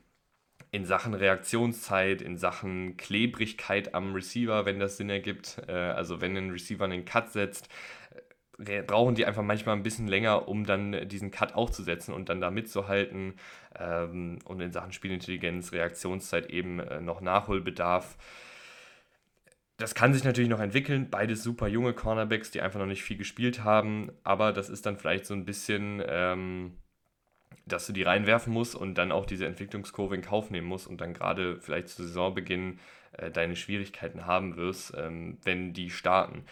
in 0.73 0.85
Sachen 0.85 1.15
Reaktionszeit, 1.15 2.23
in 2.23 2.37
Sachen 2.37 2.97
Klebrigkeit 2.97 3.95
am 3.95 4.15
Receiver, 4.15 4.67
wenn 4.67 4.79
das 4.79 4.97
Sinn 4.99 5.11
ergibt. 5.11 5.61
Äh, 5.67 5.73
also 5.73 6.21
wenn 6.21 6.37
ein 6.37 6.51
Receiver 6.51 6.85
einen 6.85 7.05
Cut 7.05 7.33
setzt, 7.33 7.69
brauchen 8.87 9.15
die 9.15 9.25
einfach 9.25 9.43
manchmal 9.43 9.77
ein 9.77 9.83
bisschen 9.83 10.09
länger, 10.09 10.49
um 10.49 10.65
dann 10.67 11.09
diesen 11.09 11.31
Cut 11.31 11.55
auch 11.55 11.71
zu 11.71 11.83
setzen 11.83 12.13
und 12.13 12.29
dann 12.29 12.41
da 12.41 12.51
mitzuhalten. 12.51 13.35
Ähm, 13.79 14.39
und 14.45 14.61
in 14.61 14.73
Sachen 14.73 14.93
Spielintelligenz, 14.93 15.73
Reaktionszeit 15.73 16.51
eben 16.51 16.81
äh, 16.81 17.01
noch 17.01 17.21
Nachholbedarf. 17.21 18.17
das 19.79 19.95
kann 19.95 20.13
sich 20.13 20.25
natürlich 20.25 20.51
noch 20.51 20.61
entwickeln. 20.61 21.09
Beides 21.11 21.43
super 21.43 21.67
junge 21.67 21.95
Cornerbacks, 21.95 22.51
die 22.51 22.61
einfach 22.61 22.79
noch 22.79 22.87
nicht 22.87 23.03
viel 23.03 23.17
gespielt 23.17 23.65
haben. 23.65 24.13
Aber 24.25 24.53
das 24.53 24.69
ist 24.69 24.85
dann 24.85 24.99
vielleicht 24.99 25.25
so 25.25 25.35
ein 25.35 25.47
bisschen, 25.47 26.03
ähm, 26.07 26.77
dass 27.67 27.87
du 27.87 27.93
die 27.93 28.03
reinwerfen 28.03 28.53
musst 28.53 28.75
und 28.75 28.97
dann 28.97 29.11
auch 29.13 29.25
diese 29.25 29.47
Entwicklungskurve 29.47 30.15
in 30.15 30.23
Kauf 30.23 30.51
nehmen 30.51 30.67
musst 30.67 30.87
und 30.87 31.01
dann 31.01 31.15
gerade 31.15 31.59
vielleicht 31.61 31.89
zu 31.89 32.03
Saisonbeginn 32.03 32.79
äh, 33.13 33.31
deine 33.31 33.57
Schwierigkeiten 33.57 34.27
haben 34.27 34.57
wirst, 34.57 34.93
ähm, 34.99 35.39
wenn 35.45 35.73
die 35.73 35.89
starten. 35.89 36.45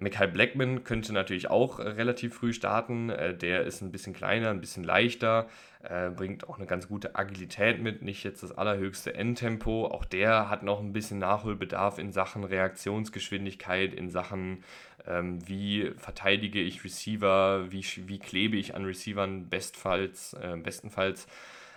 Michael 0.00 0.28
Blackman 0.28 0.82
könnte 0.84 1.12
natürlich 1.12 1.50
auch 1.50 1.78
äh, 1.78 1.88
relativ 1.88 2.34
früh 2.34 2.52
starten. 2.52 3.10
Äh, 3.10 3.36
der 3.36 3.64
ist 3.64 3.82
ein 3.82 3.92
bisschen 3.92 4.14
kleiner, 4.14 4.50
ein 4.50 4.60
bisschen 4.60 4.82
leichter, 4.82 5.48
äh, 5.82 6.10
bringt 6.10 6.48
auch 6.48 6.56
eine 6.56 6.66
ganz 6.66 6.88
gute 6.88 7.16
Agilität 7.16 7.82
mit, 7.82 8.02
nicht 8.02 8.24
jetzt 8.24 8.42
das 8.42 8.56
allerhöchste 8.56 9.14
Endtempo. 9.14 9.86
Auch 9.86 10.04
der 10.04 10.48
hat 10.48 10.62
noch 10.62 10.80
ein 10.80 10.92
bisschen 10.92 11.18
Nachholbedarf 11.18 11.98
in 11.98 12.12
Sachen 12.12 12.44
Reaktionsgeschwindigkeit, 12.44 13.94
in 13.94 14.08
Sachen 14.08 14.64
ähm, 15.06 15.46
wie 15.46 15.92
verteidige 15.96 16.60
ich 16.60 16.82
Receiver, 16.84 17.70
wie, 17.70 17.84
wie 18.06 18.18
klebe 18.18 18.56
ich 18.56 18.74
an 18.74 18.84
Receivern 18.84 19.48
bestfalls, 19.48 20.36
bestenfalls. 20.62 21.26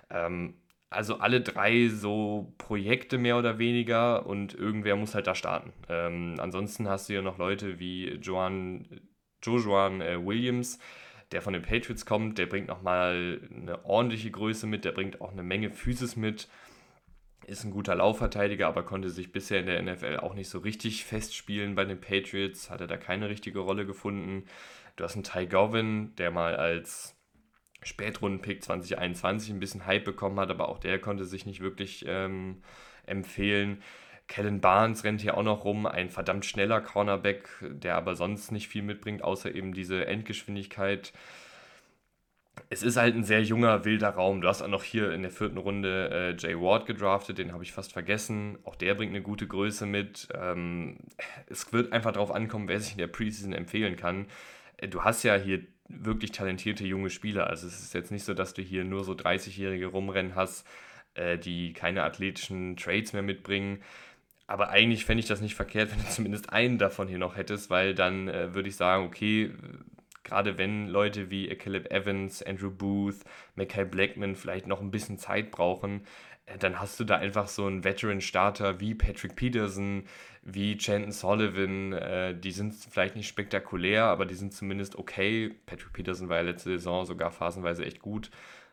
Ähm, 0.10 0.56
also 0.94 1.18
alle 1.18 1.42
drei 1.42 1.90
so 1.90 2.54
Projekte 2.58 3.18
mehr 3.18 3.38
oder 3.38 3.60
weniger 3.60 4.26
und 4.26 4.54
irgendwer 4.54 4.96
muss 4.96 5.16
halt 5.16 5.28
da 5.28 5.36
starten. 5.36 5.74
Ähm, 5.90 6.36
ansonsten 6.40 6.88
hast 6.88 7.10
du 7.10 7.14
ja 7.14 7.22
noch 7.22 7.38
Leute 7.38 7.80
wie 7.80 8.14
Joan, 8.16 9.02
Jojuan 9.44 10.02
äh, 10.02 10.24
Williams, 10.26 10.80
der 11.32 11.42
von 11.42 11.54
den 11.54 11.64
Patriots 11.64 12.06
kommt, 12.06 12.38
der 12.38 12.46
bringt 12.46 12.68
nochmal 12.68 13.42
eine 13.52 13.84
ordentliche 13.86 14.32
Größe 14.32 14.68
mit, 14.68 14.86
der 14.86 14.92
bringt 14.92 15.22
auch 15.22 15.32
eine 15.32 15.44
Menge 15.44 15.72
Physis 15.72 16.16
mit, 16.16 16.48
ist 17.48 17.64
ein 17.64 17.72
guter 17.72 17.96
Laufverteidiger, 17.96 18.68
aber 18.68 18.84
konnte 18.84 19.10
sich 19.10 19.32
bisher 19.32 19.60
in 19.60 19.66
der 19.66 19.82
NFL 19.82 20.18
auch 20.18 20.34
nicht 20.34 20.50
so 20.50 20.60
richtig 20.60 21.06
festspielen 21.06 21.76
bei 21.76 21.86
den 21.86 22.00
Patriots, 22.00 22.70
hatte 22.70 22.88
da 22.88 22.98
keine 22.98 23.30
richtige 23.30 23.60
Rolle 23.60 23.86
gefunden. 23.86 24.46
Du 24.96 25.04
hast 25.04 25.16
einen 25.16 25.24
Ty 25.24 25.48
Govin, 25.48 26.16
der 26.16 26.32
mal 26.32 26.56
als 26.56 27.18
Spätrunden-Pick 27.84 28.64
2021 28.64 29.52
ein 29.52 29.60
bisschen 29.60 29.86
Hype 29.86 30.06
bekommen 30.06 30.40
hat, 30.40 30.50
aber 30.50 30.70
auch 30.70 30.80
der 30.80 31.00
konnte 31.00 31.26
sich 31.26 31.46
nicht 31.46 31.62
wirklich 31.62 32.06
ähm, 32.08 32.62
empfehlen. 33.06 33.82
Kellen 34.28 34.62
Barnes 34.62 35.04
rennt 35.04 35.22
hier 35.22 35.38
auch 35.38 35.44
noch 35.44 35.66
rum, 35.66 35.86
ein 35.86 36.10
verdammt 36.10 36.46
schneller 36.46 36.82
Cornerback, 36.82 37.50
der 37.62 37.96
aber 37.96 38.16
sonst 38.16 38.52
nicht 38.52 38.68
viel 38.68 38.82
mitbringt, 38.82 39.24
außer 39.24 39.54
eben 39.54 39.74
diese 39.74 40.06
Endgeschwindigkeit. 40.06 41.14
Es 42.70 42.84
ist 42.84 42.98
halt 42.98 43.16
ein 43.16 43.24
sehr 43.24 43.44
junger, 43.44 43.84
wilder 43.84 44.10
Raum. 44.10 44.42
Du 44.42 44.48
hast 44.48 44.62
auch 44.62 44.68
noch 44.68 44.84
hier 44.84 45.12
in 45.12 45.24
der 45.24 45.32
vierten 45.32 45.58
Runde 45.58 46.10
äh, 46.10 46.36
Jay 46.38 46.60
Ward 46.60 46.86
gedraftet, 46.86 47.38
den 47.38 47.52
habe 47.52 47.64
ich 47.64 47.72
fast 47.72 47.94
vergessen. 47.94 48.58
Auch 48.64 48.76
der 48.76 48.96
bringt 48.96 49.12
eine 49.12 49.24
gute 49.24 49.48
Größe 49.48 49.86
mit. 49.86 50.28
Ähm, 50.34 50.98
es 51.48 51.74
wird 51.74 51.92
einfach 51.92 52.12
darauf 52.14 52.32
ankommen, 52.32 52.68
wer 52.68 52.80
sich 52.80 52.94
in 52.94 53.00
der 53.00 53.08
Preseason 53.08 53.54
empfehlen 53.54 53.96
kann. 53.96 54.28
Äh, 54.78 54.88
du 54.88 55.04
hast 55.04 55.24
ja 55.24 55.36
hier 55.36 55.64
wirklich 55.88 56.32
talentierte 56.32 56.86
junge 56.86 57.10
Spieler. 57.10 57.48
Also 57.48 57.68
es 57.68 57.82
ist 57.82 57.94
jetzt 57.94 58.12
nicht 58.12 58.24
so, 58.24 58.34
dass 58.34 58.54
du 58.54 58.62
hier 58.62 58.84
nur 58.84 59.04
so 59.04 59.14
30-Jährige 59.14 59.88
rumrennen 59.88 60.36
hast, 60.36 60.66
äh, 61.16 61.38
die 61.38 61.74
keine 61.74 62.04
athletischen 62.04 62.78
Trades 62.78 63.14
mehr 63.14 63.22
mitbringen. 63.22 63.82
Aber 64.48 64.70
eigentlich 64.70 65.06
fände 65.06 65.22
ich 65.22 65.28
das 65.28 65.42
nicht 65.42 65.56
verkehrt, 65.56 65.92
wenn 65.96 66.00
du 66.00 66.10
zumindest 66.10 66.52
einen 66.52 66.78
davon 66.78 67.08
hier 67.08 67.18
noch 67.18 67.36
hättest, 67.36 67.70
weil 67.70 67.94
dann 67.94 68.28
äh, 68.28 68.54
würde 68.54 68.70
ich 68.70 68.76
sagen, 68.76 69.06
okay, 69.06 69.52
gerade 70.24 70.58
wenn 70.58 70.88
Leute 70.88 71.30
wie 71.30 71.48
Caleb 71.56 71.92
Evans, 71.92 72.42
Andrew 72.42 72.72
Booth, 72.72 73.20
Mackay 73.56 73.86
Blackman 73.86 74.36
vielleicht 74.36 74.68
noch 74.68 74.82
ein 74.82 74.92
bisschen 74.92 75.18
Zeit 75.18 75.52
brauchen, 75.52 76.02
äh, 76.02 76.06
dann 76.60 76.80
hast 76.80 77.00
du 77.00 77.04
da 77.04 77.18
einfach 77.18 77.48
so 77.48 77.66
einen 77.66 77.84
Veteran-Starter 77.84 78.80
wie 78.80 78.96
Patrick 78.96 79.36
Peterson, 79.36 80.04
wie 80.42 80.78
Chanton 80.78 81.12
Sullivan. 81.12 81.94
Äh, 81.94 82.38
die 82.38 82.52
sind 82.52 82.74
vielleicht 82.74 83.16
nicht 83.16 83.28
spektakulär, 83.28 84.06
aber 84.06 84.26
die 84.26 84.36
sind 84.36 84.54
zumindest 84.54 84.98
okay. 84.98 85.56
Patrick 85.66 85.94
Peterson 85.94 86.30
war 86.30 86.38
ja 86.38 86.44
letzte 86.44 86.72
Saison 86.72 87.06
sogar 87.06 87.32
phasenweise 87.32 87.86
echt 87.86 88.02
gut. 88.02 88.30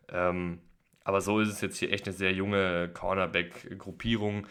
Ähm, 0.09 0.59
aber 1.05 1.21
so 1.21 1.41
ist 1.41 1.49
es 1.49 1.61
jetzt 1.61 1.79
hier 1.79 1.93
echt 1.93 2.07
eine 2.07 2.16
sehr 2.16 2.33
junge 2.33 2.91
Cornerback-Gruppierung, 2.93 4.47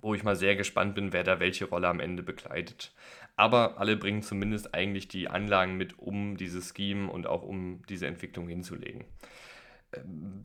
wo 0.00 0.14
ich 0.14 0.24
mal 0.24 0.36
sehr 0.36 0.56
gespannt 0.56 0.94
bin, 0.94 1.12
wer 1.12 1.24
da 1.24 1.40
welche 1.40 1.66
Rolle 1.66 1.88
am 1.88 2.00
Ende 2.00 2.22
begleitet. 2.22 2.92
Aber 3.36 3.78
alle 3.78 3.96
bringen 3.96 4.22
zumindest 4.22 4.74
eigentlich 4.74 5.08
die 5.08 5.28
Anlagen 5.28 5.76
mit, 5.76 5.98
um 5.98 6.36
dieses 6.36 6.74
Scheme 6.74 7.10
und 7.10 7.26
auch 7.26 7.42
um 7.42 7.82
diese 7.88 8.06
Entwicklung 8.06 8.48
hinzulegen 8.48 9.04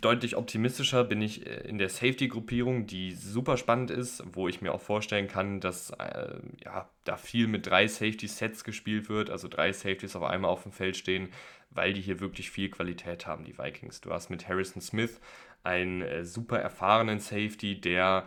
deutlich 0.02 0.36
optimistischer 0.36 1.04
bin 1.04 1.22
ich 1.22 1.46
äh, 1.46 1.68
in 1.68 1.78
der 1.78 1.90
Safety-Gruppierung, 1.90 2.88
die 2.88 3.12
super 3.12 3.58
spannend 3.58 3.92
ist, 3.92 4.24
wo 4.34 4.48
ich 4.48 4.62
mir 4.62 4.74
auch 4.74 4.82
vorstellen 4.82 5.28
kann, 5.28 5.60
dass 5.60 5.92
äh, 5.92 6.40
ja, 6.64 6.90
da 7.04 7.18
viel 7.18 7.48
mit 7.48 7.68
drei 7.68 7.88
Safety-Sets 7.88 8.64
gespielt 8.64 9.10
wird, 9.10 9.30
also 9.30 9.48
drei 9.48 9.72
Safeties 9.72 10.16
auf 10.16 10.24
einmal 10.24 10.52
auf 10.52 10.64
dem 10.64 10.72
Feld 10.72 10.98
stehen, 10.98 11.30
weil 11.70 11.94
die 11.94 12.02
hier 12.02 12.20
wirklich 12.20 12.50
viel 12.50 12.70
Qualität 12.70 13.28
haben, 13.28 13.44
die 13.44 13.58
Vikings. 13.58 14.02
Du 14.02 14.12
hast 14.12 14.30
mit 14.30 14.48
Harrison 14.48 14.82
Smith 14.82 15.20
einen 15.64 16.02
äh, 16.02 16.26
super 16.26 16.60
erfahrenen 16.60 17.20
Safety, 17.20 17.80
der 17.80 18.26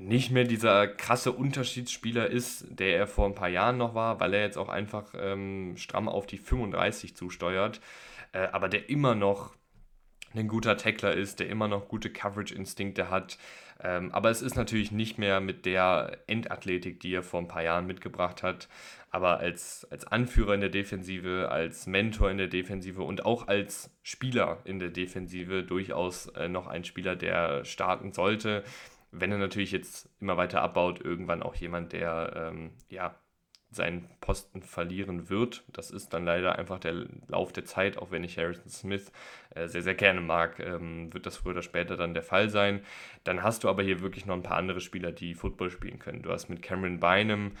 nicht 0.00 0.30
mehr 0.30 0.44
dieser 0.44 0.86
krasse 0.86 1.32
Unterschiedsspieler 1.32 2.28
ist, 2.28 2.66
der 2.70 2.96
er 2.96 3.06
vor 3.06 3.26
ein 3.26 3.34
paar 3.34 3.48
Jahren 3.48 3.78
noch 3.78 3.94
war, 3.94 4.20
weil 4.20 4.32
er 4.32 4.42
jetzt 4.42 4.56
auch 4.56 4.68
einfach 4.68 5.12
ähm, 5.18 5.76
stramm 5.76 6.08
auf 6.08 6.26
die 6.26 6.38
35 6.38 7.16
zusteuert, 7.16 7.80
äh, 8.32 8.46
aber 8.52 8.68
der 8.68 8.88
immer 8.88 9.14
noch 9.14 9.58
ein 10.34 10.48
guter 10.48 10.76
Tackler 10.76 11.14
ist, 11.14 11.40
der 11.40 11.48
immer 11.48 11.68
noch 11.68 11.88
gute 11.88 12.10
Coverage-Instinkte 12.10 13.10
hat. 13.10 13.38
Ähm, 13.80 14.12
aber 14.12 14.30
es 14.30 14.42
ist 14.42 14.56
natürlich 14.56 14.90
nicht 14.90 15.18
mehr 15.18 15.40
mit 15.40 15.64
der 15.64 16.18
Endathletik, 16.26 17.00
die 17.00 17.14
er 17.14 17.22
vor 17.22 17.40
ein 17.40 17.48
paar 17.48 17.62
Jahren 17.62 17.86
mitgebracht 17.86 18.42
hat. 18.42 18.68
Aber 19.10 19.38
als, 19.38 19.86
als 19.90 20.06
Anführer 20.06 20.54
in 20.54 20.60
der 20.60 20.68
Defensive, 20.68 21.48
als 21.50 21.86
Mentor 21.86 22.30
in 22.30 22.38
der 22.38 22.48
Defensive 22.48 23.02
und 23.02 23.24
auch 23.24 23.48
als 23.48 23.90
Spieler 24.02 24.58
in 24.64 24.80
der 24.80 24.90
Defensive 24.90 25.62
durchaus 25.62 26.26
äh, 26.28 26.48
noch 26.48 26.66
ein 26.66 26.84
Spieler, 26.84 27.16
der 27.16 27.64
starten 27.64 28.12
sollte. 28.12 28.64
Wenn 29.10 29.32
er 29.32 29.38
natürlich 29.38 29.72
jetzt 29.72 30.10
immer 30.20 30.36
weiter 30.36 30.60
abbaut, 30.60 31.00
irgendwann 31.00 31.42
auch 31.42 31.54
jemand, 31.54 31.92
der 31.92 32.50
ähm, 32.52 32.72
ja, 32.90 33.14
seinen 33.70 34.08
Posten 34.20 34.62
verlieren 34.62 35.28
wird. 35.28 35.62
Das 35.68 35.90
ist 35.90 36.14
dann 36.14 36.24
leider 36.24 36.58
einfach 36.58 36.78
der 36.78 37.06
Lauf 37.28 37.52
der 37.52 37.64
Zeit, 37.64 37.98
auch 37.98 38.10
wenn 38.10 38.24
ich 38.24 38.38
Harrison 38.38 38.68
Smith 38.68 39.12
äh, 39.54 39.68
sehr, 39.68 39.82
sehr 39.82 39.94
gerne 39.94 40.20
mag, 40.20 40.58
ähm, 40.58 41.12
wird 41.12 41.26
das 41.26 41.36
früher 41.36 41.52
oder 41.52 41.62
später 41.62 41.96
dann 41.96 42.14
der 42.14 42.22
Fall 42.22 42.48
sein. 42.48 42.80
Dann 43.24 43.42
hast 43.42 43.64
du 43.64 43.68
aber 43.68 43.82
hier 43.82 44.00
wirklich 44.00 44.24
noch 44.24 44.34
ein 44.34 44.42
paar 44.42 44.56
andere 44.56 44.80
Spieler, 44.80 45.12
die 45.12 45.34
Football 45.34 45.70
spielen 45.70 45.98
können. 45.98 46.22
Du 46.22 46.30
hast 46.30 46.48
mit 46.48 46.62
Cameron 46.62 46.98
Bynum 46.98 47.52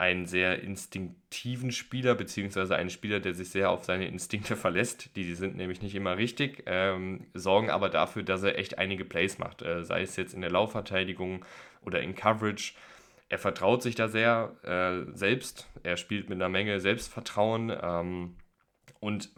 einen 0.00 0.24
sehr 0.24 0.62
instinktiven 0.62 1.72
Spieler, 1.72 2.14
beziehungsweise 2.14 2.74
einen 2.74 2.88
Spieler, 2.88 3.20
der 3.20 3.34
sich 3.34 3.50
sehr 3.50 3.70
auf 3.70 3.84
seine 3.84 4.08
Instinkte 4.08 4.56
verlässt. 4.56 5.14
Die, 5.14 5.24
die 5.24 5.34
sind 5.34 5.56
nämlich 5.58 5.82
nicht 5.82 5.94
immer 5.94 6.16
richtig, 6.16 6.62
ähm, 6.64 7.26
sorgen 7.34 7.68
aber 7.68 7.90
dafür, 7.90 8.22
dass 8.22 8.42
er 8.42 8.58
echt 8.58 8.78
einige 8.78 9.04
Plays 9.04 9.38
macht, 9.38 9.60
äh, 9.60 9.84
sei 9.84 10.00
es 10.00 10.16
jetzt 10.16 10.32
in 10.32 10.40
der 10.40 10.50
Laufverteidigung 10.50 11.44
oder 11.82 12.00
in 12.00 12.14
Coverage 12.14 12.72
er 13.30 13.38
vertraut 13.38 13.82
sich 13.82 13.94
da 13.94 14.08
sehr 14.08 14.56
äh, 14.64 15.16
selbst. 15.16 15.68
Er 15.84 15.96
spielt 15.96 16.28
mit 16.28 16.36
einer 16.36 16.48
Menge 16.48 16.80
Selbstvertrauen 16.80 17.72
ähm, 17.80 18.36
und 18.98 19.30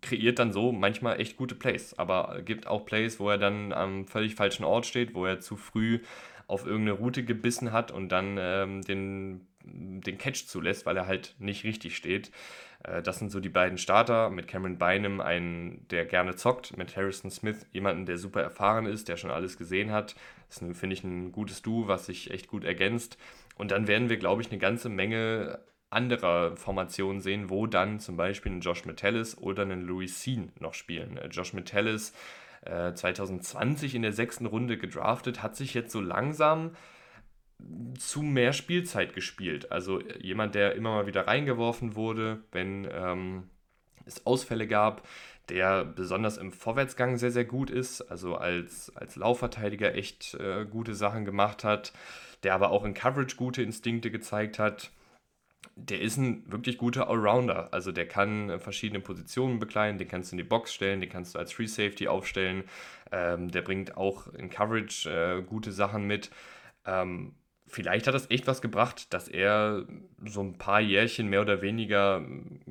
kreiert 0.00 0.38
dann 0.38 0.52
so 0.52 0.70
manchmal 0.70 1.20
echt 1.20 1.36
gute 1.36 1.56
Plays. 1.56 1.98
Aber 1.98 2.40
gibt 2.44 2.68
auch 2.68 2.86
Plays, 2.86 3.18
wo 3.18 3.28
er 3.28 3.38
dann 3.38 3.72
am 3.72 4.06
völlig 4.06 4.36
falschen 4.36 4.64
Ort 4.64 4.86
steht, 4.86 5.14
wo 5.14 5.26
er 5.26 5.40
zu 5.40 5.56
früh 5.56 5.98
auf 6.46 6.64
irgendeine 6.66 6.98
Route 6.98 7.24
gebissen 7.24 7.72
hat 7.72 7.90
und 7.90 8.10
dann 8.10 8.36
ähm, 8.38 8.82
den, 8.82 9.48
den 9.64 10.18
Catch 10.18 10.46
zulässt, 10.46 10.86
weil 10.86 10.96
er 10.96 11.08
halt 11.08 11.34
nicht 11.40 11.64
richtig 11.64 11.96
steht. 11.96 12.30
Äh, 12.84 13.02
das 13.02 13.18
sind 13.18 13.30
so 13.30 13.40
die 13.40 13.48
beiden 13.48 13.78
Starter. 13.78 14.30
Mit 14.30 14.48
Cameron 14.48 14.78
Bynum, 14.78 15.20
einen, 15.20 15.86
der 15.88 16.04
gerne 16.04 16.36
zockt, 16.36 16.76
mit 16.76 16.96
Harrison 16.96 17.30
Smith, 17.30 17.66
jemanden, 17.72 18.06
der 18.06 18.18
super 18.18 18.42
erfahren 18.42 18.86
ist, 18.86 19.08
der 19.08 19.16
schon 19.16 19.30
alles 19.30 19.58
gesehen 19.58 19.92
hat. 19.92 20.14
Das 20.48 20.62
ist, 20.62 20.78
finde 20.78 20.94
ich, 20.94 21.04
ein 21.04 21.32
gutes 21.32 21.62
Duo, 21.62 21.88
was 21.88 22.06
sich 22.06 22.30
echt 22.30 22.48
gut 22.48 22.64
ergänzt. 22.64 23.18
Und 23.56 23.70
dann 23.70 23.86
werden 23.86 24.08
wir, 24.08 24.16
glaube 24.16 24.42
ich, 24.42 24.50
eine 24.50 24.58
ganze 24.58 24.88
Menge 24.88 25.60
anderer 25.90 26.56
Formationen 26.56 27.20
sehen, 27.20 27.50
wo 27.50 27.66
dann 27.66 28.00
zum 28.00 28.16
Beispiel 28.16 28.52
ein 28.52 28.60
Josh 28.60 28.86
Metellus 28.86 29.36
oder 29.36 29.62
ein 29.62 29.82
Louis 29.82 30.22
Sean 30.22 30.50
noch 30.58 30.74
spielen. 30.74 31.18
Äh, 31.18 31.28
Josh 31.28 31.52
Metellus 31.52 32.12
äh, 32.62 32.94
2020 32.94 33.94
in 33.94 34.02
der 34.02 34.12
sechsten 34.12 34.46
Runde 34.46 34.78
gedraftet, 34.78 35.42
hat 35.42 35.56
sich 35.56 35.74
jetzt 35.74 35.92
so 35.92 36.00
langsam 36.00 36.74
zu 37.98 38.22
mehr 38.22 38.52
Spielzeit 38.52 39.14
gespielt. 39.14 39.70
Also 39.72 40.00
jemand, 40.20 40.54
der 40.54 40.74
immer 40.74 40.90
mal 40.90 41.06
wieder 41.06 41.26
reingeworfen 41.26 41.94
wurde, 41.94 42.42
wenn 42.52 42.88
ähm, 42.92 43.44
es 44.04 44.26
Ausfälle 44.26 44.66
gab, 44.66 45.06
der 45.48 45.84
besonders 45.84 46.38
im 46.38 46.52
Vorwärtsgang 46.52 47.18
sehr, 47.18 47.30
sehr 47.30 47.44
gut 47.44 47.70
ist, 47.70 48.00
also 48.02 48.36
als, 48.36 48.94
als 48.96 49.16
Laufverteidiger 49.16 49.94
echt 49.94 50.34
äh, 50.34 50.64
gute 50.64 50.94
Sachen 50.94 51.24
gemacht 51.24 51.64
hat, 51.64 51.92
der 52.42 52.54
aber 52.54 52.70
auch 52.70 52.84
in 52.84 52.94
Coverage 52.94 53.36
gute 53.36 53.62
Instinkte 53.62 54.10
gezeigt 54.10 54.58
hat. 54.58 54.90
Der 55.76 56.00
ist 56.00 56.16
ein 56.16 56.50
wirklich 56.50 56.76
guter 56.76 57.08
Allrounder. 57.08 57.72
Also 57.72 57.92
der 57.92 58.06
kann 58.06 58.60
verschiedene 58.60 59.00
Positionen 59.00 59.58
bekleiden, 59.58 59.98
den 59.98 60.08
kannst 60.08 60.30
du 60.30 60.34
in 60.34 60.38
die 60.38 60.48
Box 60.48 60.74
stellen, 60.74 61.00
den 61.00 61.10
kannst 61.10 61.34
du 61.34 61.38
als 61.38 61.52
Free 61.52 61.66
Safety 61.66 62.08
aufstellen. 62.08 62.64
Ähm, 63.10 63.50
der 63.50 63.62
bringt 63.62 63.96
auch 63.96 64.26
in 64.34 64.50
Coverage 64.50 65.08
äh, 65.08 65.42
gute 65.42 65.72
Sachen 65.72 66.06
mit. 66.06 66.30
Ähm, 66.84 67.34
vielleicht 67.72 68.06
hat 68.06 68.14
das 68.14 68.30
echt 68.30 68.46
was 68.46 68.60
gebracht, 68.60 69.12
dass 69.14 69.28
er 69.28 69.86
so 70.26 70.42
ein 70.42 70.58
paar 70.58 70.80
Jährchen 70.80 71.28
mehr 71.28 71.40
oder 71.40 71.62
weniger 71.62 72.22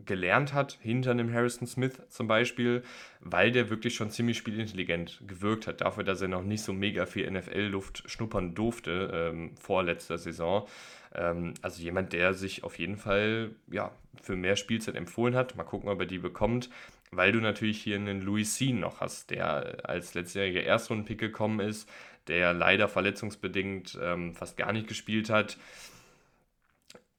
gelernt 0.05 0.53
hat, 0.53 0.77
hinter 0.79 1.11
einem 1.11 1.33
Harrison 1.33 1.67
Smith 1.67 2.03
zum 2.09 2.27
Beispiel, 2.27 2.83
weil 3.19 3.51
der 3.51 3.71
wirklich 3.71 3.95
schon 3.95 4.11
ziemlich 4.11 4.37
spielintelligent 4.37 5.23
gewirkt 5.27 5.65
hat, 5.65 5.81
dafür, 5.81 6.03
dass 6.03 6.21
er 6.21 6.27
noch 6.27 6.43
nicht 6.43 6.61
so 6.61 6.71
mega 6.71 7.07
viel 7.07 7.29
NFL-Luft 7.29 8.03
schnuppern 8.05 8.53
durfte 8.53 9.11
ähm, 9.11 9.55
vor 9.59 9.83
letzter 9.83 10.19
Saison. 10.19 10.67
Ähm, 11.15 11.55
also 11.63 11.81
jemand, 11.81 12.13
der 12.13 12.35
sich 12.35 12.63
auf 12.63 12.77
jeden 12.77 12.97
Fall 12.97 13.55
ja, 13.71 13.91
für 14.21 14.35
mehr 14.35 14.55
Spielzeit 14.55 14.95
empfohlen 14.95 15.35
hat. 15.35 15.55
Mal 15.55 15.63
gucken, 15.63 15.89
ob 15.89 15.99
er 15.99 16.05
die 16.05 16.19
bekommt 16.19 16.69
weil 17.11 17.33
du 17.33 17.39
natürlich 17.39 17.81
hier 17.81 17.97
einen 17.97 18.21
Louis 18.21 18.57
Sean 18.57 18.79
noch 18.79 19.01
hast, 19.01 19.31
der 19.31 19.89
als 19.89 20.13
letztjähriger 20.13 20.63
Erstrundenpick 20.63 21.19
gekommen 21.19 21.59
ist, 21.59 21.89
der 22.27 22.53
leider 22.53 22.87
verletzungsbedingt 22.87 23.97
ähm, 24.01 24.33
fast 24.33 24.57
gar 24.57 24.71
nicht 24.71 24.87
gespielt 24.87 25.29
hat. 25.29 25.57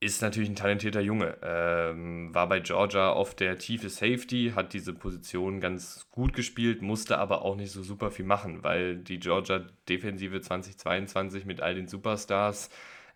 Ist 0.01 0.21
natürlich 0.21 0.49
ein 0.49 0.57
talentierter 0.57 1.01
Junge. 1.01 1.37
Ähm, 1.43 2.35
war 2.35 2.49
bei 2.49 2.59
Georgia 2.59 3.11
auf 3.11 3.37
der 3.37 3.59
tiefe 3.59 3.89
Safety, 3.89 4.53
hat 4.57 4.73
diese 4.73 4.93
Position 4.93 5.61
ganz 5.61 6.09
gut 6.11 6.33
gespielt, 6.33 6.83
musste 6.83 7.19
aber 7.19 7.43
auch 7.43 7.55
nicht 7.55 7.71
so 7.71 7.85
super 7.85 8.11
viel 8.11 8.25
machen, 8.25 8.65
weil 8.65 8.97
die 8.97 9.21
Georgia-Defensive 9.21 10.41
2022 10.41 11.45
mit 11.45 11.61
all 11.61 11.77
den 11.77 11.87
Superstars 11.87 12.69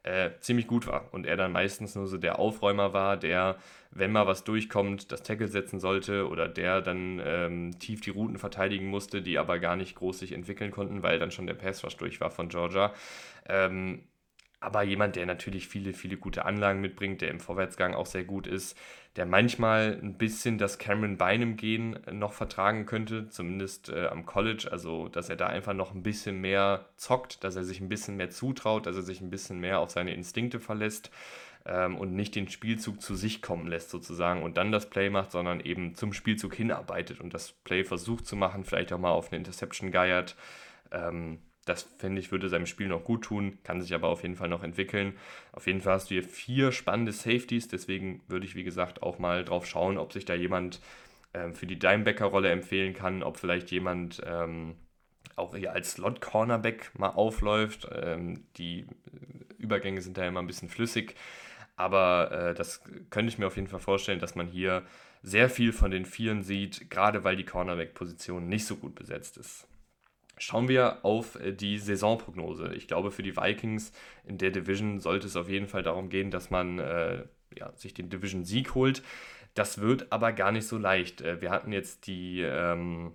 äh, 0.04 0.30
ziemlich 0.38 0.68
gut 0.68 0.86
war 0.86 1.12
und 1.12 1.26
er 1.26 1.36
dann 1.36 1.50
meistens 1.50 1.96
nur 1.96 2.06
so 2.06 2.18
der 2.18 2.38
Aufräumer 2.38 2.92
war, 2.92 3.16
der, 3.16 3.56
wenn 3.98 4.12
mal 4.12 4.26
was 4.26 4.44
durchkommt, 4.44 5.12
das 5.12 5.22
Tackle 5.22 5.48
setzen 5.48 5.80
sollte 5.80 6.28
oder 6.28 6.48
der 6.48 6.80
dann 6.80 7.20
ähm, 7.24 7.78
tief 7.78 8.00
die 8.00 8.10
Routen 8.10 8.38
verteidigen 8.38 8.86
musste, 8.86 9.22
die 9.22 9.38
aber 9.38 9.58
gar 9.58 9.76
nicht 9.76 9.96
groß 9.96 10.18
sich 10.18 10.32
entwickeln 10.32 10.70
konnten, 10.70 11.02
weil 11.02 11.18
dann 11.18 11.30
schon 11.30 11.46
der 11.46 11.54
Pass 11.54 11.84
Rush 11.84 11.96
durch 11.96 12.20
war 12.20 12.30
von 12.30 12.48
Georgia. 12.48 12.92
Ähm, 13.48 14.04
aber 14.58 14.82
jemand, 14.82 15.16
der 15.16 15.26
natürlich 15.26 15.68
viele, 15.68 15.92
viele 15.92 16.16
gute 16.16 16.44
Anlagen 16.44 16.80
mitbringt, 16.80 17.20
der 17.20 17.30
im 17.30 17.40
Vorwärtsgang 17.40 17.94
auch 17.94 18.06
sehr 18.06 18.24
gut 18.24 18.46
ist, 18.46 18.76
der 19.16 19.26
manchmal 19.26 19.98
ein 20.02 20.16
bisschen 20.16 20.58
das 20.58 20.78
Cameron 20.78 21.18
Bynum 21.18 21.56
gehen 21.56 21.98
noch 22.10 22.32
vertragen 22.32 22.86
könnte, 22.86 23.28
zumindest 23.28 23.90
äh, 23.90 24.06
am 24.06 24.24
College, 24.24 24.68
also 24.70 25.08
dass 25.08 25.28
er 25.28 25.36
da 25.36 25.46
einfach 25.46 25.74
noch 25.74 25.94
ein 25.94 26.02
bisschen 26.02 26.40
mehr 26.40 26.86
zockt, 26.96 27.44
dass 27.44 27.56
er 27.56 27.64
sich 27.64 27.80
ein 27.80 27.88
bisschen 27.88 28.16
mehr 28.16 28.30
zutraut, 28.30 28.86
dass 28.86 28.96
er 28.96 29.02
sich 29.02 29.20
ein 29.20 29.30
bisschen 29.30 29.60
mehr 29.60 29.78
auf 29.78 29.90
seine 29.90 30.14
Instinkte 30.14 30.58
verlässt 30.58 31.10
ähm, 31.66 31.96
und 31.96 32.14
nicht 32.14 32.34
den 32.34 32.48
Spielzug 32.48 33.02
zu 33.02 33.14
sich 33.14 33.42
kommen 33.42 33.66
lässt 33.66 33.90
sozusagen 33.90 34.42
und 34.42 34.56
dann 34.56 34.72
das 34.72 34.88
Play 34.88 35.10
macht, 35.10 35.32
sondern 35.32 35.60
eben 35.60 35.94
zum 35.94 36.12
Spielzug 36.12 36.54
hinarbeitet 36.54 37.20
und 37.20 37.34
das 37.34 37.52
Play 37.52 37.84
versucht 37.84 38.26
zu 38.26 38.36
machen, 38.36 38.64
vielleicht 38.64 38.92
auch 38.92 38.98
mal 38.98 39.10
auf 39.10 39.30
eine 39.30 39.38
Interception 39.38 39.90
geiert. 39.90 40.36
Ähm, 40.92 41.40
das 41.64 41.82
finde 41.98 42.20
ich, 42.20 42.30
würde 42.30 42.48
seinem 42.48 42.66
Spiel 42.66 42.86
noch 42.86 43.02
gut 43.02 43.24
tun, 43.24 43.58
kann 43.64 43.82
sich 43.82 43.92
aber 43.92 44.08
auf 44.08 44.22
jeden 44.22 44.36
Fall 44.36 44.48
noch 44.48 44.62
entwickeln. 44.62 45.14
Auf 45.52 45.66
jeden 45.66 45.80
Fall 45.80 45.94
hast 45.94 46.10
du 46.10 46.14
hier 46.14 46.22
vier 46.22 46.70
spannende 46.70 47.10
Safeties, 47.10 47.66
deswegen 47.66 48.22
würde 48.28 48.46
ich, 48.46 48.54
wie 48.54 48.62
gesagt, 48.62 49.02
auch 49.02 49.18
mal 49.18 49.44
drauf 49.44 49.66
schauen, 49.66 49.98
ob 49.98 50.12
sich 50.12 50.24
da 50.24 50.34
jemand 50.34 50.80
ähm, 51.34 51.54
für 51.54 51.66
die 51.66 51.78
Dimebacker-Rolle 51.78 52.50
empfehlen 52.50 52.94
kann, 52.94 53.24
ob 53.24 53.36
vielleicht 53.36 53.72
jemand 53.72 54.22
ähm, 54.24 54.76
auch 55.34 55.56
hier 55.56 55.72
als 55.72 55.92
Slot-Cornerback 55.92 56.92
mal 56.96 57.10
aufläuft. 57.10 57.88
Ähm, 57.92 58.44
die 58.56 58.86
Übergänge 59.58 60.00
sind 60.02 60.16
da 60.16 60.24
immer 60.24 60.40
ein 60.40 60.46
bisschen 60.46 60.68
flüssig, 60.68 61.16
aber 61.76 62.30
äh, 62.32 62.54
das 62.54 62.82
könnte 63.10 63.30
ich 63.30 63.38
mir 63.38 63.46
auf 63.46 63.56
jeden 63.56 63.68
Fall 63.68 63.80
vorstellen, 63.80 64.18
dass 64.18 64.34
man 64.34 64.48
hier 64.48 64.82
sehr 65.22 65.50
viel 65.50 65.72
von 65.72 65.90
den 65.90 66.06
Vieren 66.06 66.42
sieht, 66.42 66.90
gerade 66.90 67.24
weil 67.24 67.36
die 67.36 67.44
Cornerback-Position 67.44 68.48
nicht 68.48 68.66
so 68.66 68.76
gut 68.76 68.94
besetzt 68.94 69.36
ist. 69.36 69.66
Schauen 70.38 70.68
wir 70.68 71.04
auf 71.04 71.36
äh, 71.40 71.52
die 71.52 71.78
Saisonprognose. 71.78 72.74
Ich 72.74 72.88
glaube, 72.88 73.10
für 73.10 73.22
die 73.22 73.36
Vikings 73.36 73.92
in 74.24 74.38
der 74.38 74.50
Division 74.50 75.00
sollte 75.00 75.26
es 75.26 75.36
auf 75.36 75.48
jeden 75.48 75.68
Fall 75.68 75.82
darum 75.82 76.08
gehen, 76.08 76.30
dass 76.30 76.50
man 76.50 76.78
äh, 76.78 77.24
ja, 77.54 77.72
sich 77.76 77.94
den 77.94 78.10
Division-Sieg 78.10 78.74
holt. 78.74 79.02
Das 79.54 79.80
wird 79.80 80.12
aber 80.12 80.32
gar 80.32 80.52
nicht 80.52 80.66
so 80.66 80.78
leicht. 80.78 81.20
Äh, 81.22 81.40
wir 81.40 81.50
hatten 81.50 81.72
jetzt 81.72 82.06
die, 82.06 82.42
ähm, 82.42 83.14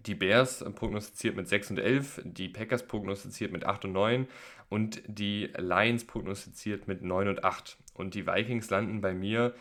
die 0.00 0.14
Bears 0.14 0.64
prognostiziert 0.74 1.36
mit 1.36 1.48
6 1.48 1.70
und 1.70 1.78
11, 1.78 2.22
die 2.24 2.48
Packers 2.48 2.86
prognostiziert 2.86 3.52
mit 3.52 3.64
8 3.64 3.84
und 3.84 3.92
9 3.92 4.28
und 4.70 5.02
die 5.06 5.50
Lions 5.58 6.06
prognostiziert 6.06 6.88
mit 6.88 7.02
9 7.02 7.28
und 7.28 7.44
8. 7.44 7.76
Und 7.92 8.14
die 8.14 8.26
Vikings 8.26 8.70
landen 8.70 9.02
bei 9.02 9.12
mir 9.12 9.54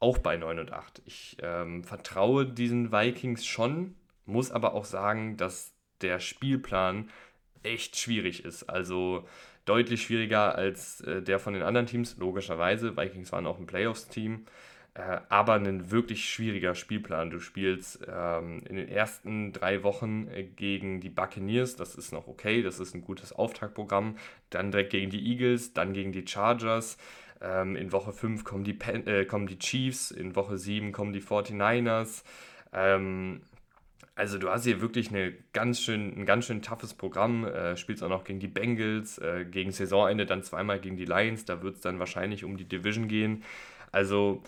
auch 0.00 0.18
bei 0.18 0.36
9 0.36 0.58
und 0.58 0.72
8. 0.72 1.00
Ich 1.06 1.38
ähm, 1.40 1.84
vertraue 1.84 2.44
diesen 2.44 2.92
Vikings 2.92 3.46
schon, 3.46 3.94
muss 4.26 4.50
aber 4.50 4.74
auch 4.74 4.84
sagen, 4.84 5.36
dass 5.36 5.72
der 6.02 6.20
Spielplan 6.20 7.08
echt 7.62 7.96
schwierig 7.96 8.44
ist. 8.44 8.64
Also 8.64 9.26
deutlich 9.64 10.02
schwieriger 10.02 10.56
als 10.56 11.00
äh, 11.02 11.22
der 11.22 11.38
von 11.38 11.54
den 11.54 11.62
anderen 11.62 11.86
Teams, 11.86 12.16
logischerweise. 12.18 12.96
Vikings 12.96 13.32
waren 13.32 13.46
auch 13.46 13.58
ein 13.58 13.66
Playoffs-Team, 13.66 14.44
äh, 14.98 15.20
aber 15.28 15.54
ein 15.54 15.92
wirklich 15.92 16.28
schwieriger 16.28 16.74
Spielplan. 16.74 17.30
Du 17.30 17.38
spielst 17.38 18.00
ähm, 18.12 18.62
in 18.68 18.74
den 18.74 18.88
ersten 18.88 19.52
drei 19.52 19.84
Wochen 19.84 20.26
äh, 20.26 20.42
gegen 20.42 21.00
die 21.00 21.08
Buccaneers, 21.08 21.76
das 21.76 21.94
ist 21.94 22.12
noch 22.12 22.26
okay, 22.26 22.62
das 22.62 22.80
ist 22.80 22.94
ein 22.94 23.02
gutes 23.02 23.32
Auftaktprogramm. 23.32 24.16
Dann 24.50 24.72
direkt 24.72 24.90
gegen 24.90 25.10
die 25.10 25.24
Eagles, 25.30 25.72
dann 25.72 25.92
gegen 25.92 26.10
die 26.10 26.26
Chargers. 26.26 26.98
Ähm, 27.40 27.76
in 27.76 27.92
Woche 27.92 28.12
5 28.12 28.42
kommen 28.42 28.64
die, 28.64 28.76
äh, 28.80 29.24
kommen 29.24 29.46
die 29.46 29.60
Chiefs, 29.60 30.10
in 30.10 30.34
Woche 30.34 30.58
7 30.58 30.90
kommen 30.90 31.12
die 31.12 31.22
49ers. 31.22 32.24
Ähm, 32.72 33.42
also 34.16 34.36
du 34.38 34.50
hast 34.50 34.64
hier 34.64 34.80
wirklich 34.80 35.10
eine 35.10 35.32
ganz 35.52 35.80
schön, 35.80 36.18
ein 36.18 36.26
ganz 36.26 36.46
schön 36.46 36.60
toughes 36.60 36.92
Programm, 36.94 37.44
äh, 37.44 37.76
spielst 37.76 38.02
auch 38.02 38.08
noch 38.08 38.24
gegen 38.24 38.40
die 38.40 38.48
Bengals, 38.48 39.18
äh, 39.18 39.44
gegen 39.48 39.70
Saisonende 39.70 40.26
dann 40.26 40.42
zweimal 40.42 40.80
gegen 40.80 40.96
die 40.96 41.04
Lions, 41.04 41.44
da 41.44 41.62
wird 41.62 41.76
es 41.76 41.82
dann 41.82 42.00
wahrscheinlich 42.00 42.42
um 42.42 42.56
die 42.56 42.64
Division 42.64 43.06
gehen. 43.06 43.44
Also 43.92 44.42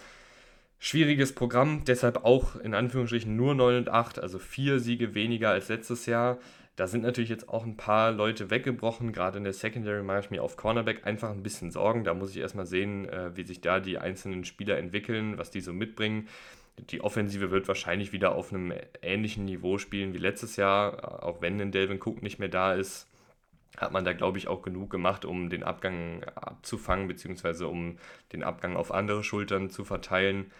schwieriges 0.80 1.34
Programm, 1.34 1.84
deshalb 1.84 2.24
auch 2.24 2.56
in 2.56 2.74
Anführungsstrichen 2.74 3.36
nur 3.36 3.54
9 3.54 3.76
und 3.76 3.88
8, 3.90 4.18
also 4.18 4.38
vier 4.38 4.80
Siege 4.80 5.14
weniger 5.14 5.50
als 5.50 5.68
letztes 5.68 6.06
Jahr. 6.06 6.38
Da 6.74 6.86
sind 6.86 7.02
natürlich 7.02 7.28
jetzt 7.28 7.50
auch 7.50 7.66
ein 7.66 7.76
paar 7.76 8.10
Leute 8.10 8.48
weggebrochen. 8.48 9.12
Gerade 9.12 9.36
in 9.36 9.44
der 9.44 9.52
Secondary 9.52 10.02
mache 10.02 10.20
ich 10.20 10.30
mir 10.30 10.42
auf 10.42 10.56
Cornerback 10.56 11.06
einfach 11.06 11.30
ein 11.30 11.42
bisschen 11.42 11.70
Sorgen. 11.70 12.04
Da 12.04 12.14
muss 12.14 12.30
ich 12.30 12.38
erstmal 12.38 12.64
sehen, 12.64 13.06
äh, 13.06 13.36
wie 13.36 13.42
sich 13.42 13.60
da 13.60 13.80
die 13.80 13.98
einzelnen 13.98 14.44
Spieler 14.44 14.78
entwickeln, 14.78 15.36
was 15.36 15.50
die 15.50 15.60
so 15.60 15.74
mitbringen. 15.74 16.28
Die 16.78 17.02
Offensive 17.02 17.50
wird 17.50 17.68
wahrscheinlich 17.68 18.12
wieder 18.12 18.34
auf 18.34 18.50
einem 18.50 18.72
ähnlichen 19.02 19.44
Niveau 19.44 19.76
spielen 19.76 20.14
wie 20.14 20.18
letztes 20.18 20.56
Jahr, 20.56 21.22
auch 21.22 21.42
wenn 21.42 21.60
ein 21.60 21.72
Delvin 21.72 22.00
Cook 22.02 22.22
nicht 22.22 22.38
mehr 22.38 22.48
da 22.48 22.72
ist 22.72 23.09
hat 23.80 23.92
man 23.92 24.04
da, 24.04 24.12
glaube 24.12 24.38
ich, 24.38 24.46
auch 24.46 24.62
genug 24.62 24.90
gemacht, 24.90 25.24
um 25.24 25.48
den 25.48 25.62
Abgang 25.62 26.22
abzufangen, 26.34 27.08
beziehungsweise 27.08 27.66
um 27.66 27.96
den 28.32 28.42
Abgang 28.42 28.76
auf 28.76 28.92
andere 28.92 29.24
Schultern 29.24 29.70
zu 29.70 29.84
verteilen. 29.84 30.50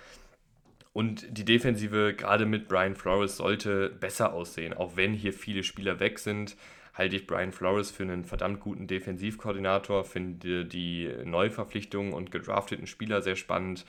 Und 0.93 1.27
die 1.31 1.45
Defensive, 1.45 2.15
gerade 2.15 2.47
mit 2.47 2.67
Brian 2.67 2.97
Flores, 2.97 3.37
sollte 3.37 3.91
besser 3.91 4.33
aussehen. 4.33 4.75
Auch 4.75 4.97
wenn 4.97 5.13
hier 5.13 5.33
viele 5.33 5.63
Spieler 5.63 6.01
weg 6.01 6.19
sind, 6.19 6.57
halte 6.95 7.17
ich 7.17 7.27
Brian 7.27 7.53
Flores 7.53 7.91
für 7.91 8.03
einen 8.03 8.25
verdammt 8.25 8.61
guten 8.61 8.87
Defensivkoordinator, 8.87 10.05
finde 10.05 10.65
die 10.65 11.09
Neuverpflichtungen 11.25 12.13
und 12.13 12.33
gedrafteten 12.33 12.87
Spieler 12.87 13.23
sehr 13.23 13.37
spannend. 13.37 13.85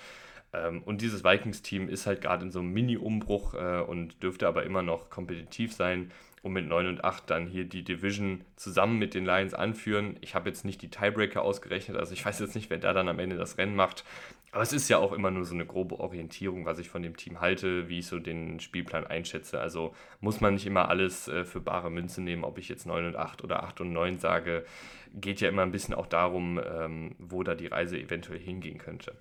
Ähm, 0.54 0.84
und 0.84 1.02
dieses 1.02 1.24
Vikings-Team 1.24 1.90
ist 1.90 2.06
halt 2.06 2.22
gerade 2.22 2.46
in 2.46 2.52
so 2.52 2.60
einem 2.60 2.72
Mini-Umbruch 2.74 3.56
äh, 3.56 3.82
und 3.82 4.22
dürfte 4.22 4.48
aber 4.48 4.64
immer 4.64 4.84
noch 4.84 5.10
kompetitiv 5.10 5.74
sein 5.74 6.12
und 6.42 6.54
mit 6.54 6.68
9 6.68 6.88
und 6.88 7.04
8 7.04 7.30
dann 7.30 7.48
hier 7.48 7.66
die 7.66 7.84
Division 7.84 8.44
zusammen 8.56 8.98
mit 8.98 9.14
den 9.14 9.26
Lions 9.26 9.54
anführen. 9.54 10.18
Ich 10.22 10.34
habe 10.34 10.50
jetzt 10.50 10.66
nicht 10.66 10.82
die 10.82 10.90
Tiebreaker 10.90 11.44
ausgerechnet, 11.44 11.98
also 11.98 12.14
ich 12.14 12.26
weiß 12.26 12.40
jetzt 12.40 12.56
nicht, 12.56 12.70
wer 12.70 12.80
da 12.80 12.94
dann 12.94 13.10
am 13.10 13.20
Ende 13.20 13.38
das 13.38 13.58
Rennen 13.58 13.76
macht. 13.76 14.04
Aber 14.52 14.64
es 14.64 14.74
ist 14.74 14.90
ja 14.90 14.98
auch 14.98 15.14
immer 15.14 15.32
nur 15.32 15.46
so 15.46 15.54
eine 15.54 15.66
grobe 15.66 16.00
Orientierung, 16.00 16.66
was 16.66 16.80
ich 16.80 16.90
von 16.90 17.04
dem 17.04 17.16
Team 17.16 17.40
halte, 17.40 17.88
wie 17.88 18.00
ich 18.00 18.08
so 18.08 18.20
den 18.20 18.60
Spielplan 18.60 19.08
einschätze. 19.08 19.62
Also 19.62 19.94
muss 20.20 20.42
man 20.42 20.56
nicht 20.56 20.66
immer 20.66 20.90
alles 20.90 21.30
äh, 21.30 21.46
für 21.46 21.62
bare 21.62 21.90
Münze 21.90 22.22
nehmen, 22.22 22.44
ob 22.44 22.58
ich 22.58 22.68
jetzt 22.68 22.86
9 22.86 23.06
und 23.06 23.16
8 23.16 23.44
oder 23.44 23.64
8 23.64 23.82
und 23.82 23.94
9 23.94 24.20
sage. 24.20 24.66
Geht 25.14 25.40
ja 25.40 25.48
immer 25.48 25.62
ein 25.62 25.72
bisschen 25.72 25.94
auch 25.94 26.08
darum, 26.08 26.60
ähm, 26.60 27.16
wo 27.18 27.44
da 27.44 27.56
die 27.56 27.68
Reise 27.68 27.98
eventuell 27.98 28.40
hingehen 28.40 28.78
könnte. 28.78 29.14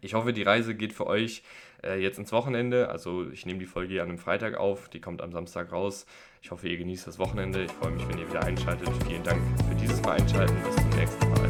Ich 0.00 0.14
hoffe, 0.14 0.32
die 0.32 0.42
Reise 0.42 0.74
geht 0.76 0.92
für 0.92 1.06
euch 1.06 1.42
äh, 1.82 2.00
jetzt 2.00 2.18
ins 2.18 2.32
Wochenende. 2.32 2.88
Also 2.88 3.30
ich 3.30 3.46
nehme 3.46 3.58
die 3.58 3.66
Folge 3.66 4.00
an 4.00 4.08
einem 4.10 4.18
Freitag 4.18 4.56
auf, 4.56 4.88
die 4.88 5.00
kommt 5.00 5.22
am 5.22 5.32
Samstag 5.32 5.72
raus. 5.72 6.06
Ich 6.44 6.50
hoffe, 6.50 6.68
ihr 6.68 6.76
genießt 6.76 7.06
das 7.06 7.20
Wochenende. 7.20 7.62
Ich 7.62 7.70
freue 7.70 7.92
mich, 7.92 8.06
wenn 8.08 8.18
ihr 8.18 8.28
wieder 8.28 8.42
einschaltet. 8.42 8.88
Vielen 9.06 9.22
Dank 9.22 9.40
für 9.68 9.76
dieses 9.76 10.02
Mal 10.02 10.20
einschalten. 10.20 10.56
Bis 10.64 10.74
zum 10.74 10.90
nächsten 10.90 11.30
Mal. 11.30 11.41